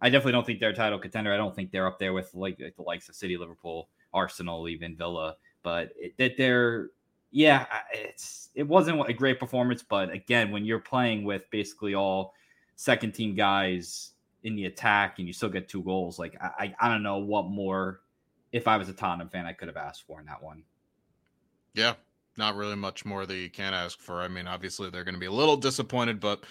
I 0.00 0.10
definitely 0.10 0.32
don't 0.32 0.46
think 0.46 0.60
they're 0.60 0.70
a 0.70 0.74
title 0.74 0.98
contender. 0.98 1.32
I 1.32 1.36
don't 1.36 1.54
think 1.54 1.70
they're 1.70 1.86
up 1.86 1.98
there 1.98 2.12
with 2.12 2.34
like, 2.34 2.58
like 2.60 2.76
the 2.76 2.82
likes 2.82 3.08
of 3.08 3.14
City, 3.14 3.36
Liverpool, 3.36 3.88
Arsenal, 4.12 4.68
even 4.68 4.96
Villa 4.96 5.36
but 5.66 5.90
it, 5.96 6.16
that 6.16 6.36
they're 6.36 6.90
yeah, 7.32 7.66
it's 7.92 8.50
it 8.54 8.62
wasn't 8.62 9.10
a 9.10 9.12
great 9.12 9.40
performance, 9.40 9.82
but 9.82 10.12
again, 10.12 10.52
when 10.52 10.64
you're 10.64 10.78
playing 10.78 11.24
with 11.24 11.42
basically 11.50 11.92
all 11.92 12.34
second 12.76 13.14
team 13.14 13.34
guys 13.34 14.12
in 14.44 14.54
the 14.54 14.66
attack 14.66 15.18
and 15.18 15.26
you 15.26 15.32
still 15.32 15.48
get 15.48 15.68
two 15.68 15.82
goals, 15.82 16.20
like 16.20 16.36
I 16.40 16.72
I 16.78 16.88
don't 16.88 17.02
know 17.02 17.18
what 17.18 17.46
more 17.46 18.02
if 18.52 18.68
I 18.68 18.76
was 18.76 18.88
a 18.88 18.92
Tottenham 18.92 19.28
fan 19.28 19.44
I 19.44 19.54
could 19.54 19.66
have 19.66 19.76
asked 19.76 20.06
for 20.06 20.20
in 20.20 20.26
that 20.26 20.40
one. 20.40 20.62
Yeah, 21.74 21.94
not 22.38 22.56
really 22.56 22.76
much 22.76 23.04
more 23.04 23.26
that 23.26 23.36
you 23.36 23.50
can 23.50 23.74
ask 23.74 23.98
for. 23.98 24.20
I 24.20 24.28
mean, 24.28 24.46
obviously 24.46 24.90
they're 24.90 25.04
going 25.04 25.14
to 25.14 25.20
be 25.20 25.26
a 25.26 25.32
little 25.32 25.56
disappointed, 25.56 26.20
but 26.20 26.44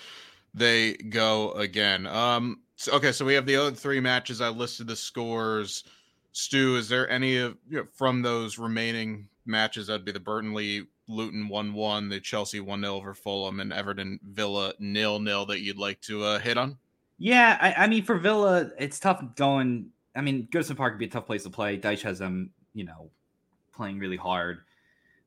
they 0.54 0.94
go 0.94 1.52
again. 1.54 2.08
Um, 2.08 2.62
so, 2.76 2.94
okay, 2.94 3.12
so 3.12 3.26
we 3.26 3.34
have 3.34 3.46
the 3.46 3.56
other 3.56 3.72
three 3.72 4.00
matches. 4.00 4.42
I 4.42 4.50
listed 4.50 4.88
the 4.88 4.96
scores. 4.96 5.84
Stu, 6.32 6.76
is 6.76 6.90
there 6.90 7.10
any 7.10 7.38
of 7.38 7.58
you 7.70 7.78
know, 7.78 7.88
from 7.94 8.22
those 8.22 8.58
remaining 8.58 9.28
matches? 9.46 9.88
That'd 9.88 10.06
be 10.06 10.12
the 10.12 10.20
Burnley 10.20 10.88
Luton 11.08 11.48
one 11.48 11.74
one, 11.74 12.10
the 12.10 12.20
Chelsea 12.20 12.60
one 12.60 12.82
0 12.82 12.96
over 12.96 13.14
Fulham, 13.14 13.60
and 13.60 13.72
Everton 13.72 14.20
Villa 14.24 14.74
nil 14.80 15.20
nil 15.20 15.46
that 15.46 15.62
you'd 15.62 15.78
like 15.78 16.02
to 16.02 16.24
uh, 16.24 16.40
hit 16.40 16.58
on? 16.58 16.78
Yeah, 17.18 17.58
I, 17.62 17.84
I, 17.84 17.88
mean 17.88 18.04
for 18.04 18.18
Villa, 18.18 18.72
it's 18.78 19.00
tough 19.00 19.24
going. 19.36 19.92
I 20.16 20.22
mean, 20.22 20.48
Goodison 20.52 20.76
Park 20.76 20.94
would 20.94 21.00
be 21.00 21.06
a 21.06 21.10
tough 21.10 21.26
place 21.26 21.44
to 21.44 21.50
play. 21.50 21.78
Dyche 21.78 22.02
has 22.02 22.20
them, 22.20 22.52
you 22.74 22.84
know, 22.84 23.10
playing 23.74 24.00
really 24.00 24.18
hard. 24.18 24.60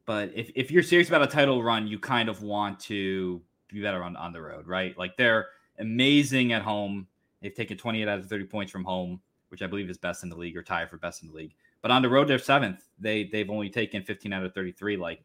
But 0.08 0.32
if, 0.34 0.50
if 0.56 0.72
you're 0.72 0.82
serious 0.82 1.08
about 1.08 1.22
a 1.22 1.28
title 1.28 1.62
run, 1.62 1.86
you 1.86 2.00
kind 2.00 2.28
of 2.28 2.42
want 2.42 2.80
to 2.80 3.40
be 3.68 3.80
better 3.80 4.02
on, 4.02 4.16
on 4.16 4.32
the 4.32 4.40
road, 4.40 4.66
right? 4.66 4.96
Like 4.98 5.16
they're 5.16 5.48
amazing 5.78 6.52
at 6.52 6.62
home. 6.62 7.06
They've 7.42 7.54
taken 7.54 7.76
28 7.76 8.08
out 8.08 8.18
of 8.18 8.26
30 8.26 8.46
points 8.46 8.72
from 8.72 8.84
home 8.84 9.20
which 9.48 9.62
I 9.62 9.66
believe 9.66 9.90
is 9.90 9.98
best 9.98 10.22
in 10.22 10.28
the 10.28 10.36
league 10.36 10.56
or 10.56 10.62
tied 10.62 10.90
for 10.90 10.96
best 10.96 11.22
in 11.22 11.28
the 11.28 11.34
league. 11.34 11.54
But 11.80 11.90
on 11.90 12.02
the 12.02 12.08
road, 12.08 12.28
they're 12.28 12.38
seventh. 12.38 12.88
They 12.98 13.24
they've 13.24 13.50
only 13.50 13.70
taken 13.70 14.02
15 14.02 14.32
out 14.32 14.44
of 14.44 14.54
33. 14.54 14.96
Like 14.96 15.24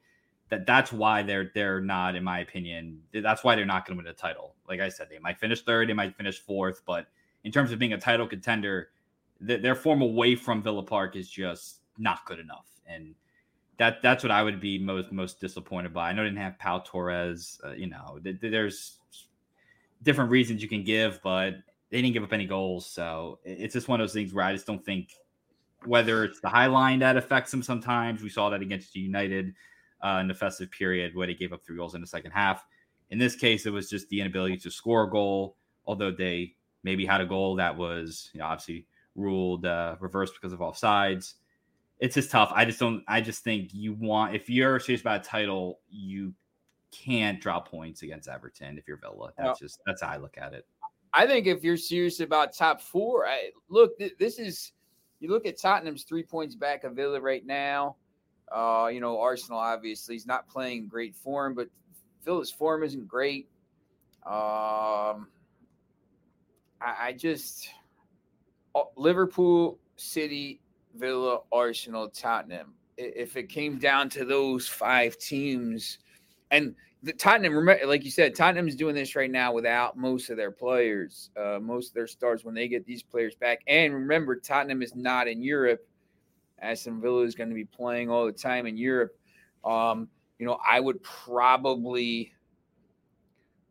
that. 0.49 0.65
That's 0.65 0.91
why 0.91 1.23
they're 1.23 1.51
they're 1.53 1.81
not, 1.81 2.15
in 2.15 2.23
my 2.23 2.39
opinion. 2.39 3.01
That's 3.13 3.43
why 3.43 3.55
they're 3.55 3.65
not 3.65 3.85
going 3.85 3.97
to 3.97 4.03
win 4.03 4.05
the 4.05 4.13
title. 4.13 4.55
Like 4.67 4.79
I 4.79 4.89
said, 4.89 5.07
they 5.09 5.19
might 5.19 5.39
finish 5.39 5.63
third. 5.63 5.89
They 5.89 5.93
might 5.93 6.15
finish 6.15 6.39
fourth. 6.39 6.83
But 6.85 7.07
in 7.43 7.51
terms 7.51 7.71
of 7.71 7.79
being 7.79 7.93
a 7.93 7.97
title 7.97 8.27
contender, 8.27 8.89
th- 9.45 9.61
their 9.61 9.75
form 9.75 10.01
away 10.01 10.35
from 10.35 10.61
Villa 10.61 10.83
Park 10.83 11.15
is 11.15 11.29
just 11.29 11.79
not 11.97 12.25
good 12.25 12.39
enough. 12.39 12.67
And 12.87 13.15
that 13.77 14.01
that's 14.01 14.23
what 14.23 14.31
I 14.31 14.43
would 14.43 14.59
be 14.59 14.77
most 14.77 15.11
most 15.11 15.39
disappointed 15.39 15.93
by. 15.93 16.09
I 16.09 16.13
know 16.13 16.23
they 16.23 16.29
didn't 16.29 16.41
have 16.41 16.59
Pau 16.59 16.79
Torres. 16.79 17.59
Uh, 17.63 17.71
you 17.71 17.87
know, 17.87 18.19
th- 18.23 18.39
th- 18.39 18.51
there's 18.51 18.99
different 20.03 20.29
reasons 20.29 20.61
you 20.61 20.69
can 20.69 20.83
give, 20.83 21.19
but 21.23 21.55
they 21.89 22.01
didn't 22.01 22.13
give 22.13 22.23
up 22.23 22.33
any 22.33 22.45
goals. 22.45 22.85
So 22.85 23.39
it's 23.43 23.73
just 23.73 23.87
one 23.87 23.99
of 23.99 24.03
those 24.03 24.13
things 24.13 24.33
where 24.33 24.45
I 24.45 24.53
just 24.53 24.67
don't 24.67 24.83
think 24.83 25.09
whether 25.85 26.23
it's 26.23 26.39
the 26.39 26.49
high 26.49 26.67
line 26.67 26.99
that 26.99 27.17
affects 27.17 27.51
them 27.51 27.63
sometimes. 27.63 28.21
We 28.21 28.29
saw 28.29 28.49
that 28.49 28.61
against 28.61 28.95
United 28.95 29.53
uh, 30.03 30.19
in 30.21 30.27
the 30.27 30.33
festive 30.33 30.71
period 30.71 31.15
where 31.15 31.27
they 31.27 31.33
gave 31.33 31.53
up 31.53 31.63
three 31.65 31.77
goals 31.77 31.95
in 31.95 32.01
the 32.01 32.07
second 32.07 32.31
half. 32.31 32.65
In 33.09 33.17
this 33.17 33.35
case, 33.35 33.65
it 33.65 33.71
was 33.71 33.89
just 33.89 34.09
the 34.09 34.21
inability 34.21 34.57
to 34.57 34.71
score 34.71 35.03
a 35.03 35.09
goal, 35.09 35.55
although 35.85 36.11
they 36.11 36.55
maybe 36.83 37.05
had 37.05 37.21
a 37.21 37.25
goal 37.25 37.55
that 37.55 37.77
was 37.77 38.29
you 38.33 38.39
know, 38.39 38.45
obviously 38.45 38.85
ruled 39.15 39.65
uh, 39.65 39.95
reversed 39.99 40.33
because 40.33 40.53
of 40.53 40.59
offsides. 40.59 41.35
It's 42.03 42.15
just 42.15 42.31
tough. 42.31 42.51
I 42.53 42.65
just 42.65 42.81
don't. 42.81 43.01
I 43.07 43.21
just 43.21 43.45
think 43.45 43.73
you 43.73 43.93
want 43.93 44.35
if 44.35 44.49
you're 44.49 44.77
serious 44.77 44.99
about 44.99 45.21
a 45.21 45.23
title, 45.23 45.79
you 45.89 46.33
can't 46.91 47.39
draw 47.39 47.61
points 47.61 48.01
against 48.01 48.27
Everton 48.27 48.77
if 48.77 48.89
you're 48.89 48.97
Villa. 48.97 49.31
That's 49.37 49.57
just 49.57 49.79
that's 49.85 50.01
how 50.01 50.09
I 50.09 50.17
look 50.17 50.37
at 50.37 50.53
it. 50.53 50.67
I 51.13 51.25
think 51.25 51.47
if 51.47 51.63
you're 51.63 51.77
serious 51.77 52.19
about 52.19 52.53
top 52.53 52.81
four, 52.81 53.25
I, 53.25 53.51
look, 53.69 53.97
th- 53.97 54.17
this 54.19 54.37
is 54.37 54.73
you 55.21 55.29
look 55.29 55.45
at 55.45 55.57
Tottenham's 55.57 56.03
three 56.03 56.23
points 56.23 56.55
back 56.55 56.83
of 56.83 56.93
Villa 56.93 57.21
right 57.21 57.45
now. 57.45 57.95
Uh, 58.53 58.89
you 58.91 58.99
know, 58.99 59.17
Arsenal 59.21 59.59
obviously 59.59 60.17
is 60.17 60.27
not 60.27 60.45
playing 60.49 60.89
great 60.89 61.15
form, 61.15 61.53
but 61.53 61.69
Villa's 62.25 62.51
form 62.51 62.83
isn't 62.83 63.07
great. 63.07 63.47
Um, 64.25 65.29
I, 66.81 66.95
I 66.99 67.15
just 67.17 67.69
uh, 68.75 68.81
Liverpool, 68.97 69.79
City, 69.95 70.59
Villa, 70.95 71.39
Arsenal, 71.51 72.09
Tottenham. 72.09 72.73
If 72.97 73.37
it 73.37 73.49
came 73.49 73.79
down 73.79 74.09
to 74.09 74.25
those 74.25 74.67
five 74.67 75.17
teams, 75.17 75.99
and 76.51 76.75
the 77.01 77.11
Tottenham, 77.11 77.53
remember, 77.53 77.85
like 77.85 78.05
you 78.05 78.11
said, 78.11 78.35
Tottenham's 78.35 78.75
doing 78.75 78.95
this 78.95 79.15
right 79.15 79.29
now 79.29 79.51
without 79.51 79.97
most 79.97 80.29
of 80.29 80.37
their 80.37 80.51
players, 80.51 81.31
uh, 81.35 81.59
most 81.61 81.89
of 81.89 81.93
their 81.95 82.07
stars 82.07 82.45
when 82.45 82.55
they 82.55 82.67
get 82.67 82.85
these 82.85 83.03
players 83.03 83.35
back. 83.35 83.61
And 83.67 83.93
remember, 83.93 84.35
Tottenham 84.35 84.81
is 84.81 84.95
not 84.95 85.27
in 85.27 85.41
Europe. 85.41 85.85
Aston 86.59 87.01
Villa 87.01 87.23
is 87.23 87.35
going 87.35 87.49
to 87.49 87.55
be 87.55 87.65
playing 87.65 88.09
all 88.09 88.25
the 88.25 88.31
time 88.31 88.65
in 88.67 88.77
Europe. 88.77 89.17
Um, 89.65 90.07
you 90.39 90.45
know, 90.45 90.57
I 90.69 90.79
would 90.79 91.03
probably, 91.03 92.31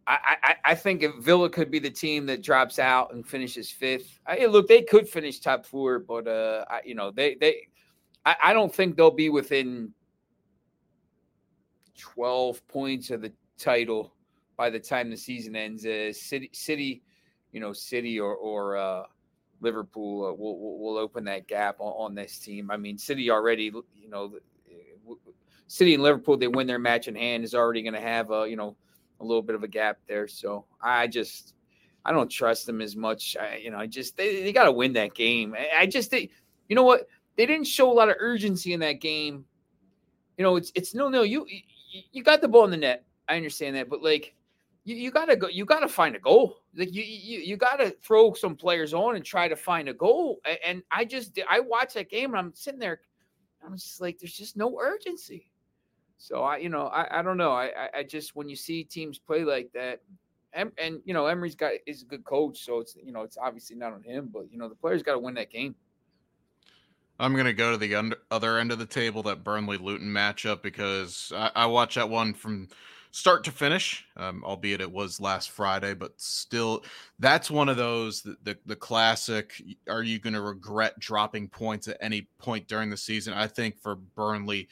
I, 0.07 0.57
I, 0.64 0.74
think 0.74 1.03
if 1.03 1.14
Villa 1.16 1.48
could 1.48 1.70
be 1.70 1.78
the 1.78 1.90
team 1.90 2.26
that 2.26 2.42
drops 2.42 2.78
out 2.78 3.14
and 3.14 3.26
finishes 3.26 3.70
fifth. 3.70 4.18
I, 4.26 4.46
look, 4.46 4.66
they 4.66 4.82
could 4.82 5.09
finish 5.09 5.38
top 5.38 5.64
four, 5.64 6.00
but 6.00 6.26
uh, 6.26 6.64
I, 6.68 6.80
you 6.84 6.94
know, 6.94 7.12
they 7.12 7.36
they, 7.36 7.68
I, 8.24 8.36
I 8.44 8.53
don't 8.53 8.74
think 8.74 8.96
they'll 8.96 9.11
be 9.12 9.28
within 9.28 9.92
12 11.98 12.66
points 12.66 13.11
of 13.11 13.22
the 13.22 13.32
title 13.59 14.12
by 14.57 14.70
the 14.70 14.80
time 14.80 15.09
the 15.09 15.16
season 15.16 15.55
ends. 15.55 15.86
Uh, 15.86 16.12
City, 16.12 16.50
City, 16.53 17.03
you 17.53 17.61
know, 17.61 17.72
City 17.72 18.18
or 18.18 18.34
or 18.34 18.76
uh, 18.76 19.05
Liverpool 19.61 20.26
uh, 20.26 20.32
will, 20.32 20.78
will 20.78 20.98
open 20.98 21.24
that 21.24 21.46
gap 21.46 21.76
on, 21.78 22.11
on, 22.11 22.14
this 22.14 22.38
team. 22.38 22.70
I 22.70 22.76
mean, 22.76 22.98
City 22.98 23.30
already, 23.30 23.64
you 23.64 24.09
know, 24.09 24.34
City 25.68 25.94
and 25.94 26.03
Liverpool 26.03 26.36
they 26.36 26.48
win 26.48 26.66
their 26.66 26.78
match 26.78 27.09
in 27.09 27.14
hand 27.14 27.44
is 27.44 27.55
already 27.55 27.82
going 27.82 27.94
to 27.94 28.00
have 28.00 28.30
a 28.30 28.48
you 28.48 28.57
know 28.57 28.76
a 29.23 29.25
little 29.25 29.43
bit 29.43 29.55
of 29.55 29.62
a 29.62 29.68
gap 29.68 29.99
there. 30.07 30.29
So 30.29 30.66
I 30.81 31.07
just 31.07 31.55
I 32.05 32.12
don't 32.12 32.31
trust 32.31 32.66
them 32.66 32.81
as 32.81 32.97
much. 32.97 33.37
I, 33.41 33.57
you 33.57 33.70
know, 33.70 33.79
I 33.79 33.87
just 33.87 34.16
they, 34.16 34.43
they 34.43 34.53
got 34.53 34.64
to 34.64 34.73
win 34.73 34.93
that 34.95 35.14
game. 35.14 35.55
I, 35.57 35.83
I 35.83 35.87
just 35.87 36.11
they, 36.11 36.31
you 36.68 36.77
know 36.77 36.83
what? 36.83 37.07
They 37.37 37.47
didn't 37.47 37.66
show 37.66 37.91
a 37.91 37.95
lot 37.95 38.09
of 38.09 38.16
urgency 38.18 38.73
in 38.73 38.81
that 38.81 39.01
game. 39.01 39.45
You 40.37 40.45
know, 40.45 40.57
it's 40.57 40.73
it's 40.75 40.95
no 40.95 41.09
no. 41.09 41.23
You 41.23 41.47
you 42.11 42.23
got 42.23 42.41
the 42.41 42.49
ball 42.49 42.64
in 42.64 42.70
the 42.70 42.77
net. 42.77 43.05
I 43.29 43.37
understand 43.37 43.77
that, 43.77 43.89
but 43.89 44.03
like 44.03 44.35
you, 44.85 44.97
you 44.97 45.11
gotta 45.11 45.37
go. 45.37 45.49
You 45.49 45.64
gotta 45.64 45.89
find 45.89 46.16
a 46.16 46.18
goal. 46.18 46.59
Like 46.75 46.93
you 46.93 47.03
you 47.03 47.41
you 47.41 47.57
gotta 47.57 47.95
throw 48.03 48.35
some 48.35 48.57
players 48.57 48.93
on 48.93 49.16
and 49.16 49.25
try 49.25 49.49
to 49.49 49.57
find 49.57 49.89
a 49.89 49.95
goal. 49.95 50.41
And 50.64 50.83
I 50.91 51.05
just 51.05 51.39
I 51.49 51.61
watched 51.61 51.95
that 51.95 52.11
game 52.11 52.31
and 52.31 52.39
I'm 52.39 52.55
sitting 52.55 52.81
there. 52.81 53.01
I'm 53.64 53.77
just 53.77 54.01
like, 54.01 54.18
there's 54.18 54.37
just 54.37 54.57
no 54.57 54.79
urgency. 54.81 55.51
So 56.23 56.45
I, 56.45 56.59
you 56.59 56.68
know, 56.68 56.87
I, 56.87 57.18
I 57.18 57.23
don't 57.23 57.37
know. 57.37 57.51
I, 57.51 57.89
I 57.93 58.05
just 58.05 58.37
when 58.37 58.49
you 58.49 58.55
see 58.55 58.85
teams 58.85 59.18
play 59.18 59.43
like 59.43 59.73
that, 59.75 60.03
and, 60.53 60.70
and 60.79 61.01
you 61.05 61.14
know, 61.14 61.27
Emery's 61.27 61.57
got 61.57 61.73
is 61.85 62.03
a 62.03 62.05
good 62.05 62.23
coach, 62.23 62.64
so 62.64 62.79
it's 62.79 62.95
you 62.95 63.11
know, 63.11 63.23
it's 63.23 63.37
obviously 63.37 63.75
not 63.75 63.93
on 63.93 64.05
him, 64.05 64.31
but 64.33 64.45
you 64.49 64.57
know, 64.57 64.68
the 64.68 64.77
players 64.77 65.03
got 65.03 65.14
to 65.14 65.18
win 65.18 65.35
that 65.35 65.51
game. 65.51 65.75
I'm 67.18 67.35
gonna 67.35 67.53
go 67.53 67.73
to 67.73 67.77
the 67.77 67.97
under, 67.97 68.16
other 68.31 68.57
end 68.59 68.70
of 68.70 68.79
the 68.79 68.87
table, 68.87 69.25
that 69.25 69.43
Burnley 69.43 69.79
Luton 69.79 70.07
matchup, 70.07 70.62
because 70.62 71.33
I, 71.35 71.51
I 71.57 71.66
watched 71.66 71.97
that 71.97 72.09
one 72.09 72.35
from 72.35 72.68
start 73.11 73.43
to 73.45 73.51
finish, 73.51 74.05
um, 74.16 74.45
albeit 74.45 74.81
it 74.81 74.93
was 74.93 75.20
last 75.20 75.51
Friday, 75.51 75.93
but 75.93 76.12
still, 76.18 76.85
that's 77.18 77.51
one 77.51 77.68
of 77.68 77.77
those 77.77 78.23
the, 78.23 78.37
the, 78.45 78.59
the 78.64 78.77
classic. 78.77 79.61
Are 79.89 80.05
you 80.05 80.20
going 80.20 80.35
to 80.35 80.41
regret 80.41 81.01
dropping 81.01 81.49
points 81.49 81.89
at 81.89 81.97
any 82.01 82.29
point 82.39 82.68
during 82.68 82.91
the 82.91 82.97
season? 82.97 83.35
I 83.35 83.49
think 83.49 83.77
for 83.77 83.97
Burnley 83.97 84.68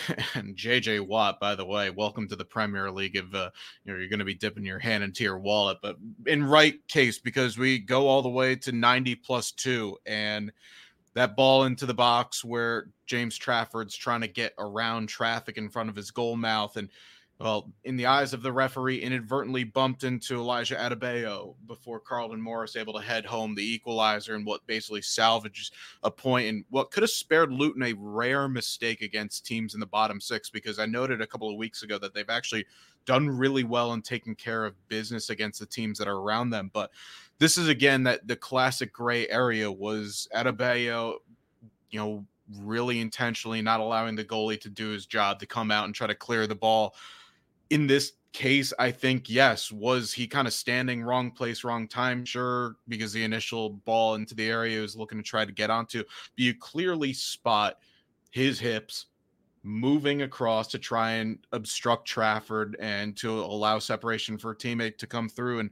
and 0.34 0.56
JJ 0.56 1.06
Watt, 1.06 1.38
by 1.40 1.54
the 1.54 1.64
way, 1.64 1.90
welcome 1.90 2.28
to 2.28 2.36
the 2.36 2.44
Premier 2.44 2.90
League. 2.90 3.16
If 3.16 3.34
uh, 3.34 3.50
you 3.84 3.92
know 3.92 3.98
you're 3.98 4.08
going 4.08 4.18
to 4.18 4.24
be 4.24 4.34
dipping 4.34 4.64
your 4.64 4.78
hand 4.78 5.04
into 5.04 5.24
your 5.24 5.38
wallet, 5.38 5.78
but 5.82 5.96
in 6.26 6.44
right 6.44 6.76
case 6.88 7.18
because 7.18 7.58
we 7.58 7.78
go 7.78 8.08
all 8.08 8.22
the 8.22 8.28
way 8.28 8.56
to 8.56 8.72
90 8.72 9.14
plus 9.16 9.52
two 9.52 9.96
and 10.06 10.52
that 11.14 11.36
ball 11.36 11.64
into 11.64 11.84
the 11.84 11.94
box 11.94 12.42
where 12.42 12.88
James 13.06 13.36
Trafford's 13.36 13.94
trying 13.94 14.22
to 14.22 14.28
get 14.28 14.54
around 14.58 15.08
traffic 15.08 15.58
in 15.58 15.68
front 15.68 15.90
of 15.90 15.96
his 15.96 16.10
goal 16.10 16.36
mouth 16.36 16.76
and 16.76 16.88
well, 17.42 17.72
in 17.82 17.96
the 17.96 18.06
eyes 18.06 18.32
of 18.32 18.42
the 18.42 18.52
referee, 18.52 19.02
inadvertently 19.02 19.64
bumped 19.64 20.04
into 20.04 20.36
Elijah 20.36 20.76
Adebayo 20.76 21.56
before 21.66 21.98
Carlton 21.98 22.40
Morris 22.40 22.76
able 22.76 22.92
to 22.92 23.00
head 23.00 23.26
home 23.26 23.56
the 23.56 23.74
equalizer 23.74 24.36
and 24.36 24.46
what 24.46 24.64
basically 24.68 25.02
salvages 25.02 25.72
a 26.04 26.10
point 26.10 26.48
and 26.48 26.64
what 26.70 26.92
could 26.92 27.02
have 27.02 27.10
spared 27.10 27.52
Luton 27.52 27.82
a 27.82 27.94
rare 27.94 28.48
mistake 28.48 29.02
against 29.02 29.44
teams 29.44 29.74
in 29.74 29.80
the 29.80 29.86
bottom 29.86 30.20
six 30.20 30.50
because 30.50 30.78
I 30.78 30.86
noted 30.86 31.20
a 31.20 31.26
couple 31.26 31.50
of 31.50 31.56
weeks 31.56 31.82
ago 31.82 31.98
that 31.98 32.14
they've 32.14 32.30
actually 32.30 32.64
done 33.06 33.28
really 33.28 33.64
well 33.64 33.92
in 33.92 34.02
taking 34.02 34.36
care 34.36 34.64
of 34.64 34.76
business 34.86 35.28
against 35.28 35.58
the 35.58 35.66
teams 35.66 35.98
that 35.98 36.06
are 36.06 36.18
around 36.18 36.50
them. 36.50 36.70
But 36.72 36.92
this 37.40 37.58
is 37.58 37.66
again 37.66 38.04
that 38.04 38.28
the 38.28 38.36
classic 38.36 38.92
gray 38.92 39.28
area 39.28 39.70
was 39.70 40.28
Adebayo, 40.32 41.16
you 41.90 41.98
know, 41.98 42.24
really 42.60 43.00
intentionally 43.00 43.62
not 43.62 43.80
allowing 43.80 44.14
the 44.14 44.24
goalie 44.24 44.60
to 44.60 44.68
do 44.68 44.90
his 44.90 45.06
job 45.06 45.40
to 45.40 45.46
come 45.46 45.72
out 45.72 45.86
and 45.86 45.94
try 45.94 46.06
to 46.06 46.14
clear 46.14 46.46
the 46.46 46.54
ball 46.54 46.94
in 47.72 47.86
this 47.86 48.12
case, 48.34 48.70
I 48.78 48.90
think 48.90 49.30
yes, 49.30 49.72
was 49.72 50.12
he 50.12 50.26
kind 50.26 50.46
of 50.46 50.52
standing 50.52 51.02
wrong 51.02 51.30
place, 51.30 51.64
wrong 51.64 51.88
time? 51.88 52.22
Sure, 52.22 52.76
because 52.86 53.14
the 53.14 53.24
initial 53.24 53.70
ball 53.70 54.14
into 54.14 54.34
the 54.34 54.50
area 54.50 54.76
he 54.76 54.82
was 54.82 54.94
looking 54.94 55.16
to 55.16 55.24
try 55.24 55.46
to 55.46 55.52
get 55.52 55.70
onto. 55.70 56.02
But 56.02 56.08
you 56.36 56.54
clearly 56.54 57.14
spot 57.14 57.78
his 58.30 58.60
hips 58.60 59.06
moving 59.62 60.20
across 60.20 60.68
to 60.68 60.78
try 60.78 61.12
and 61.12 61.38
obstruct 61.52 62.06
Trafford 62.06 62.76
and 62.78 63.16
to 63.16 63.40
allow 63.40 63.78
separation 63.78 64.36
for 64.36 64.50
a 64.50 64.56
teammate 64.56 64.98
to 64.98 65.06
come 65.06 65.30
through. 65.30 65.60
And 65.60 65.70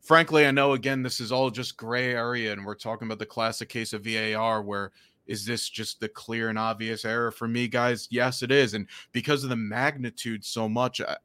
frankly, 0.00 0.46
I 0.46 0.52
know 0.52 0.72
again 0.72 1.02
this 1.02 1.20
is 1.20 1.32
all 1.32 1.50
just 1.50 1.76
gray 1.76 2.14
area, 2.14 2.54
and 2.54 2.64
we're 2.64 2.76
talking 2.76 3.08
about 3.08 3.18
the 3.18 3.26
classic 3.26 3.68
case 3.68 3.92
of 3.92 4.04
VAR 4.04 4.62
where 4.62 4.90
is 5.26 5.44
this 5.44 5.68
just 5.68 6.00
the 6.00 6.08
clear 6.08 6.48
and 6.48 6.58
obvious 6.58 7.04
error 7.04 7.30
for 7.30 7.48
me 7.48 7.68
guys? 7.68 8.08
Yes 8.10 8.42
it 8.42 8.50
is 8.50 8.74
and 8.74 8.86
because 9.12 9.44
of 9.44 9.50
the 9.50 9.56
magnitude 9.56 10.44
so 10.44 10.68
much 10.68 11.00
I, 11.00 11.16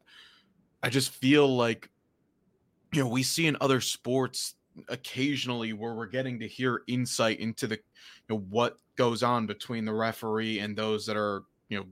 I 0.84 0.90
just 0.90 1.12
feel 1.12 1.56
like 1.56 1.90
you 2.94 3.04
know 3.04 3.10
we 3.10 3.24
see 3.24 3.48
in 3.48 3.58
other 3.62 3.82
sports 3.82 4.56
occasionally 4.90 5.74
where 5.74 5.94
we're 5.94 6.06
getting 6.06 6.40
to 6.40 6.48
hear 6.48 6.84
insight 6.88 7.40
into 7.40 7.68
the 7.68 7.76
you 7.76 7.82
know 8.30 8.46
what 8.50 8.78
goes 8.96 9.24
on 9.24 9.46
between 9.46 9.86
the 9.86 9.94
referee 9.94 10.60
and 10.60 10.76
those 10.76 11.06
that 11.06 11.18
are 11.18 11.44
you 11.70 11.80
know 11.80 11.86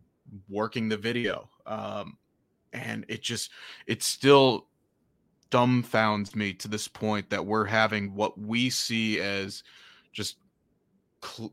working 0.49 0.89
the 0.89 0.97
video 0.97 1.49
um 1.65 2.17
and 2.73 3.05
it 3.07 3.21
just 3.21 3.51
it 3.87 4.03
still 4.03 4.67
dumbfounds 5.51 6.35
me 6.35 6.53
to 6.53 6.67
this 6.67 6.87
point 6.87 7.29
that 7.29 7.45
we're 7.45 7.65
having 7.65 8.13
what 8.13 8.37
we 8.39 8.69
see 8.69 9.19
as 9.19 9.63
just 10.11 10.37
cl- 11.23 11.51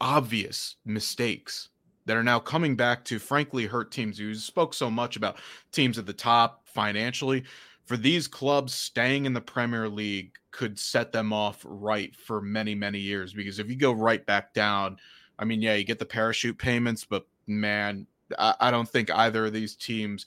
obvious 0.00 0.76
mistakes 0.84 1.68
that 2.06 2.16
are 2.16 2.22
now 2.22 2.38
coming 2.38 2.74
back 2.74 3.04
to 3.04 3.18
frankly 3.18 3.66
hurt 3.66 3.92
teams. 3.92 4.18
You 4.18 4.34
spoke 4.34 4.72
so 4.72 4.90
much 4.90 5.16
about 5.16 5.38
teams 5.72 5.98
at 5.98 6.06
the 6.06 6.12
top 6.12 6.62
financially. 6.66 7.44
For 7.84 7.96
these 7.96 8.26
clubs, 8.28 8.74
staying 8.74 9.26
in 9.26 9.32
the 9.32 9.40
Premier 9.40 9.88
League 9.88 10.32
could 10.50 10.78
set 10.78 11.12
them 11.12 11.32
off 11.32 11.64
right 11.66 12.14
for 12.16 12.40
many, 12.40 12.74
many 12.74 12.98
years. 12.98 13.32
Because 13.32 13.58
if 13.58 13.68
you 13.68 13.76
go 13.76 13.92
right 13.92 14.24
back 14.24 14.54
down, 14.54 14.96
I 15.38 15.44
mean, 15.44 15.62
yeah, 15.62 15.74
you 15.74 15.84
get 15.84 15.98
the 15.98 16.06
parachute 16.06 16.58
payments, 16.58 17.04
but 17.04 17.26
man, 17.46 18.06
I, 18.38 18.54
I 18.60 18.70
don't 18.70 18.88
think 18.88 19.10
either 19.10 19.46
of 19.46 19.52
these 19.52 19.76
teams 19.76 20.26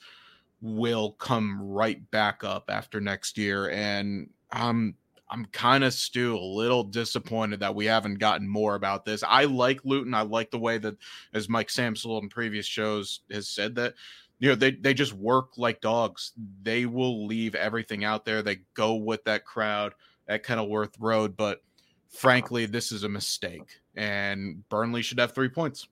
will 0.61 1.13
come 1.13 1.61
right 1.61 2.09
back 2.11 2.43
up 2.43 2.65
after 2.69 3.01
next 3.01 3.38
year. 3.38 3.69
And 3.69 4.30
I'm 4.51 4.95
I'm 5.32 5.45
kind 5.45 5.86
of 5.86 5.93
still 5.93 6.36
a 6.36 6.53
little 6.55 6.84
disappointed 6.84 7.61
that 7.61 7.73
we 7.73 7.86
haven't 7.86 8.19
gotten 8.19 8.47
more 8.47 8.75
about 8.75 9.05
this. 9.05 9.23
I 9.25 9.45
like 9.45 9.79
Luton. 9.86 10.13
I 10.13 10.23
like 10.23 10.51
the 10.51 10.59
way 10.59 10.77
that, 10.77 10.97
as 11.34 11.47
Mike 11.47 11.69
Samsel 11.69 12.21
in 12.21 12.27
previous 12.27 12.65
shows 12.65 13.21
has 13.32 13.47
said 13.47 13.73
that, 13.75 13.93
you 14.39 14.49
know, 14.49 14.55
they, 14.55 14.71
they 14.71 14.93
just 14.93 15.13
work 15.13 15.57
like 15.57 15.79
dogs. 15.79 16.34
They 16.63 16.86
will 16.86 17.25
leave 17.25 17.55
everything 17.55 18.03
out 18.03 18.25
there. 18.25 18.41
They 18.41 18.59
go 18.73 18.95
with 18.95 19.23
that 19.23 19.45
crowd 19.45 19.93
at 20.27 20.43
Kenilworth 20.43 20.99
Road. 20.99 21.38
But 21.38 21.63
frankly, 22.09 22.65
this 22.65 22.91
is 22.91 23.05
a 23.05 23.09
mistake. 23.09 23.79
And 23.95 24.67
Burnley 24.67 25.01
should 25.01 25.19
have 25.19 25.34
three 25.34 25.49
points. 25.49 25.88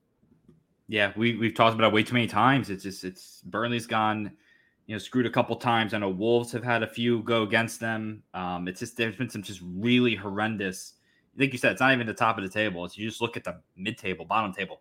Yeah, 0.86 1.12
we, 1.16 1.36
we've 1.36 1.54
talked 1.54 1.74
about 1.74 1.86
it 1.86 1.94
way 1.94 2.02
too 2.02 2.14
many 2.14 2.26
times. 2.26 2.68
It's 2.68 2.82
just, 2.82 3.04
it's 3.04 3.42
Burnley's 3.46 3.86
gone– 3.86 4.32
you 4.90 4.96
know, 4.96 4.98
screwed 4.98 5.24
a 5.24 5.30
couple 5.30 5.54
times. 5.54 5.94
I 5.94 5.98
know 5.98 6.08
Wolves 6.08 6.50
have 6.50 6.64
had 6.64 6.82
a 6.82 6.86
few 6.88 7.22
go 7.22 7.44
against 7.44 7.78
them. 7.78 8.24
Um, 8.34 8.66
it's 8.66 8.80
just 8.80 8.96
there's 8.96 9.14
been 9.14 9.30
some 9.30 9.40
just 9.40 9.60
really 9.62 10.16
horrendous. 10.16 10.94
Like 11.38 11.52
you 11.52 11.58
said, 11.60 11.70
it's 11.70 11.80
not 11.80 11.92
even 11.92 12.08
the 12.08 12.12
top 12.12 12.38
of 12.38 12.42
the 12.42 12.50
table. 12.50 12.84
It's 12.84 12.98
you 12.98 13.08
just 13.08 13.20
look 13.20 13.36
at 13.36 13.44
the 13.44 13.60
mid 13.76 13.96
table, 13.96 14.24
bottom 14.24 14.52
table, 14.52 14.80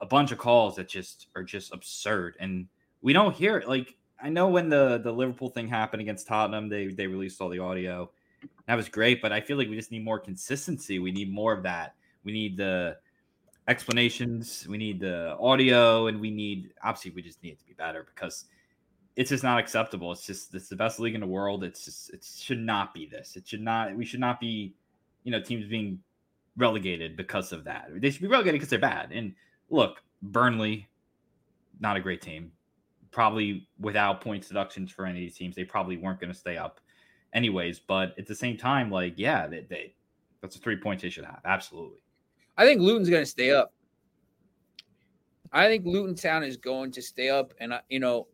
a 0.00 0.06
bunch 0.06 0.30
of 0.30 0.38
calls 0.38 0.76
that 0.76 0.86
just 0.86 1.26
are 1.34 1.42
just 1.42 1.74
absurd, 1.74 2.36
and 2.38 2.68
we 3.02 3.12
don't 3.12 3.34
hear 3.34 3.58
it. 3.58 3.68
Like 3.68 3.96
I 4.22 4.28
know 4.28 4.46
when 4.46 4.68
the 4.68 4.98
the 5.02 5.10
Liverpool 5.10 5.48
thing 5.48 5.66
happened 5.66 6.00
against 6.00 6.28
Tottenham, 6.28 6.68
they 6.68 6.86
they 6.86 7.08
released 7.08 7.40
all 7.40 7.48
the 7.48 7.58
audio. 7.58 8.08
That 8.68 8.76
was 8.76 8.88
great, 8.88 9.20
but 9.20 9.32
I 9.32 9.40
feel 9.40 9.56
like 9.56 9.68
we 9.68 9.74
just 9.74 9.90
need 9.90 10.04
more 10.04 10.20
consistency. 10.20 11.00
We 11.00 11.10
need 11.10 11.28
more 11.28 11.52
of 11.52 11.64
that. 11.64 11.96
We 12.22 12.30
need 12.30 12.56
the 12.56 12.98
explanations. 13.66 14.68
We 14.68 14.78
need 14.78 15.00
the 15.00 15.36
audio, 15.40 16.06
and 16.06 16.20
we 16.20 16.30
need 16.30 16.70
obviously 16.84 17.10
we 17.10 17.22
just 17.22 17.42
need 17.42 17.54
it 17.54 17.58
to 17.58 17.66
be 17.66 17.74
better 17.74 18.06
because 18.14 18.44
it's 19.16 19.30
just 19.30 19.44
not 19.44 19.58
acceptable. 19.58 20.12
It's 20.12 20.26
just 20.26 20.54
it's 20.54 20.68
the 20.68 20.76
best 20.76 21.00
league 21.00 21.14
in 21.14 21.20
the 21.20 21.26
world. 21.26 21.64
It's 21.64 21.84
just 21.84 22.10
it 22.10 22.24
should 22.24 22.60
not 22.60 22.94
be 22.94 23.06
this. 23.06 23.36
It 23.36 23.46
should 23.46 23.60
not. 23.60 23.94
We 23.94 24.04
should 24.04 24.20
not 24.20 24.40
be, 24.40 24.74
you 25.24 25.32
know, 25.32 25.40
teams 25.40 25.66
being 25.66 25.98
relegated 26.56 27.16
because 27.16 27.52
of 27.52 27.64
that. 27.64 27.88
They 27.96 28.10
should 28.10 28.22
be 28.22 28.28
relegated 28.28 28.60
because 28.60 28.70
they're 28.70 28.78
bad. 28.78 29.10
And 29.12 29.34
look, 29.68 30.02
Burnley, 30.22 30.88
not 31.80 31.96
a 31.96 32.00
great 32.00 32.22
team. 32.22 32.52
Probably 33.10 33.68
without 33.80 34.20
points 34.20 34.48
deductions 34.48 34.92
for 34.92 35.04
any 35.04 35.18
of 35.18 35.22
these 35.22 35.36
teams, 35.36 35.56
they 35.56 35.64
probably 35.64 35.96
weren't 35.96 36.20
going 36.20 36.32
to 36.32 36.38
stay 36.38 36.56
up, 36.56 36.80
anyways. 37.32 37.80
But 37.80 38.16
at 38.18 38.26
the 38.26 38.34
same 38.34 38.56
time, 38.56 38.90
like 38.90 39.14
yeah, 39.16 39.46
they, 39.48 39.66
they 39.68 39.94
that's 40.40 40.56
a 40.56 40.60
three 40.60 40.76
points 40.76 41.02
they 41.02 41.10
should 41.10 41.24
have. 41.24 41.40
Absolutely. 41.44 41.98
I 42.56 42.64
think 42.64 42.80
Luton's 42.80 43.10
going 43.10 43.22
to 43.22 43.30
stay 43.30 43.50
up. 43.50 43.72
I 45.52 45.66
think 45.66 45.84
Luton 45.84 46.14
Town 46.14 46.44
is 46.44 46.56
going 46.56 46.92
to 46.92 47.02
stay 47.02 47.28
up, 47.28 47.52
and 47.58 47.74
I, 47.74 47.80
you 47.88 47.98
know 47.98 48.28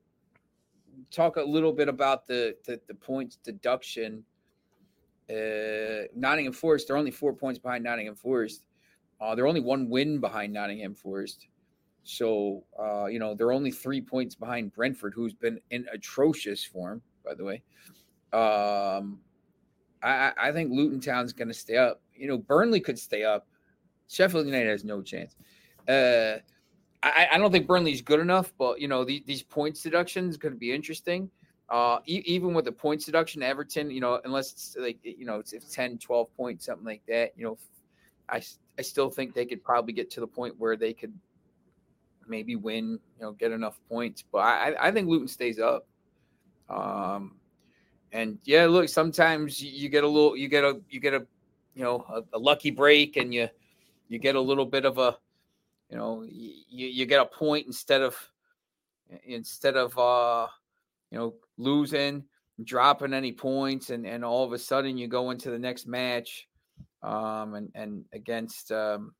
talk 1.11 1.36
a 1.36 1.42
little 1.42 1.72
bit 1.72 1.88
about 1.88 2.26
the 2.26 2.57
the, 2.64 2.80
the 2.88 2.94
points 2.94 3.36
deduction. 3.36 4.24
Uh, 5.28 6.07
Nottingham 6.14 6.52
Forest, 6.52 6.86
they're 6.86 6.96
only 6.96 7.11
four 7.11 7.32
points 7.32 7.59
behind 7.59 7.82
Nottingham 7.82 8.14
Forest. 8.14 8.64
Uh, 9.20 9.34
they're 9.34 9.46
only 9.46 9.61
one 9.61 9.88
win 9.88 10.20
behind 10.20 10.52
Nottingham 10.52 10.94
Forest. 10.94 11.48
So, 12.04 12.62
uh, 12.78 13.07
you 13.07 13.18
know, 13.18 13.34
they're 13.34 13.50
only 13.50 13.72
three 13.72 14.00
points 14.00 14.36
behind 14.36 14.72
Brentford, 14.72 15.12
who's 15.14 15.34
been 15.34 15.59
in 15.70 15.86
atrocious 15.92 16.62
form, 16.62 17.02
by 17.24 17.34
the 17.34 17.42
way. 17.42 17.62
Um, 18.32 19.18
I, 20.02 20.32
I 20.36 20.52
think 20.52 20.70
Luton 20.70 21.00
Town's 21.00 21.32
going 21.32 21.48
to 21.48 21.54
stay 21.54 21.76
up. 21.76 22.00
You 22.14 22.28
know, 22.28 22.38
Burnley 22.38 22.80
could 22.80 22.98
stay 22.98 23.24
up. 23.24 23.48
Sheffield 24.09 24.46
United 24.46 24.68
has 24.68 24.84
no 24.84 25.02
chance. 25.02 25.34
Uh, 25.88 26.38
I, 27.03 27.28
I 27.32 27.38
don't 27.38 27.53
think 27.53 27.66
Burnley's 27.66 28.03
good 28.03 28.20
enough, 28.20 28.53
but 28.59 28.80
you 28.80 28.88
know 28.88 29.05
the, 29.05 29.22
these 29.26 29.42
points 29.42 29.82
deductions 29.82 30.36
going 30.36 30.55
to 30.55 30.59
be 30.59 30.72
interesting. 30.72 31.30
Uh, 31.68 31.99
e- 32.07 32.22
even 32.26 32.55
with 32.55 32.64
the 32.64 32.72
points 32.72 33.07
deduction, 33.07 33.42
Everton, 33.42 33.90
you 33.90 34.01
know, 34.01 34.20
unless 34.24 34.53
it's 34.53 34.76
like 34.78 34.99
you 35.03 35.26
know 35.26 35.38
it's, 35.38 35.53
it's 35.53 35.74
10, 35.74 35.99
12 35.99 36.36
points, 36.36 36.66
something 36.66 36.86
like 36.86 37.03
that. 37.09 37.32
You 37.36 37.44
know, 37.44 37.59
I 38.28 38.42
I 38.78 38.82
still 38.82 39.11
think 39.11 39.34
they 39.34 39.47
could 39.47 39.62
probably 39.64 39.92
get 39.92 40.11
to 40.11 40.20
the 40.20 40.26
point 40.26 40.55
where 40.59 40.76
they 40.76 40.92
could 40.92 41.12
maybe 42.28 42.57
win, 42.57 42.99
you 43.18 43.22
know, 43.22 43.32
get 43.32 43.53
enough 43.53 43.78
points. 43.88 44.22
But 44.30 44.38
I, 44.38 44.74
I 44.78 44.90
think 44.90 45.09
Luton 45.09 45.28
stays 45.28 45.59
up. 45.59 45.86
Um, 46.68 47.36
and 48.12 48.38
yeah, 48.44 48.66
look, 48.66 48.88
sometimes 48.88 49.62
you 49.62 49.88
get 49.88 50.05
a 50.05 50.09
little, 50.09 50.36
you 50.36 50.49
get 50.49 50.64
a, 50.64 50.80
you 50.90 51.01
get 51.01 51.14
a, 51.14 51.26
you 51.74 51.82
know, 51.82 52.05
a, 52.09 52.36
a 52.36 52.38
lucky 52.38 52.70
break, 52.70 53.16
and 53.16 53.32
you, 53.32 53.49
you 54.09 54.18
get 54.18 54.34
a 54.34 54.40
little 54.40 54.64
bit 54.64 54.84
of 54.84 54.99
a, 54.99 55.16
you 55.91 55.97
know, 55.97 56.24
you, 56.28 56.55
you 56.68 57.07
get 57.07 57.22
a 57.22 57.26
point 57.26 57.66
instead 57.66 58.03
of, 58.03 58.16
instead 59.24 59.76
of, 59.76 59.97
uh, 59.99 60.47
you 61.11 61.18
know, 61.18 61.34
losing, 61.59 62.24
dropping 62.64 63.14
any 63.14 63.32
points, 63.32 63.91
and 63.91 64.07
and 64.07 64.24
all 64.24 64.45
of 64.45 64.53
a 64.53 64.59
sudden 64.59 64.97
you 64.97 65.09
go 65.09 65.30
into 65.30 65.51
the 65.51 65.59
next 65.59 65.87
match, 65.87 66.49
um, 67.03 67.55
and 67.55 67.70
and 67.74 68.05
against, 68.12 68.72
um, 68.72 69.14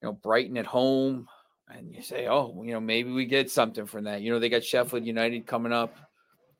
you 0.00 0.08
know, 0.08 0.12
Brighton 0.12 0.56
at 0.56 0.66
home 0.66 1.28
and 1.68 1.94
you 1.94 2.02
say, 2.02 2.28
oh, 2.28 2.62
you 2.64 2.72
know, 2.72 2.80
maybe 2.80 3.10
we 3.10 3.24
get 3.24 3.50
something 3.50 3.86
from 3.86 4.04
that. 4.04 4.22
You 4.22 4.32
know, 4.32 4.38
they 4.38 4.48
got 4.48 4.64
Sheffield 4.64 5.06
United 5.06 5.46
coming 5.46 5.72
up. 5.72 5.96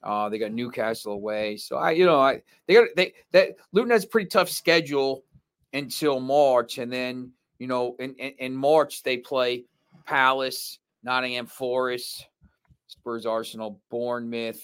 Uh, 0.03 0.29
they 0.29 0.39
got 0.39 0.53
Newcastle 0.53 1.12
away. 1.12 1.57
So 1.57 1.77
I, 1.77 1.93
you 1.93 2.07
know, 2.07 2.20
I 2.20 2.43
they 2.66 2.75
got 2.75 2.89
they 2.97 3.14
that 3.33 3.57
Luton 3.73 3.91
has 3.91 4.05
a 4.05 4.09
pretty 4.09 4.29
tough 4.29 4.49
schedule 4.49 5.25
until 5.73 6.18
March, 6.20 6.79
and 6.79 6.93
then 6.93 7.33
you 7.63 7.69
know, 7.69 7.95
in, 8.01 8.13
in, 8.17 8.33
in 8.41 8.57
March 8.57 9.05
they 9.05 9.19
play 9.19 9.63
Palace, 10.05 10.81
Nottingham 11.05 11.47
Forest, 11.47 12.27
Spurs, 12.89 13.25
Arsenal, 13.25 13.81
Bournemouth, 13.89 14.61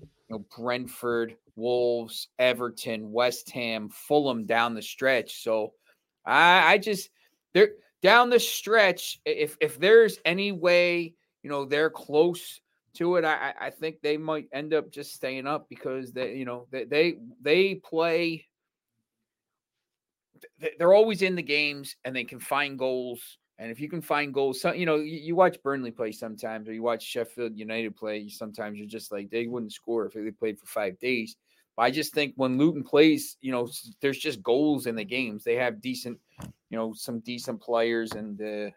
you 0.00 0.08
know, 0.30 0.44
Brentford, 0.56 1.36
Wolves, 1.56 2.28
Everton, 2.38 3.12
West 3.12 3.50
Ham, 3.50 3.90
Fulham 3.90 4.46
down 4.46 4.72
the 4.72 4.80
stretch. 4.80 5.42
So 5.42 5.74
I, 6.24 6.72
I 6.72 6.78
just 6.78 7.10
they're 7.52 7.72
down 8.00 8.30
the 8.30 8.40
stretch, 8.40 9.20
if 9.26 9.58
if 9.60 9.78
there's 9.78 10.18
any 10.24 10.52
way, 10.52 11.12
you 11.42 11.50
know, 11.50 11.66
they're 11.66 11.90
close 11.90 12.62
to 12.94 13.16
it, 13.16 13.26
I 13.26 13.52
I 13.60 13.68
think 13.68 14.00
they 14.00 14.16
might 14.16 14.48
end 14.54 14.72
up 14.72 14.90
just 14.90 15.12
staying 15.12 15.46
up 15.46 15.68
because 15.68 16.12
they, 16.12 16.34
you 16.36 16.46
know, 16.46 16.66
they 16.70 16.84
they, 16.84 17.18
they 17.42 17.74
play. 17.74 18.46
They're 20.78 20.94
always 20.94 21.22
in 21.22 21.34
the 21.34 21.42
games 21.42 21.96
and 22.04 22.14
they 22.14 22.24
can 22.24 22.40
find 22.40 22.78
goals. 22.78 23.38
And 23.58 23.70
if 23.70 23.80
you 23.80 23.88
can 23.88 24.02
find 24.02 24.34
goals, 24.34 24.60
so, 24.60 24.72
you 24.72 24.86
know, 24.86 24.96
you, 24.96 25.18
you 25.18 25.36
watch 25.36 25.62
Burnley 25.62 25.92
play 25.92 26.10
sometimes, 26.10 26.68
or 26.68 26.72
you 26.72 26.82
watch 26.82 27.02
Sheffield 27.02 27.56
United 27.56 27.94
play. 27.94 28.28
Sometimes 28.28 28.78
you're 28.78 28.88
just 28.88 29.12
like 29.12 29.30
they 29.30 29.46
wouldn't 29.46 29.72
score 29.72 30.06
if 30.06 30.14
they 30.14 30.30
played 30.30 30.58
for 30.58 30.66
five 30.66 30.98
days. 30.98 31.36
But 31.76 31.82
I 31.82 31.90
just 31.90 32.12
think 32.12 32.34
when 32.36 32.58
Luton 32.58 32.82
plays, 32.82 33.36
you 33.40 33.52
know, 33.52 33.68
there's 34.00 34.18
just 34.18 34.42
goals 34.42 34.86
in 34.86 34.96
the 34.96 35.04
games. 35.04 35.44
They 35.44 35.54
have 35.56 35.80
decent 35.80 36.18
you 36.72 36.78
know 36.78 36.94
some 36.94 37.20
decent 37.20 37.60
players 37.60 38.12
and 38.12 38.40
uh, 38.40 38.70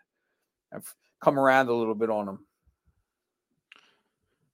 have 0.72 0.86
come 1.22 1.40
around 1.40 1.70
a 1.70 1.74
little 1.74 1.96
bit 1.96 2.10
on 2.10 2.26
them. 2.26 2.46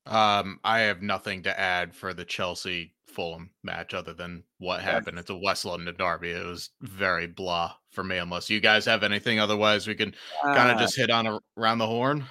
Um, 0.05 0.59
I 0.63 0.81
have 0.81 1.01
nothing 1.01 1.41
to 1.43 1.59
add 1.59 1.93
for 1.93 2.13
the 2.13 2.23
Chelsea 2.23 2.93
Fulham 3.11 3.51
match 3.63 3.93
other 3.93 4.13
than 4.13 4.43
what 4.57 4.81
happened. 4.81 5.19
It's 5.19 5.29
a 5.29 5.35
West 5.35 5.65
London 5.65 5.95
derby. 5.97 6.31
It 6.31 6.45
was 6.45 6.69
very 6.81 7.27
blah 7.27 7.73
for 7.89 8.03
me. 8.03 8.17
Unless 8.17 8.49
you 8.49 8.59
guys 8.59 8.85
have 8.85 9.03
anything, 9.03 9.39
otherwise 9.39 9.87
we 9.87 9.95
can 9.95 10.13
kind 10.43 10.71
of 10.71 10.77
uh, 10.77 10.79
just 10.79 10.97
hit 10.97 11.09
on 11.09 11.27
a, 11.27 11.39
around 11.57 11.77
the 11.77 11.87
horn. 11.87 12.25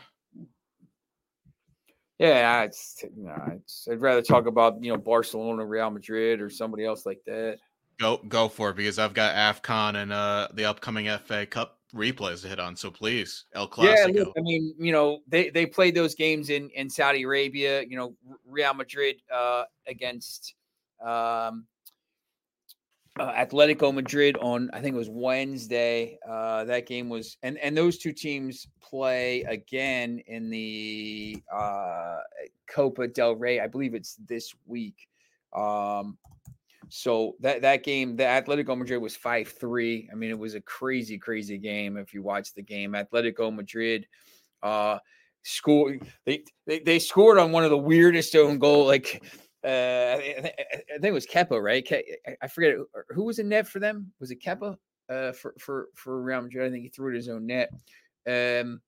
Yeah, 2.18 2.64
it's, 2.64 3.02
know, 3.16 3.34
it's, 3.56 3.88
I'd 3.90 4.02
rather 4.02 4.20
talk 4.20 4.46
about 4.46 4.82
you 4.82 4.92
know 4.92 4.98
Barcelona, 4.98 5.64
Real 5.64 5.90
Madrid, 5.90 6.40
or 6.40 6.50
somebody 6.50 6.84
else 6.84 7.06
like 7.06 7.20
that. 7.26 7.58
Go 7.98 8.18
go 8.28 8.48
for 8.48 8.70
it 8.70 8.76
because 8.76 8.98
I've 8.98 9.14
got 9.14 9.34
AFCON 9.34 10.02
and 10.02 10.12
uh 10.12 10.48
the 10.52 10.66
upcoming 10.66 11.08
FA 11.24 11.46
Cup 11.46 11.78
replays 11.94 12.42
to 12.42 12.48
hit 12.48 12.60
on. 12.60 12.76
So 12.76 12.90
please, 12.90 13.46
El 13.54 13.68
Clasico. 13.68 14.14
Yeah, 14.14 14.22
look, 14.22 14.34
I 14.36 14.40
mean, 14.40 14.74
you 14.78 14.92
know, 14.92 15.20
they 15.28 15.50
they 15.50 15.66
played 15.66 15.94
those 15.94 16.14
games 16.14 16.50
in 16.50 16.70
in 16.70 16.90
Saudi 16.90 17.22
Arabia. 17.22 17.82
You 17.82 17.96
know, 17.96 18.14
Real 18.46 18.74
Madrid 18.74 19.22
uh, 19.34 19.64
against 19.86 20.54
um, 21.00 21.66
uh, 23.18 23.32
Atletico 23.32 23.92
Madrid 23.92 24.36
on 24.38 24.70
I 24.72 24.80
think 24.80 24.94
it 24.94 24.98
was 24.98 25.10
Wednesday. 25.10 26.18
Uh, 26.28 26.64
that 26.64 26.86
game 26.86 27.08
was 27.08 27.36
and 27.42 27.58
and 27.58 27.76
those 27.76 27.98
two 27.98 28.12
teams 28.12 28.68
play 28.80 29.42
again 29.42 30.22
in 30.26 30.50
the 30.50 31.36
uh, 31.52 32.18
Copa 32.68 33.08
del 33.08 33.34
Rey. 33.34 33.60
I 33.60 33.66
believe 33.66 33.94
it's 33.94 34.16
this 34.26 34.54
week. 34.66 35.08
Um, 35.54 36.18
so 36.88 37.36
that 37.40 37.62
that 37.62 37.84
game, 37.84 38.16
the 38.16 38.24
Atletico 38.24 38.76
Madrid 38.76 39.02
was 39.02 39.16
five 39.16 39.48
three. 39.48 40.08
I 40.10 40.14
mean, 40.14 40.30
it 40.30 40.38
was 40.38 40.54
a 40.54 40.60
crazy, 40.60 41.18
crazy 41.18 41.58
game. 41.58 41.96
If 41.96 42.14
you 42.14 42.22
watch 42.22 42.54
the 42.54 42.62
game, 42.62 42.92
Atletico 42.92 43.54
Madrid 43.54 44.06
uh 44.62 44.98
scored. 45.42 46.06
They, 46.26 46.44
they 46.66 46.80
they 46.80 46.98
scored 46.98 47.38
on 47.38 47.52
one 47.52 47.64
of 47.64 47.70
the 47.70 47.78
weirdest 47.78 48.34
own 48.36 48.58
goal. 48.58 48.86
Like 48.86 49.22
uh, 49.64 50.16
I, 50.18 50.52
think 50.92 51.04
it 51.04 51.12
was 51.12 51.26
Kepa, 51.26 51.62
right? 51.62 51.86
I 52.42 52.48
forget 52.48 52.76
who 53.10 53.24
was 53.24 53.38
in 53.38 53.48
net 53.48 53.68
for 53.68 53.78
them. 53.78 54.12
Was 54.18 54.30
it 54.30 54.42
Kepa? 54.42 54.76
Uh, 55.08 55.32
for 55.32 55.54
for 55.58 55.88
for 55.94 56.22
Real 56.22 56.40
Madrid, 56.40 56.66
I 56.66 56.70
think 56.70 56.84
he 56.84 56.88
threw 56.88 57.12
it 57.12 57.16
his 57.16 57.28
own 57.28 57.46
net. 57.46 57.70
Um, 58.26 58.80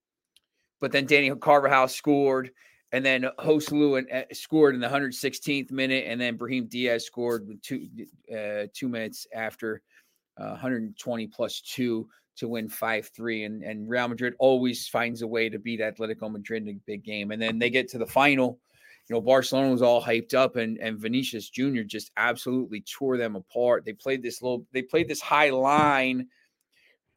but 0.80 0.92
then 0.92 1.06
Daniel 1.06 1.36
Carvajal 1.36 1.88
scored. 1.88 2.50
And 2.94 3.04
then 3.04 3.26
Joselu 3.38 3.98
and 3.98 4.12
uh, 4.12 4.34
scored 4.34 4.74
in 4.74 4.80
the 4.80 4.86
116th 4.86 5.70
minute, 5.70 6.04
and 6.06 6.20
then 6.20 6.36
Brahim 6.36 6.66
Diaz 6.66 7.06
scored 7.06 7.48
with 7.48 7.62
two 7.62 7.88
uh, 8.30 8.66
two 8.74 8.88
minutes 8.88 9.26
after 9.34 9.80
uh, 10.38 10.50
120 10.50 11.26
plus 11.28 11.62
two 11.62 12.06
to 12.36 12.48
win 12.48 12.68
five 12.68 13.10
three. 13.16 13.44
And 13.44 13.62
and 13.62 13.88
Real 13.88 14.08
Madrid 14.08 14.34
always 14.38 14.88
finds 14.88 15.22
a 15.22 15.26
way 15.26 15.48
to 15.48 15.58
beat 15.58 15.80
Atletico 15.80 16.30
Madrid 16.30 16.64
in 16.64 16.76
a 16.76 16.80
big 16.86 17.02
game. 17.02 17.30
And 17.30 17.40
then 17.40 17.58
they 17.58 17.70
get 17.70 17.88
to 17.90 17.98
the 17.98 18.06
final. 18.06 18.58
You 19.08 19.16
know, 19.16 19.20
Barcelona 19.20 19.70
was 19.70 19.82
all 19.82 20.02
hyped 20.02 20.34
up, 20.34 20.56
and 20.56 20.78
and 20.78 20.98
Vinicius 20.98 21.50
Jr. 21.50 21.82
just 21.82 22.12
absolutely 22.16 22.82
tore 22.82 23.16
them 23.16 23.36
apart. 23.36 23.84
They 23.84 23.92
played 23.92 24.22
this 24.22 24.42
little, 24.42 24.66
they 24.72 24.82
played 24.82 25.08
this 25.08 25.20
high 25.20 25.50
line 25.50 26.28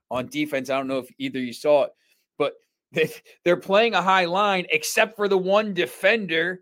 on 0.09 0.27
defense. 0.27 0.69
I 0.69 0.77
don't 0.77 0.88
know 0.88 0.99
if 0.99 1.09
either 1.17 1.39
you 1.39 1.53
saw 1.53 1.83
it, 1.83 1.91
but 2.38 2.53
they, 2.91 3.09
they're 3.43 3.57
playing 3.57 3.93
a 3.93 4.01
high 4.01 4.25
line, 4.25 4.65
except 4.69 5.15
for 5.15 5.27
the 5.27 5.38
one 5.38 5.73
defender 5.73 6.61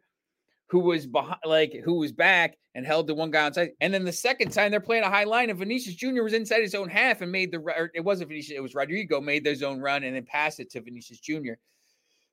who 0.68 0.80
was 0.80 1.06
behind, 1.06 1.40
like 1.46 1.74
who 1.86 1.96
was 1.96 2.12
back 2.12 2.58
and 2.76 2.86
held 2.86 3.08
the 3.08 3.14
one 3.14 3.32
guy 3.32 3.46
outside. 3.46 3.72
And 3.82 3.94
then 3.94 4.04
the 4.04 4.12
second 4.12 4.52
time 4.52 4.72
they're 4.72 4.80
playing 4.80 5.04
a 5.04 5.10
high 5.10 5.24
line, 5.24 5.50
and 5.50 5.60
Vinicius 5.60 5.96
Jr. 5.96 6.24
was 6.24 6.34
inside 6.34 6.62
his 6.62 6.76
own 6.76 6.90
half 6.90 7.22
and 7.22 7.32
made 7.32 7.52
the. 7.52 7.90
it 7.94 8.04
wasn't 8.04 8.30
Vinicius, 8.30 8.58
it 8.58 8.62
was 8.62 8.76
Rodrigo 8.76 9.22
made 9.22 9.44
their 9.44 9.56
own 9.68 9.80
run 9.80 10.04
and 10.04 10.16
then 10.16 10.26
passed 10.26 10.60
it 10.60 10.72
to 10.72 10.82
Vinicius 10.82 11.20
Jr. 11.20 11.54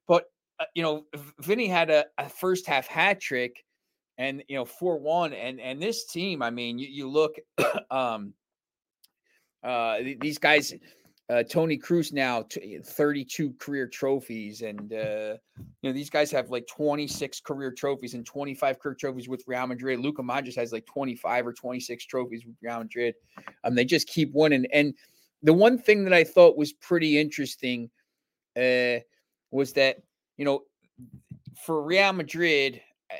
But 0.08 0.24
you 0.74 0.82
know, 0.82 1.04
Vinny 1.40 1.66
had 1.66 1.90
a, 1.90 2.04
a 2.18 2.28
first 2.28 2.66
half 2.66 2.86
hat 2.86 3.20
trick, 3.20 3.64
and 4.18 4.42
you 4.48 4.56
know, 4.56 4.64
four 4.64 4.98
one, 4.98 5.32
and 5.32 5.60
and 5.60 5.82
this 5.82 6.06
team, 6.06 6.42
I 6.42 6.50
mean, 6.50 6.78
you 6.78 6.88
you 6.88 7.08
look, 7.08 7.36
um, 7.90 8.34
uh, 9.62 9.98
these 10.20 10.38
guys 10.38 10.74
uh, 11.30 11.44
Toni 11.44 11.78
Kroos 11.78 12.12
now 12.12 12.42
t- 12.42 12.78
32 12.84 13.54
career 13.60 13.86
trophies, 13.86 14.62
and 14.62 14.92
uh, 14.92 15.36
you 15.58 15.88
know 15.88 15.92
these 15.92 16.10
guys 16.10 16.30
have 16.32 16.50
like 16.50 16.66
26 16.66 17.40
career 17.40 17.70
trophies 17.70 18.14
and 18.14 18.26
25 18.26 18.80
career 18.80 18.96
trophies 18.98 19.28
with 19.28 19.44
Real 19.46 19.66
Madrid. 19.68 20.00
Luka 20.00 20.22
Modric 20.22 20.56
has 20.56 20.72
like 20.72 20.86
25 20.86 21.46
or 21.46 21.52
26 21.52 22.04
trophies 22.06 22.44
with 22.44 22.56
Real 22.60 22.80
Madrid. 22.80 23.14
Um, 23.62 23.76
they 23.76 23.84
just 23.84 24.08
keep 24.08 24.32
winning. 24.34 24.66
And 24.72 24.92
the 25.42 25.52
one 25.52 25.78
thing 25.78 26.02
that 26.04 26.12
I 26.12 26.24
thought 26.24 26.56
was 26.56 26.72
pretty 26.72 27.20
interesting 27.20 27.90
uh, 28.56 28.98
was 29.52 29.72
that 29.74 29.98
you 30.40 30.46
know 30.46 30.62
for 31.64 31.82
Real 31.82 32.14
Madrid, 32.14 32.80
uh, 33.12 33.16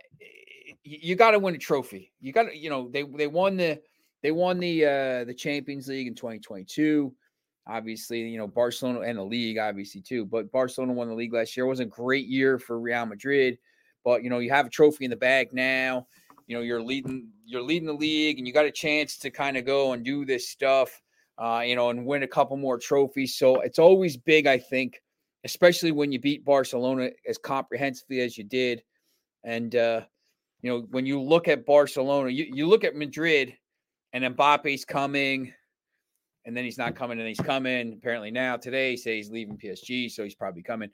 you 0.83 1.15
got 1.15 1.33
to 1.33 1.39
win 1.39 1.55
a 1.55 1.59
trophy. 1.59 2.13
You 2.21 2.33
got 2.33 2.45
to 2.45 2.57
you 2.57 2.71
know 2.71 2.89
they 2.89 3.03
they 3.03 3.27
won 3.27 3.59
the 3.59 3.81
they 4.23 4.33
won 4.33 4.59
the 4.59 4.85
uh, 4.85 5.25
the 5.25 5.35
Champions 5.35 5.89
League 5.89 6.07
in 6.07 6.15
2022 6.15 7.15
obviously, 7.67 8.21
you 8.21 8.39
know, 8.39 8.47
Barcelona 8.47 9.01
and 9.01 9.19
the 9.19 9.23
league, 9.23 9.59
obviously, 9.59 10.01
too. 10.01 10.25
But 10.27 10.51
Barcelona 10.51 10.93
won 10.93 11.09
the 11.09 11.15
league 11.15 11.33
last 11.33 11.57
year. 11.57 11.67
It 11.67 11.69
was 11.69 11.81
a 11.81 11.85
great 11.85 12.27
year 12.27 12.59
for 12.59 12.81
Real 12.81 13.07
Madrid. 13.07 13.59
But 14.05 14.25
you 14.25 14.31
know, 14.31 14.39
you 14.39 14.51
have 14.51 14.67
a 14.67 14.71
trophy 14.71 15.05
in 15.05 15.11
the 15.11 15.17
bag 15.17 15.53
now. 15.53 16.07
You 16.47 16.57
know, 16.57 16.63
you're 16.63 16.83
leading, 16.83 17.29
you're 17.45 17.63
leading 17.63 17.87
the 17.87 17.93
league, 17.93 18.39
and 18.39 18.47
you 18.47 18.53
got 18.53 18.65
a 18.65 18.73
chance 18.73 19.19
to 19.19 19.31
kind 19.31 19.57
of 19.57 19.65
go 19.65 19.93
and 19.93 20.05
do 20.05 20.25
this 20.25 20.49
stuff, 20.49 21.01
uh, 21.39 21.63
you 21.65 21.77
know, 21.77 21.91
and 21.91 22.05
win 22.05 22.25
a 22.25 22.29
couple 22.29 22.57
more 22.57 22.79
trophies. 22.79 23.37
So 23.37 23.61
it's 23.61 23.79
always 23.79 24.17
big, 24.17 24.47
I 24.47 24.59
think, 24.59 25.01
especially 25.45 25.93
when 25.93 26.13
you 26.13 26.21
beat 26.21 26.45
Barcelona 26.45 27.11
as 27.29 27.39
comprehensively 27.39 28.21
as 28.21 28.37
you 28.37 28.45
did. 28.45 28.83
And 29.45 29.75
uh, 29.75 30.03
you 30.63 30.71
know, 30.71 30.87
when 30.91 31.07
you 31.07 31.21
look 31.21 31.49
at 31.49 31.67
Barcelona, 31.67 32.31
you, 32.31 32.47
you 32.53 32.67
look 32.67 32.85
at 32.85 32.95
Madrid 32.95 33.57
and 34.13 34.25
Mbappe's 34.37 34.85
coming, 34.85 35.53
and 36.45 36.57
then 36.57 36.65
he's 36.65 36.79
not 36.79 36.95
coming, 36.95 37.19
and 37.19 37.29
he's 37.29 37.41
coming. 37.41 37.93
Apparently 37.93 38.31
now 38.31 38.57
today, 38.57 38.97
say 38.97 39.17
he's 39.17 39.31
leaving 39.31 39.57
PSG, 39.57 40.11
so 40.11 40.25
he's 40.25 40.35
probably 40.35 40.63
coming. 40.63 40.91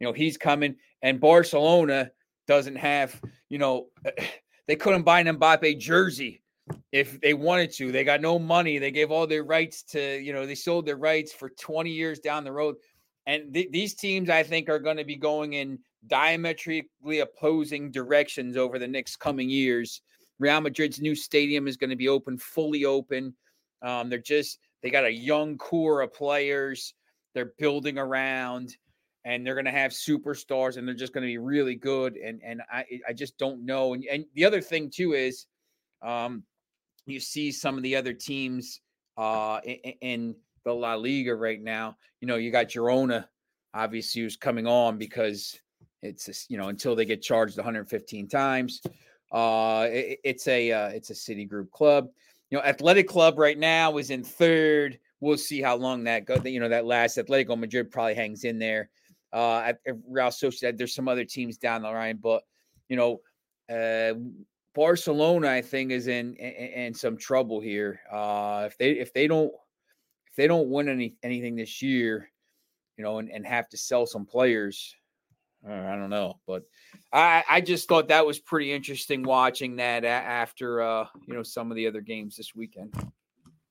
You 0.00 0.06
know, 0.06 0.12
he's 0.12 0.36
coming, 0.36 0.76
and 1.02 1.20
Barcelona 1.20 2.10
doesn't 2.46 2.76
have, 2.76 3.20
you 3.48 3.58
know, 3.58 3.88
they 4.66 4.76
couldn't 4.76 5.02
buy 5.02 5.20
an 5.20 5.38
Mbappe 5.38 5.78
jersey 5.78 6.42
if 6.92 7.20
they 7.20 7.34
wanted 7.34 7.72
to. 7.74 7.92
They 7.92 8.04
got 8.04 8.20
no 8.20 8.38
money. 8.38 8.78
They 8.78 8.90
gave 8.90 9.10
all 9.10 9.26
their 9.26 9.44
rights 9.44 9.82
to, 9.84 10.20
you 10.20 10.32
know, 10.32 10.46
they 10.46 10.54
sold 10.54 10.86
their 10.86 10.96
rights 10.96 11.32
for 11.32 11.50
20 11.50 11.90
years 11.90 12.18
down 12.18 12.44
the 12.44 12.52
road. 12.52 12.76
And 13.26 13.52
th- 13.52 13.70
these 13.70 13.94
teams, 13.94 14.30
I 14.30 14.42
think, 14.42 14.68
are 14.68 14.78
going 14.78 14.96
to 14.98 15.04
be 15.04 15.16
going 15.16 15.54
in 15.54 15.78
diametrically 16.06 17.20
opposing 17.20 17.90
directions 17.90 18.56
over 18.56 18.78
the 18.78 18.86
next 18.86 19.16
coming 19.16 19.50
years. 19.50 20.00
Real 20.38 20.60
Madrid's 20.60 21.00
new 21.00 21.14
stadium 21.14 21.66
is 21.66 21.76
going 21.76 21.90
to 21.90 21.96
be 21.96 22.08
open, 22.08 22.38
fully 22.38 22.84
open. 22.84 23.34
Um, 23.82 24.10
they're 24.10 24.18
just, 24.18 24.58
they 24.82 24.90
got 24.90 25.04
a 25.04 25.12
young 25.12 25.58
core 25.58 26.02
of 26.02 26.12
players 26.12 26.94
they're 27.36 27.52
building 27.58 27.98
around 27.98 28.74
and 29.26 29.46
they're 29.46 29.54
going 29.54 29.66
to 29.66 29.70
have 29.70 29.92
superstars 29.92 30.78
and 30.78 30.88
they're 30.88 30.94
just 30.94 31.12
going 31.12 31.22
to 31.22 31.28
be 31.28 31.36
really 31.36 31.74
good 31.74 32.16
and 32.16 32.40
and 32.42 32.62
I 32.72 32.86
I 33.06 33.12
just 33.12 33.36
don't 33.36 33.66
know 33.66 33.92
and, 33.92 34.02
and 34.10 34.24
the 34.34 34.46
other 34.46 34.62
thing 34.62 34.90
too 34.90 35.12
is 35.12 35.44
um 36.00 36.44
you 37.04 37.20
see 37.20 37.52
some 37.52 37.76
of 37.76 37.82
the 37.82 37.94
other 37.94 38.14
teams 38.14 38.80
uh 39.18 39.60
in, 39.64 39.92
in 40.00 40.34
the 40.66 40.74
La 40.74 40.94
Liga 40.94 41.34
right 41.34 41.62
now 41.62 41.96
you 42.20 42.28
know 42.28 42.36
you 42.36 42.50
got 42.50 42.66
Girona 42.66 43.26
obviously 43.72 44.22
who's 44.22 44.36
coming 44.36 44.66
on 44.66 44.98
because 44.98 45.58
it's 46.02 46.46
you 46.50 46.58
know 46.58 46.68
until 46.68 46.94
they 46.94 47.06
get 47.06 47.22
charged 47.22 47.56
115 47.56 48.28
times 48.28 48.82
uh 49.32 49.86
it, 49.90 50.18
it's 50.22 50.46
a 50.46 50.70
uh, 50.70 50.88
it's 50.88 51.10
a 51.10 51.14
city 51.14 51.44
group 51.44 51.70
club 51.70 52.08
you 52.50 52.58
know 52.58 52.64
Athletic 52.64 53.08
Club 53.08 53.38
right 53.38 53.58
now 53.58 53.96
is 53.96 54.10
in 54.10 54.22
third 54.22 54.98
we'll 55.20 55.38
see 55.38 55.62
how 55.62 55.74
long 55.74 56.04
that 56.04 56.26
go 56.26 56.36
you 56.44 56.60
know 56.60 56.68
that 56.68 56.84
last 56.84 57.16
Atletico 57.16 57.58
Madrid 57.58 57.90
probably 57.90 58.14
hangs 58.14 58.44
in 58.44 58.58
there 58.58 58.90
uh, 59.32 59.58
at 59.58 59.78
Real 60.08 60.28
Sociedad. 60.28 60.78
There's 60.78 60.94
some 60.94 61.08
other 61.08 61.24
teams 61.24 61.58
down 61.58 61.82
the 61.82 61.90
line, 61.90 62.18
but 62.22 62.42
you 62.88 62.96
know, 62.96 63.20
uh, 63.68 64.14
Barcelona, 64.74 65.50
I 65.50 65.62
think, 65.62 65.90
is 65.90 66.06
in, 66.06 66.34
in, 66.36 66.52
in 66.52 66.94
some 66.94 67.16
trouble 67.16 67.60
here. 67.60 68.00
Uh, 68.10 68.64
if 68.66 68.78
they 68.78 68.92
if 68.92 69.12
they 69.12 69.26
don't 69.26 69.52
they 70.36 70.46
don't 70.46 70.70
win 70.70 70.88
any 70.88 71.16
anything 71.22 71.56
this 71.56 71.82
year, 71.82 72.30
you 72.96 73.04
know, 73.04 73.18
and, 73.18 73.30
and 73.30 73.46
have 73.46 73.68
to 73.70 73.76
sell 73.76 74.06
some 74.06 74.26
players, 74.26 74.94
uh, 75.68 75.72
I 75.72 75.96
don't 75.96 76.10
know. 76.10 76.38
But 76.46 76.62
I 77.12 77.42
I 77.48 77.60
just 77.60 77.88
thought 77.88 78.08
that 78.08 78.26
was 78.26 78.38
pretty 78.38 78.72
interesting 78.72 79.22
watching 79.22 79.76
that 79.76 80.04
after 80.04 80.82
uh, 80.82 81.06
you 81.26 81.34
know 81.34 81.42
some 81.42 81.70
of 81.70 81.76
the 81.76 81.86
other 81.86 82.00
games 82.00 82.36
this 82.36 82.54
weekend. 82.54 82.94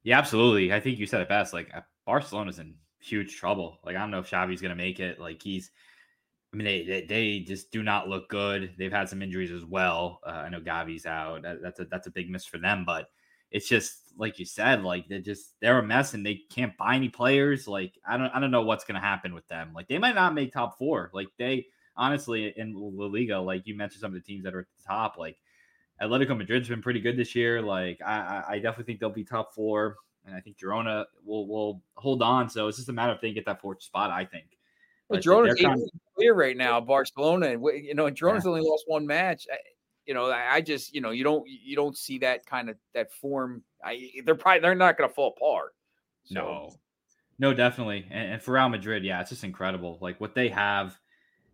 Yeah, 0.04 0.18
absolutely. 0.18 0.74
I 0.74 0.80
think 0.80 1.00
you 1.00 1.08
said 1.08 1.22
it 1.22 1.30
best. 1.30 1.54
Like 1.54 1.72
uh, 1.74 1.82
Barcelona's 2.06 2.60
in 2.60 2.76
huge 3.00 3.36
trouble. 3.36 3.80
Like 3.84 3.96
I 3.96 4.00
don't 4.00 4.12
know 4.12 4.20
if 4.20 4.30
Xavi's 4.30 4.62
to 4.62 4.76
make 4.76 5.00
it. 5.00 5.20
Like 5.20 5.42
he's, 5.42 5.72
I 6.54 6.58
mean, 6.58 6.66
they, 6.66 6.84
they, 6.84 7.06
they 7.06 7.40
just 7.40 7.72
do 7.72 7.82
not 7.82 8.08
look 8.08 8.30
good. 8.30 8.74
They've 8.78 8.92
had 8.92 9.10
some 9.10 9.22
injuries 9.22 9.52
as 9.52 9.66
well. 9.66 10.20
Uh, 10.26 10.32
I 10.32 10.50
know 10.50 10.60
Gavi's 10.60 11.06
out. 11.06 11.42
That, 11.44 11.62
that's 11.62 11.80
a 11.80 11.86
that's 11.86 12.08
a 12.08 12.12
big 12.12 12.30
miss 12.30 12.46
for 12.46 12.58
them. 12.58 12.84
But 12.86 13.08
it's 13.52 13.68
just 13.68 14.00
like 14.18 14.40
you 14.40 14.46
said, 14.46 14.84
like 14.84 15.08
they 15.08 15.20
just 15.20 15.56
they're 15.62 15.80
a 15.80 15.84
mess 15.84 16.14
and 16.14 16.26
they 16.26 16.42
can't 16.50 16.76
buy 16.78 16.96
any 16.96 17.10
players. 17.10 17.68
Like 17.68 17.94
I 18.08 18.18
don't 18.18 18.30
I 18.30 18.40
don't 18.40 18.52
know 18.52 18.64
what's 18.64 18.86
going 18.86 19.00
to 19.00 19.06
happen 19.06 19.34
with 19.34 19.48
them. 19.48 19.72
Like 19.74 19.88
they 19.88 19.98
might 19.98 20.16
not 20.16 20.34
make 20.34 20.54
top 20.54 20.78
four. 20.78 21.12
Like 21.14 21.28
they 21.38 21.68
honestly 21.98 22.54
in 22.56 22.74
La 22.76 23.06
Liga, 23.06 23.40
like 23.40 23.66
you 23.66 23.76
mentioned 23.76 24.02
some 24.02 24.16
of 24.16 24.16
the 24.16 24.22
teams 24.22 24.44
that 24.44 24.56
are 24.56 24.62
at 24.62 24.68
the 24.78 24.84
top, 24.88 25.18
like. 25.18 25.38
Atletico 26.02 26.38
Madrid's 26.38 26.68
been 26.68 26.82
pretty 26.82 27.00
good 27.00 27.16
this 27.16 27.36
year. 27.36 27.62
Like 27.62 28.02
I, 28.06 28.44
I 28.50 28.56
definitely 28.56 28.84
think 28.84 29.00
they'll 29.00 29.10
be 29.10 29.24
top 29.24 29.54
four 29.54 29.96
and 30.26 30.36
I 30.36 30.40
think 30.40 30.58
Girona 30.58 31.06
will 31.24 31.48
will 31.48 31.82
hold 31.96 32.22
on. 32.22 32.50
So 32.50 32.68
it's 32.68 32.78
just 32.78 32.90
a 32.90 32.94
matter 32.94 33.14
of 33.14 33.22
they 33.22 33.32
get 33.32 33.46
that 33.46 33.62
fourth 33.62 33.82
spot. 33.82 34.12
I 34.12 34.26
think. 34.26 34.46
But 35.08 35.26
Well, 35.26 35.44
Girona's 35.44 35.92
clear 36.16 36.34
right 36.34 36.58
now. 36.58 36.82
Barcelona, 36.82 37.52
and 37.52 37.64
you 37.84 37.94
know, 37.94 38.08
and 38.08 38.16
Girona's 38.16 38.46
yeah. 38.46 38.52
only 38.52 38.62
lost 38.62 38.86
one 38.88 39.06
match. 39.06 39.48
You 40.06 40.14
know, 40.14 40.32
I 40.32 40.62
just 40.62 40.94
you 40.94 41.02
know 41.02 41.12
you 41.12 41.24
don't 41.24 41.48
you 41.48 41.76
don't 41.76 41.98
see 41.98 42.20
that 42.20 42.46
kind 42.46 42.70
of 42.70 42.78
that 42.94 43.12
form. 43.14 43.64
I 43.84 44.12
they're 44.26 44.36
probably 44.36 44.60
they're 44.60 44.76
not 44.76 44.98
going 44.98 45.10
to 45.10 45.14
fall 45.14 45.34
apart. 45.36 45.74
So. 46.26 46.36
No, 46.36 46.76
no, 47.38 47.54
definitely. 47.54 48.08
And, 48.10 48.34
and, 48.34 48.42
for 48.42 48.54
Real 48.54 48.70
Madrid, 48.70 49.04
yeah, 49.04 49.22
it's 49.22 49.30
just 49.30 49.44
incredible. 49.44 49.98
Like 50.02 50.20
what 50.22 50.36
they 50.36 50.50
have. 50.50 50.98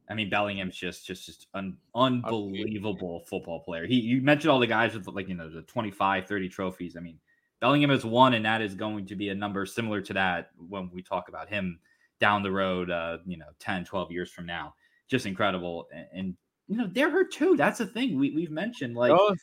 I 0.09 0.13
mean, 0.13 0.29
Bellingham's 0.29 0.75
just 0.75 1.05
just 1.05 1.25
just 1.25 1.47
un, 1.53 1.77
unbelievable 1.95 3.21
football 3.29 3.61
player. 3.61 3.87
He 3.87 3.95
you 3.95 4.21
mentioned 4.21 4.51
all 4.51 4.59
the 4.59 4.67
guys 4.67 4.93
with 4.93 5.07
like 5.07 5.29
you 5.29 5.35
know 5.35 5.49
the 5.49 5.61
25, 5.61 6.27
30 6.27 6.49
trophies. 6.49 6.97
I 6.97 6.99
mean, 6.99 7.17
Bellingham 7.61 7.91
is 7.91 8.03
one, 8.03 8.33
and 8.33 8.43
that 8.45 8.61
is 8.61 8.75
going 8.75 9.05
to 9.05 9.15
be 9.15 9.29
a 9.29 9.35
number 9.35 9.65
similar 9.65 10.01
to 10.01 10.13
that 10.13 10.49
when 10.67 10.89
we 10.91 11.01
talk 11.01 11.29
about 11.29 11.47
him 11.47 11.79
down 12.19 12.43
the 12.43 12.51
road, 12.51 12.89
uh, 12.89 13.17
you 13.25 13.37
know, 13.37 13.47
10, 13.59 13.85
12 13.85 14.11
years 14.11 14.31
from 14.31 14.45
now. 14.45 14.73
Just 15.07 15.25
incredible. 15.25 15.87
And, 15.93 16.07
and 16.13 16.37
you 16.71 16.77
know, 16.77 16.87
they're 16.89 17.09
hurt 17.09 17.33
too. 17.33 17.57
That's 17.57 17.79
the 17.79 17.85
thing 17.85 18.17
we, 18.17 18.31
we've 18.31 18.49
mentioned. 18.49 18.95
Like 18.95 19.11
oh. 19.11 19.35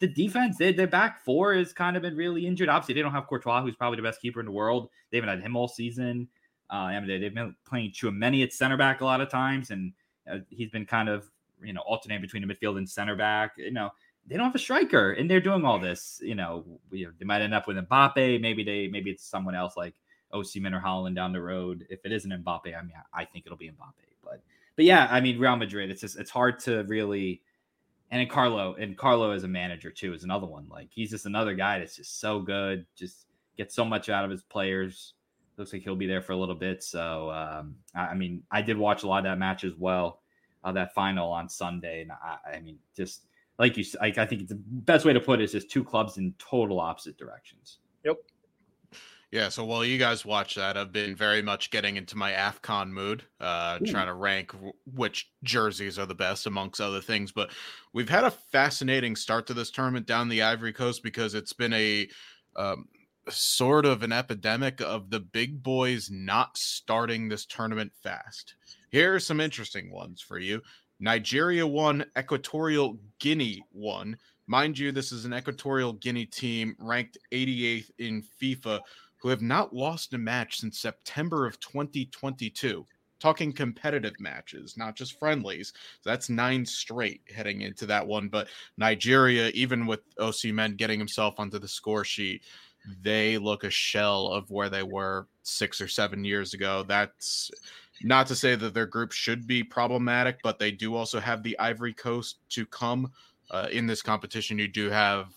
the 0.00 0.06
defense, 0.06 0.58
they, 0.58 0.70
their 0.70 0.86
back 0.86 1.24
four 1.24 1.54
has 1.54 1.72
kind 1.72 1.96
of 1.96 2.02
been 2.02 2.14
really 2.14 2.46
injured. 2.46 2.68
Obviously, 2.68 2.92
they 2.92 3.00
don't 3.00 3.12
have 3.12 3.26
Courtois, 3.26 3.62
who's 3.62 3.74
probably 3.74 3.96
the 3.96 4.02
best 4.02 4.20
keeper 4.20 4.38
in 4.38 4.44
the 4.44 4.52
world. 4.52 4.90
They 5.10 5.16
haven't 5.16 5.30
had 5.30 5.40
him 5.40 5.56
all 5.56 5.66
season. 5.66 6.28
Uh, 6.70 6.74
I 6.74 7.00
mean, 7.00 7.08
they've 7.08 7.34
been 7.34 7.56
playing 7.66 7.92
Tchouameni 7.92 8.42
at 8.42 8.52
center 8.52 8.76
back 8.76 9.00
a 9.00 9.04
lot 9.06 9.22
of 9.22 9.30
times, 9.30 9.70
and 9.70 9.94
uh, 10.30 10.40
he's 10.50 10.68
been 10.68 10.84
kind 10.84 11.08
of, 11.08 11.24
you 11.62 11.72
know, 11.72 11.80
alternating 11.86 12.20
between 12.20 12.46
the 12.46 12.54
midfield 12.54 12.76
and 12.76 12.86
center 12.86 13.16
back. 13.16 13.52
You 13.56 13.70
know, 13.70 13.88
they 14.26 14.36
don't 14.36 14.44
have 14.44 14.54
a 14.54 14.58
striker, 14.58 15.12
and 15.12 15.30
they're 15.30 15.40
doing 15.40 15.64
all 15.64 15.78
this. 15.78 16.20
You 16.22 16.34
know, 16.34 16.66
we, 16.90 17.08
they 17.18 17.24
might 17.24 17.40
end 17.40 17.54
up 17.54 17.66
with 17.66 17.78
Mbappe. 17.78 18.42
Maybe 18.42 18.62
they, 18.62 18.88
maybe 18.88 19.10
it's 19.10 19.24
someone 19.24 19.54
else 19.54 19.74
like 19.74 19.94
Osimhen 20.34 20.76
or 20.76 20.80
Haaland 20.80 21.14
down 21.14 21.32
the 21.32 21.40
road. 21.40 21.86
If 21.88 22.04
it 22.04 22.12
isn't 22.12 22.30
Mbappe, 22.44 22.78
I 22.78 22.82
mean, 22.82 22.92
I 23.14 23.24
think 23.24 23.46
it'll 23.46 23.56
be 23.56 23.68
Mbappe. 23.70 24.13
But, 24.76 24.84
yeah, 24.84 25.08
I 25.10 25.20
mean, 25.20 25.38
Real 25.38 25.56
Madrid. 25.56 25.90
It's 25.90 26.00
just 26.00 26.18
it's 26.18 26.30
hard 26.30 26.58
to 26.60 26.84
really. 26.84 27.42
And 28.10 28.22
in 28.22 28.28
Carlo, 28.28 28.74
and 28.74 28.96
Carlo 28.96 29.32
as 29.32 29.44
a 29.44 29.48
manager 29.48 29.90
too 29.90 30.14
is 30.14 30.22
another 30.24 30.46
one. 30.46 30.68
Like 30.68 30.88
he's 30.90 31.10
just 31.10 31.26
another 31.26 31.54
guy 31.54 31.78
that's 31.78 31.96
just 31.96 32.20
so 32.20 32.40
good. 32.40 32.86
Just 32.94 33.26
gets 33.56 33.74
so 33.74 33.84
much 33.84 34.08
out 34.08 34.24
of 34.24 34.30
his 34.30 34.42
players. 34.42 35.14
Looks 35.56 35.72
like 35.72 35.82
he'll 35.82 35.96
be 35.96 36.06
there 36.06 36.22
for 36.22 36.32
a 36.32 36.36
little 36.36 36.54
bit. 36.54 36.82
So 36.82 37.30
um, 37.30 37.76
I, 37.94 38.08
I 38.08 38.14
mean, 38.14 38.42
I 38.50 38.62
did 38.62 38.76
watch 38.76 39.02
a 39.02 39.08
lot 39.08 39.18
of 39.18 39.24
that 39.24 39.38
match 39.38 39.64
as 39.64 39.74
well. 39.76 40.20
Uh, 40.62 40.72
that 40.72 40.94
final 40.94 41.30
on 41.30 41.48
Sunday, 41.48 42.02
and 42.02 42.12
I, 42.12 42.56
I 42.56 42.60
mean, 42.60 42.78
just 42.96 43.26
like 43.58 43.76
you, 43.76 43.84
I, 44.00 44.06
I 44.16 44.26
think 44.26 44.48
the 44.48 44.58
best 44.66 45.04
way 45.04 45.12
to 45.12 45.20
put 45.20 45.40
it 45.40 45.44
is 45.44 45.52
just 45.52 45.70
two 45.70 45.84
clubs 45.84 46.16
in 46.16 46.34
total 46.38 46.80
opposite 46.80 47.18
directions. 47.18 47.78
Yep. 48.04 48.16
Yeah, 49.34 49.48
so 49.48 49.64
while 49.64 49.84
you 49.84 49.98
guys 49.98 50.24
watch 50.24 50.54
that, 50.54 50.76
I've 50.76 50.92
been 50.92 51.16
very 51.16 51.42
much 51.42 51.72
getting 51.72 51.96
into 51.96 52.16
my 52.16 52.30
AFCON 52.30 52.92
mood, 52.92 53.24
uh, 53.40 53.80
trying 53.84 54.06
to 54.06 54.14
rank 54.14 54.52
w- 54.52 54.72
which 54.86 55.28
jerseys 55.42 55.98
are 55.98 56.06
the 56.06 56.14
best, 56.14 56.46
amongst 56.46 56.80
other 56.80 57.00
things. 57.00 57.32
But 57.32 57.50
we've 57.92 58.08
had 58.08 58.22
a 58.22 58.30
fascinating 58.30 59.16
start 59.16 59.48
to 59.48 59.54
this 59.54 59.72
tournament 59.72 60.06
down 60.06 60.28
the 60.28 60.42
Ivory 60.42 60.72
Coast 60.72 61.02
because 61.02 61.34
it's 61.34 61.52
been 61.52 61.72
a 61.72 62.06
um, 62.54 62.86
sort 63.28 63.86
of 63.86 64.04
an 64.04 64.12
epidemic 64.12 64.80
of 64.80 65.10
the 65.10 65.18
big 65.18 65.60
boys 65.64 66.12
not 66.12 66.56
starting 66.56 67.28
this 67.28 67.44
tournament 67.44 67.90
fast. 68.04 68.54
Here 68.92 69.16
are 69.16 69.18
some 69.18 69.40
interesting 69.40 69.90
ones 69.90 70.20
for 70.20 70.38
you. 70.38 70.62
Nigeria 71.00 71.66
won, 71.66 72.04
Equatorial 72.16 73.00
Guinea 73.18 73.64
won. 73.72 74.16
Mind 74.46 74.78
you, 74.78 74.92
this 74.92 75.10
is 75.10 75.24
an 75.24 75.34
Equatorial 75.34 75.94
Guinea 75.94 76.26
team 76.26 76.76
ranked 76.78 77.18
88th 77.32 77.90
in 77.98 78.22
FIFA 78.40 78.80
who 79.24 79.30
have 79.30 79.40
not 79.40 79.74
lost 79.74 80.12
a 80.12 80.18
match 80.18 80.60
since 80.60 80.78
September 80.78 81.46
of 81.46 81.58
2022. 81.58 82.84
Talking 83.18 83.54
competitive 83.54 84.12
matches, 84.20 84.76
not 84.76 84.96
just 84.96 85.18
friendlies. 85.18 85.72
So 86.02 86.10
that's 86.10 86.28
nine 86.28 86.66
straight 86.66 87.22
heading 87.34 87.62
into 87.62 87.86
that 87.86 88.06
one. 88.06 88.28
But 88.28 88.48
Nigeria, 88.76 89.48
even 89.54 89.86
with 89.86 90.14
Osimhen 90.16 90.76
getting 90.76 90.98
himself 90.98 91.36
onto 91.38 91.58
the 91.58 91.66
score 91.66 92.04
sheet, 92.04 92.42
they 93.00 93.38
look 93.38 93.64
a 93.64 93.70
shell 93.70 94.26
of 94.26 94.50
where 94.50 94.68
they 94.68 94.82
were 94.82 95.26
six 95.42 95.80
or 95.80 95.88
seven 95.88 96.22
years 96.22 96.52
ago. 96.52 96.84
That's 96.86 97.50
not 98.02 98.26
to 98.26 98.36
say 98.36 98.56
that 98.56 98.74
their 98.74 98.84
group 98.84 99.12
should 99.12 99.46
be 99.46 99.64
problematic, 99.64 100.36
but 100.42 100.58
they 100.58 100.70
do 100.70 100.94
also 100.94 101.18
have 101.18 101.42
the 101.42 101.58
Ivory 101.58 101.94
Coast 101.94 102.40
to 102.50 102.66
come. 102.66 103.10
Uh, 103.50 103.68
in 103.72 103.86
this 103.86 104.02
competition, 104.02 104.58
you 104.58 104.68
do 104.68 104.90
have 104.90 105.28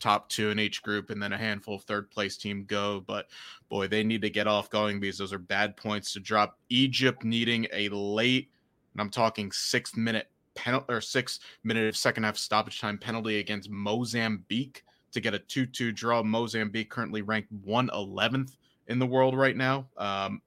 top 0.00 0.28
two 0.28 0.50
in 0.50 0.58
each 0.58 0.82
group 0.82 1.10
and 1.10 1.22
then 1.22 1.32
a 1.32 1.38
handful 1.38 1.76
of 1.76 1.82
third 1.82 2.10
place 2.10 2.36
team 2.36 2.64
go. 2.64 3.00
But 3.06 3.26
boy, 3.68 3.88
they 3.88 4.02
need 4.02 4.22
to 4.22 4.30
get 4.30 4.46
off 4.46 4.70
going 4.70 4.98
because 4.98 5.18
those 5.18 5.32
are 5.32 5.38
bad 5.38 5.76
points 5.76 6.12
to 6.14 6.20
drop. 6.20 6.58
Egypt 6.68 7.24
needing 7.24 7.66
a 7.72 7.88
late, 7.90 8.50
and 8.92 9.00
I'm 9.00 9.10
talking 9.10 9.52
sixth 9.52 9.96
minute 9.96 10.28
penalty 10.54 10.92
or 10.92 11.00
six 11.00 11.40
minute 11.62 11.86
of 11.86 11.96
second 11.96 12.24
half 12.24 12.36
stoppage 12.36 12.80
time 12.80 12.98
penalty 12.98 13.38
against 13.38 13.70
Mozambique 13.70 14.84
to 15.12 15.20
get 15.20 15.34
a 15.34 15.38
2 15.38 15.66
2 15.66 15.92
draw. 15.92 16.22
Mozambique 16.22 16.90
currently 16.90 17.22
ranked 17.22 17.52
111th 17.66 18.56
in 18.88 18.98
the 18.98 19.06
world 19.06 19.36
right 19.36 19.56
now. 19.56 19.86
Um, 19.96 20.42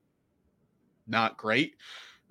not 1.08 1.38
great. 1.38 1.76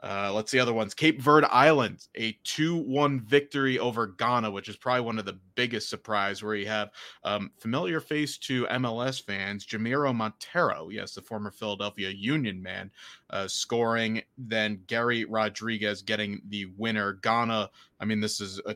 Uh, 0.03 0.32
let's 0.34 0.50
see 0.50 0.59
other 0.59 0.72
ones. 0.72 0.94
Cape 0.94 1.20
Verde 1.20 1.46
Islands, 1.46 2.09
a 2.16 2.32
2 2.42 2.76
1 2.76 3.20
victory 3.20 3.78
over 3.78 4.09
Ghana, 4.09 4.50
which 4.50 4.68
is 4.68 4.76
probably 4.76 5.03
one 5.03 5.18
of 5.18 5.24
the 5.24 5.38
biggest 5.55 5.88
surprise 5.88 6.42
where 6.42 6.57
you 6.57 6.66
have 6.66 6.90
um, 7.22 7.53
familiar 7.59 8.00
face 8.00 8.36
to 8.38 8.66
MLS 8.66 9.22
fans, 9.22 9.64
Jamiro 9.64 10.12
Monteiro, 10.12 10.92
yes, 10.92 11.14
the 11.14 11.22
former 11.22 11.53
Philadelphia 11.53 12.11
Union 12.11 12.61
man, 12.61 12.90
uh, 13.30 13.46
scoring. 13.46 14.22
Then 14.36 14.80
Garry 14.88 15.24
Rodrigues 15.24 16.03
getting 16.03 16.42
the 16.48 16.66
winner. 16.76 17.14
Ghana, 17.22 17.70
I 18.00 18.05
mean, 18.05 18.20
this 18.20 18.40
is 18.40 18.61
a 18.66 18.74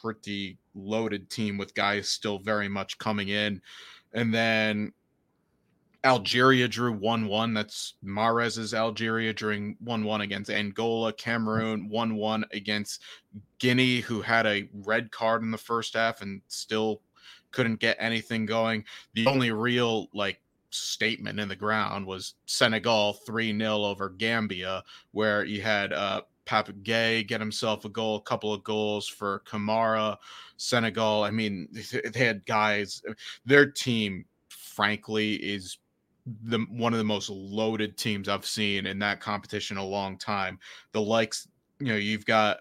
pretty 0.00 0.56
loaded 0.74 1.28
team 1.30 1.58
with 1.58 1.74
guys 1.74 2.08
still 2.08 2.38
very 2.38 2.68
much 2.68 2.98
coming 2.98 3.28
in. 3.28 3.60
And 4.12 4.32
then 4.32 4.92
Algeria 6.04 6.66
drew 6.66 6.92
1 6.92 7.26
1. 7.26 7.54
That's 7.54 7.94
Mahrez's 8.02 8.72
Algeria 8.72 9.32
during 9.32 9.76
1 9.80 10.04
1 10.04 10.20
against 10.22 10.50
Angola. 10.50 11.12
Cameroon 11.12 11.88
1 11.88 12.14
1 12.16 12.44
against 12.52 13.02
Guinea, 13.58 14.00
who 14.00 14.22
had 14.22 14.46
a 14.46 14.68
red 14.72 15.10
card 15.10 15.42
in 15.42 15.50
the 15.50 15.58
first 15.58 15.94
half 15.94 16.22
and 16.22 16.40
still 16.48 17.02
couldn't 17.50 17.80
get 17.80 17.96
anything 18.00 18.46
going. 18.46 18.84
The 19.14 19.26
only 19.26 19.50
real, 19.50 20.08
like, 20.14 20.40
statement 20.70 21.40
in 21.40 21.48
the 21.48 21.56
ground 21.56 22.06
was 22.06 22.34
Senegal 22.46 23.12
3 23.12 23.56
0 23.58 23.84
over 23.84 24.08
Gambia, 24.08 24.82
where 25.12 25.44
you 25.44 25.60
had 25.60 25.92
uh, 25.92 26.22
Papa 26.46 26.72
Gueye 26.72 27.26
get 27.26 27.40
himself 27.40 27.84
a 27.84 27.88
goal, 27.88 28.16
a 28.16 28.22
couple 28.22 28.54
of 28.54 28.64
goals 28.64 29.06
for 29.06 29.40
Camara, 29.40 30.18
Senegal. 30.56 31.24
I 31.24 31.30
mean, 31.30 31.68
they 32.12 32.24
had 32.24 32.46
guys, 32.46 33.02
their 33.44 33.70
team, 33.70 34.24
frankly, 34.48 35.34
is 35.34 35.78
the 36.44 36.58
one 36.70 36.92
of 36.92 36.98
the 36.98 37.04
most 37.04 37.30
loaded 37.30 37.96
teams 37.96 38.28
I've 38.28 38.46
seen 38.46 38.86
in 38.86 38.98
that 39.00 39.20
competition 39.20 39.76
a 39.76 39.84
long 39.84 40.18
time. 40.18 40.58
The 40.92 41.00
likes, 41.00 41.48
you 41.78 41.86
know, 41.86 41.96
you've 41.96 42.26
got 42.26 42.60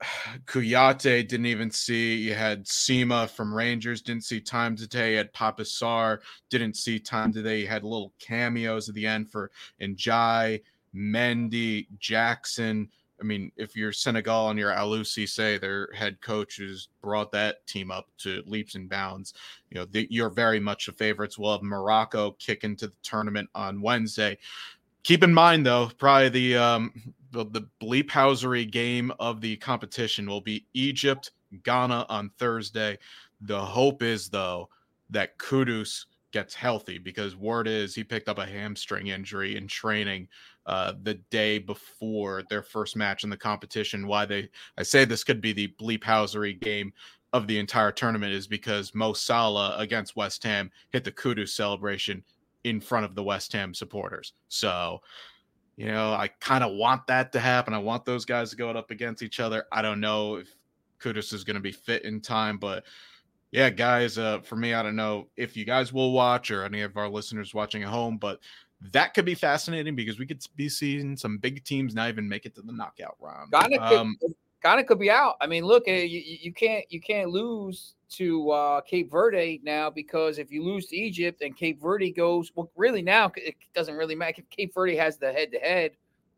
Kouyaté 0.46 1.26
didn't 1.26 1.46
even 1.46 1.70
see. 1.70 2.16
You 2.16 2.34
had 2.34 2.64
Sima 2.64 3.28
from 3.28 3.54
Rangers 3.54 4.02
didn't 4.02 4.24
see 4.24 4.40
time 4.40 4.76
today. 4.76 5.12
You 5.12 5.18
had 5.18 5.32
Pape 5.32 5.58
Sarr 5.58 6.18
didn't 6.50 6.76
see 6.76 6.98
time 6.98 7.32
today. 7.32 7.60
You 7.60 7.68
had 7.68 7.84
little 7.84 8.12
cameos 8.18 8.88
at 8.88 8.94
the 8.94 9.06
end 9.06 9.30
for 9.30 9.50
Ndiaye, 9.80 10.62
Mendy, 10.94 11.86
Jackson. 11.98 12.88
I 13.20 13.24
mean, 13.24 13.50
if 13.56 13.74
you're 13.74 13.92
Senegal 13.92 14.50
and 14.50 14.58
you're 14.58 14.72
Aliou 14.72 15.00
Cisse, 15.00 15.60
their 15.60 15.88
head 15.92 16.20
coach 16.20 16.58
has 16.58 16.88
brought 17.00 17.32
that 17.32 17.66
team 17.66 17.90
up 17.90 18.08
to 18.18 18.42
leaps 18.46 18.74
and 18.74 18.88
bounds. 18.88 19.32
You 19.70 19.78
know, 19.80 19.86
the, 19.86 20.06
you're 20.10 20.30
very 20.30 20.60
much 20.60 20.86
the 20.86 20.92
favorites. 20.92 21.38
We'll 21.38 21.52
have 21.52 21.62
Morocco 21.62 22.32
kick 22.32 22.64
into 22.64 22.88
the 22.88 22.92
tournament 23.02 23.48
on 23.54 23.80
Wednesday. 23.80 24.36
Keep 25.02 25.22
in 25.22 25.32
mind, 25.32 25.64
though, 25.64 25.90
probably 25.98 26.28
the 26.28 26.56
um, 26.56 27.14
the, 27.30 27.46
the 27.46 27.68
bleephousery 27.80 28.70
game 28.70 29.12
of 29.18 29.40
the 29.40 29.56
competition 29.56 30.26
will 30.26 30.40
be 30.40 30.66
Egypt, 30.74 31.30
Ghana 31.62 32.06
on 32.08 32.30
Thursday. 32.38 32.98
The 33.40 33.60
hope 33.60 34.02
is, 34.02 34.28
though, 34.28 34.68
that 35.10 35.38
Kudus 35.38 36.06
gets 36.36 36.52
healthy 36.52 36.98
because 36.98 37.34
word 37.34 37.66
is 37.66 37.94
he 37.94 38.04
picked 38.04 38.28
up 38.28 38.36
a 38.36 38.44
hamstring 38.44 39.06
injury 39.06 39.56
in 39.56 39.66
training 39.66 40.28
uh, 40.66 40.92
the 41.02 41.14
day 41.30 41.58
before 41.58 42.42
their 42.50 42.62
first 42.62 42.94
match 42.94 43.24
in 43.24 43.30
the 43.30 43.36
competition. 43.38 44.06
Why 44.06 44.26
they 44.26 44.50
I 44.76 44.82
say 44.82 45.06
this 45.06 45.24
could 45.24 45.40
be 45.40 45.54
the 45.54 45.68
bleep 45.80 46.00
bleephousery 46.00 46.60
game 46.60 46.92
of 47.32 47.46
the 47.46 47.58
entire 47.58 47.90
tournament 47.90 48.34
is 48.34 48.46
because 48.46 48.94
Mo 48.94 49.14
Salah 49.14 49.76
against 49.78 50.14
West 50.14 50.44
Ham 50.44 50.70
hit 50.90 51.04
the 51.04 51.10
Kudus 51.10 51.48
celebration 51.48 52.22
in 52.64 52.82
front 52.82 53.06
of 53.06 53.14
the 53.14 53.22
West 53.22 53.50
Ham 53.54 53.72
supporters. 53.72 54.34
So, 54.48 55.00
you 55.78 55.86
know, 55.86 56.12
I 56.12 56.28
kind 56.40 56.62
of 56.62 56.74
want 56.74 57.06
that 57.06 57.32
to 57.32 57.40
happen. 57.40 57.72
I 57.72 57.78
want 57.78 58.04
those 58.04 58.26
guys 58.26 58.50
to 58.50 58.56
go 58.56 58.68
up 58.68 58.90
against 58.90 59.22
each 59.22 59.40
other. 59.40 59.64
I 59.72 59.80
don't 59.80 60.00
know 60.00 60.36
if 60.36 60.54
Kudus 61.00 61.32
is 61.32 61.44
going 61.44 61.54
to 61.54 61.60
be 61.60 61.72
fit 61.72 62.04
in 62.04 62.20
time, 62.20 62.58
but 62.58 62.84
yeah, 63.52 63.70
guys, 63.70 64.18
uh, 64.18 64.40
for 64.40 64.56
me, 64.56 64.74
I 64.74 64.82
don't 64.82 64.96
know 64.96 65.28
if 65.36 65.56
you 65.56 65.64
guys 65.64 65.92
will 65.92 66.12
watch 66.12 66.50
or 66.50 66.64
any 66.64 66.82
of 66.82 66.96
our 66.96 67.08
listeners 67.08 67.54
watching 67.54 67.82
at 67.82 67.88
home, 67.88 68.18
but 68.18 68.40
that 68.92 69.14
could 69.14 69.24
be 69.24 69.34
fascinating 69.34 69.96
because 69.96 70.18
we 70.18 70.26
could 70.26 70.42
be 70.56 70.68
seeing 70.68 71.16
some 71.16 71.38
big 71.38 71.64
teams 71.64 71.94
not 71.94 72.08
even 72.08 72.28
make 72.28 72.44
it 72.44 72.54
to 72.56 72.62
the 72.62 72.72
knockout 72.72 73.16
round. 73.20 73.50
Ghana, 73.52 73.80
um, 73.80 74.16
could, 74.20 74.34
Ghana 74.62 74.84
could 74.84 74.98
be 74.98 75.10
out. 75.10 75.36
I 75.40 75.46
mean, 75.46 75.64
look, 75.64 75.84
eh, 75.86 76.02
you, 76.02 76.22
you 76.24 76.52
can't 76.52 76.84
you 76.90 77.00
can't 77.00 77.30
lose 77.30 77.94
to 78.10 78.50
uh, 78.50 78.80
Cape 78.82 79.10
Verde 79.10 79.60
now 79.64 79.90
because 79.90 80.38
if 80.38 80.50
you 80.50 80.62
lose 80.62 80.86
to 80.88 80.96
Egypt 80.96 81.42
and 81.42 81.56
Cape 81.56 81.80
Verde 81.80 82.12
goes, 82.12 82.52
well, 82.54 82.70
really 82.76 83.02
now 83.02 83.32
it 83.36 83.54
doesn't 83.74 83.96
really 83.96 84.14
matter. 84.14 84.34
If 84.38 84.50
Cape 84.50 84.74
Verde 84.74 84.96
has 84.96 85.16
the 85.16 85.32
head 85.32 85.52
to 85.52 85.58
head 85.58 85.92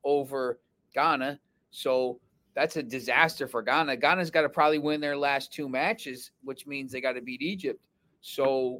over 0.05 0.61
Ghana, 0.95 1.41
so 1.71 2.21
that's 2.59 2.75
a 2.77 2.83
disaster 2.83 3.47
for 3.47 3.63
Ghana. 3.63 3.97
Ghana's 3.99 4.33
got 4.33 4.43
to 4.43 4.49
probably 4.49 4.79
win 4.79 5.01
their 5.01 5.17
last 5.17 5.53
two 5.53 5.69
matches, 5.69 6.33
which 6.43 6.67
means 6.67 6.91
they 6.91 7.01
got 7.01 7.13
to 7.13 7.21
beat 7.21 7.41
Egypt. 7.41 7.87
So, 8.21 8.79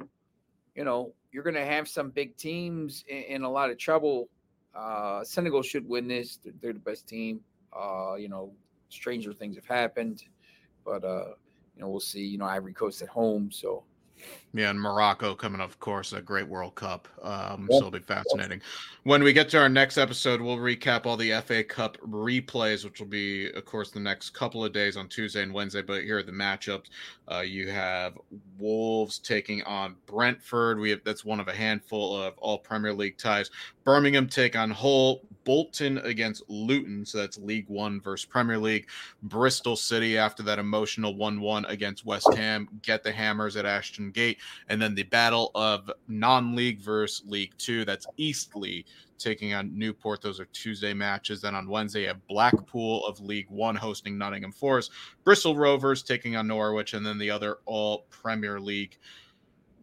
you 0.75 0.83
know, 0.83 1.13
you're 1.31 1.43
going 1.43 1.55
to 1.55 1.63
have 1.63 1.87
some 1.87 2.09
big 2.09 2.35
teams 2.35 3.05
in, 3.07 3.23
in 3.23 3.43
a 3.43 3.49
lot 3.49 3.69
of 3.69 3.77
trouble. 3.77 4.27
Uh, 4.75 5.23
Senegal 5.23 5.61
should 5.61 5.87
win 5.87 6.09
this. 6.09 6.39
They're, 6.43 6.51
they're 6.61 6.73
the 6.73 6.79
best 6.79 7.07
team. 7.07 7.39
Uh, 7.71 8.15
you 8.15 8.27
know, 8.27 8.51
stranger 8.89 9.31
things 9.31 9.55
have 9.55 9.65
happened, 9.65 10.25
but 10.83 11.05
uh, 11.05 11.29
you 11.73 11.81
know, 11.81 11.87
we'll 11.87 12.01
see. 12.01 12.25
You 12.25 12.37
know, 12.37 12.45
Ivory 12.45 12.73
Coast 12.73 13.01
at 13.01 13.07
home, 13.07 13.49
so 13.49 13.85
yeah, 14.53 14.71
and 14.71 14.81
Morocco 14.81 15.35
coming, 15.35 15.61
of 15.61 15.79
course, 15.79 16.11
a 16.13 16.21
great 16.21 16.47
World 16.47 16.73
Cup. 16.73 17.07
Um, 17.21 17.67
so 17.69 17.77
it'll 17.77 17.91
be 17.91 17.99
fascinating. 17.99 18.61
When 19.03 19.23
we 19.23 19.31
get 19.31 19.47
to 19.49 19.59
our 19.59 19.69
next 19.69 19.97
episode, 19.99 20.41
we'll 20.41 20.57
recap 20.57 21.05
all 21.05 21.17
the 21.17 21.39
FA 21.41 21.63
Cup 21.63 21.97
replays, 21.99 22.83
which 22.83 22.99
will 22.99 23.07
be, 23.07 23.51
of 23.51 23.65
course, 23.65 23.91
the 23.91 23.99
next 23.99 24.31
couple 24.31 24.65
of 24.65 24.73
days 24.73 24.97
on 24.97 25.07
Tuesday 25.07 25.43
and 25.43 25.53
Wednesday. 25.53 25.83
But 25.83 26.03
here 26.03 26.17
are 26.17 26.23
the 26.23 26.31
matchups. 26.31 26.87
Uh, 27.31 27.41
you 27.41 27.69
have 27.69 28.17
Wolves 28.57 29.19
taking 29.19 29.61
on 29.63 29.95
Brentford. 30.07 30.79
We 30.79 30.89
have 30.89 31.03
that's 31.03 31.23
one 31.23 31.39
of 31.39 31.47
a 31.47 31.53
handful 31.53 32.19
of 32.19 32.35
all 32.39 32.57
Premier 32.57 32.93
League 32.93 33.19
ties. 33.19 33.51
Birmingham 33.89 34.27
take 34.27 34.55
on 34.55 34.69
Hull. 34.69 35.21
Bolton 35.45 35.97
against 35.99 36.47
Luton. 36.47 37.03
So 37.03 37.17
that's 37.17 37.39
League 37.39 37.67
One 37.69 37.99
versus 37.99 38.23
Premier 38.23 38.59
League. 38.59 38.87
Bristol 39.23 39.75
City 39.75 40.15
after 40.15 40.43
that 40.43 40.59
emotional 40.59 41.15
1 41.15 41.41
1 41.41 41.65
against 41.65 42.05
West 42.05 42.31
Ham. 42.35 42.69
Get 42.83 43.03
the 43.03 43.11
Hammers 43.11 43.57
at 43.57 43.65
Ashton 43.65 44.11
Gate. 44.11 44.37
And 44.67 44.79
then 44.79 44.93
the 44.93 45.01
battle 45.01 45.49
of 45.55 45.89
non 46.07 46.55
league 46.55 46.79
versus 46.79 47.23
League 47.25 47.53
Two. 47.57 47.83
That's 47.83 48.05
Eastleigh 48.17 48.83
taking 49.17 49.55
on 49.55 49.75
Newport. 49.75 50.21
Those 50.21 50.39
are 50.39 50.45
Tuesday 50.53 50.93
matches. 50.93 51.41
Then 51.41 51.55
on 51.55 51.67
Wednesday, 51.67 52.05
a 52.05 52.13
Blackpool 52.29 53.03
of 53.07 53.19
League 53.19 53.49
One 53.49 53.75
hosting 53.75 54.19
Nottingham 54.19 54.51
Forest. 54.51 54.91
Bristol 55.23 55.57
Rovers 55.57 56.03
taking 56.03 56.35
on 56.35 56.45
Norwich. 56.45 56.93
And 56.93 57.03
then 57.03 57.17
the 57.17 57.31
other 57.31 57.57
all 57.65 58.05
Premier 58.11 58.59
League 58.59 58.99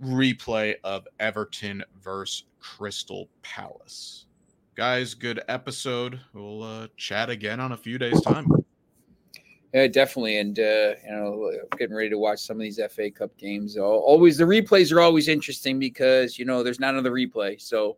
replay 0.03 0.77
of 0.85 1.07
Everton 1.21 1.83
versus 2.03 2.45
Crystal 2.61 3.29
Palace 3.43 4.27
guys, 4.77 5.15
good 5.15 5.43
episode. 5.49 6.21
We'll 6.35 6.63
uh, 6.63 6.89
chat 6.99 7.31
again 7.31 7.61
on 7.61 7.73
a 7.73 7.77
few 7.77 7.97
days' 7.97 8.21
time. 8.21 8.47
Yeah, 9.73 9.87
definitely, 9.87 10.39
and 10.39 10.59
uh, 10.59 10.95
you 11.03 11.11
know, 11.11 11.53
getting 11.79 11.97
ready 11.97 12.11
to 12.11 12.19
watch 12.19 12.41
some 12.41 12.59
of 12.59 12.61
these 12.61 12.79
FA 12.91 13.11
Cup 13.11 13.37
games. 13.39 13.77
Always 13.77 14.37
the 14.37 14.45
replays 14.45 14.93
are 14.93 15.01
always 15.01 15.29
interesting 15.29 15.79
because 15.79 16.39
you 16.39 16.45
know 16.45 16.63
there's 16.63 16.79
not 16.79 16.95
another 16.95 17.11
replay, 17.11 17.61
so 17.61 17.97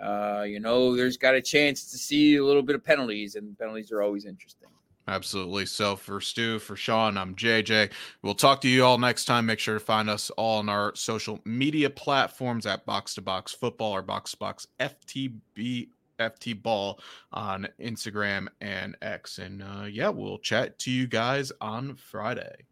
uh, 0.00 0.44
you 0.46 0.60
know 0.60 0.96
there's 0.96 1.16
got 1.16 1.34
a 1.34 1.42
chance 1.42 1.90
to 1.90 1.98
see 1.98 2.36
a 2.36 2.44
little 2.44 2.62
bit 2.62 2.76
of 2.76 2.84
penalties, 2.84 3.34
and 3.34 3.58
penalties 3.58 3.92
are 3.92 4.02
always 4.02 4.24
interesting. 4.24 4.68
Absolutely. 5.08 5.66
So 5.66 5.94
for 5.94 6.20
Stu, 6.20 6.58
for 6.58 6.74
Sean, 6.74 7.16
I'm 7.16 7.36
JJ. 7.36 7.92
We'll 8.22 8.34
talk 8.34 8.60
to 8.62 8.68
you 8.68 8.84
all 8.84 8.98
next 8.98 9.26
time. 9.26 9.46
Make 9.46 9.60
sure 9.60 9.74
to 9.74 9.80
find 9.80 10.10
us 10.10 10.30
all 10.30 10.58
on 10.58 10.68
our 10.68 10.94
social 10.96 11.40
media 11.44 11.88
platforms 11.88 12.66
at 12.66 12.84
Box 12.86 13.14
to 13.14 13.22
Box 13.22 13.52
Football 13.52 13.92
or 13.92 14.02
Box 14.02 14.32
to 14.32 14.36
Box 14.38 14.66
FTB 14.80 15.88
FT 16.18 16.60
Ball 16.60 16.98
on 17.32 17.68
Instagram 17.80 18.48
and 18.60 18.96
X. 19.00 19.38
And 19.38 19.62
uh, 19.62 19.84
yeah, 19.84 20.08
we'll 20.08 20.38
chat 20.38 20.78
to 20.80 20.90
you 20.90 21.06
guys 21.06 21.52
on 21.60 21.94
Friday. 21.94 22.66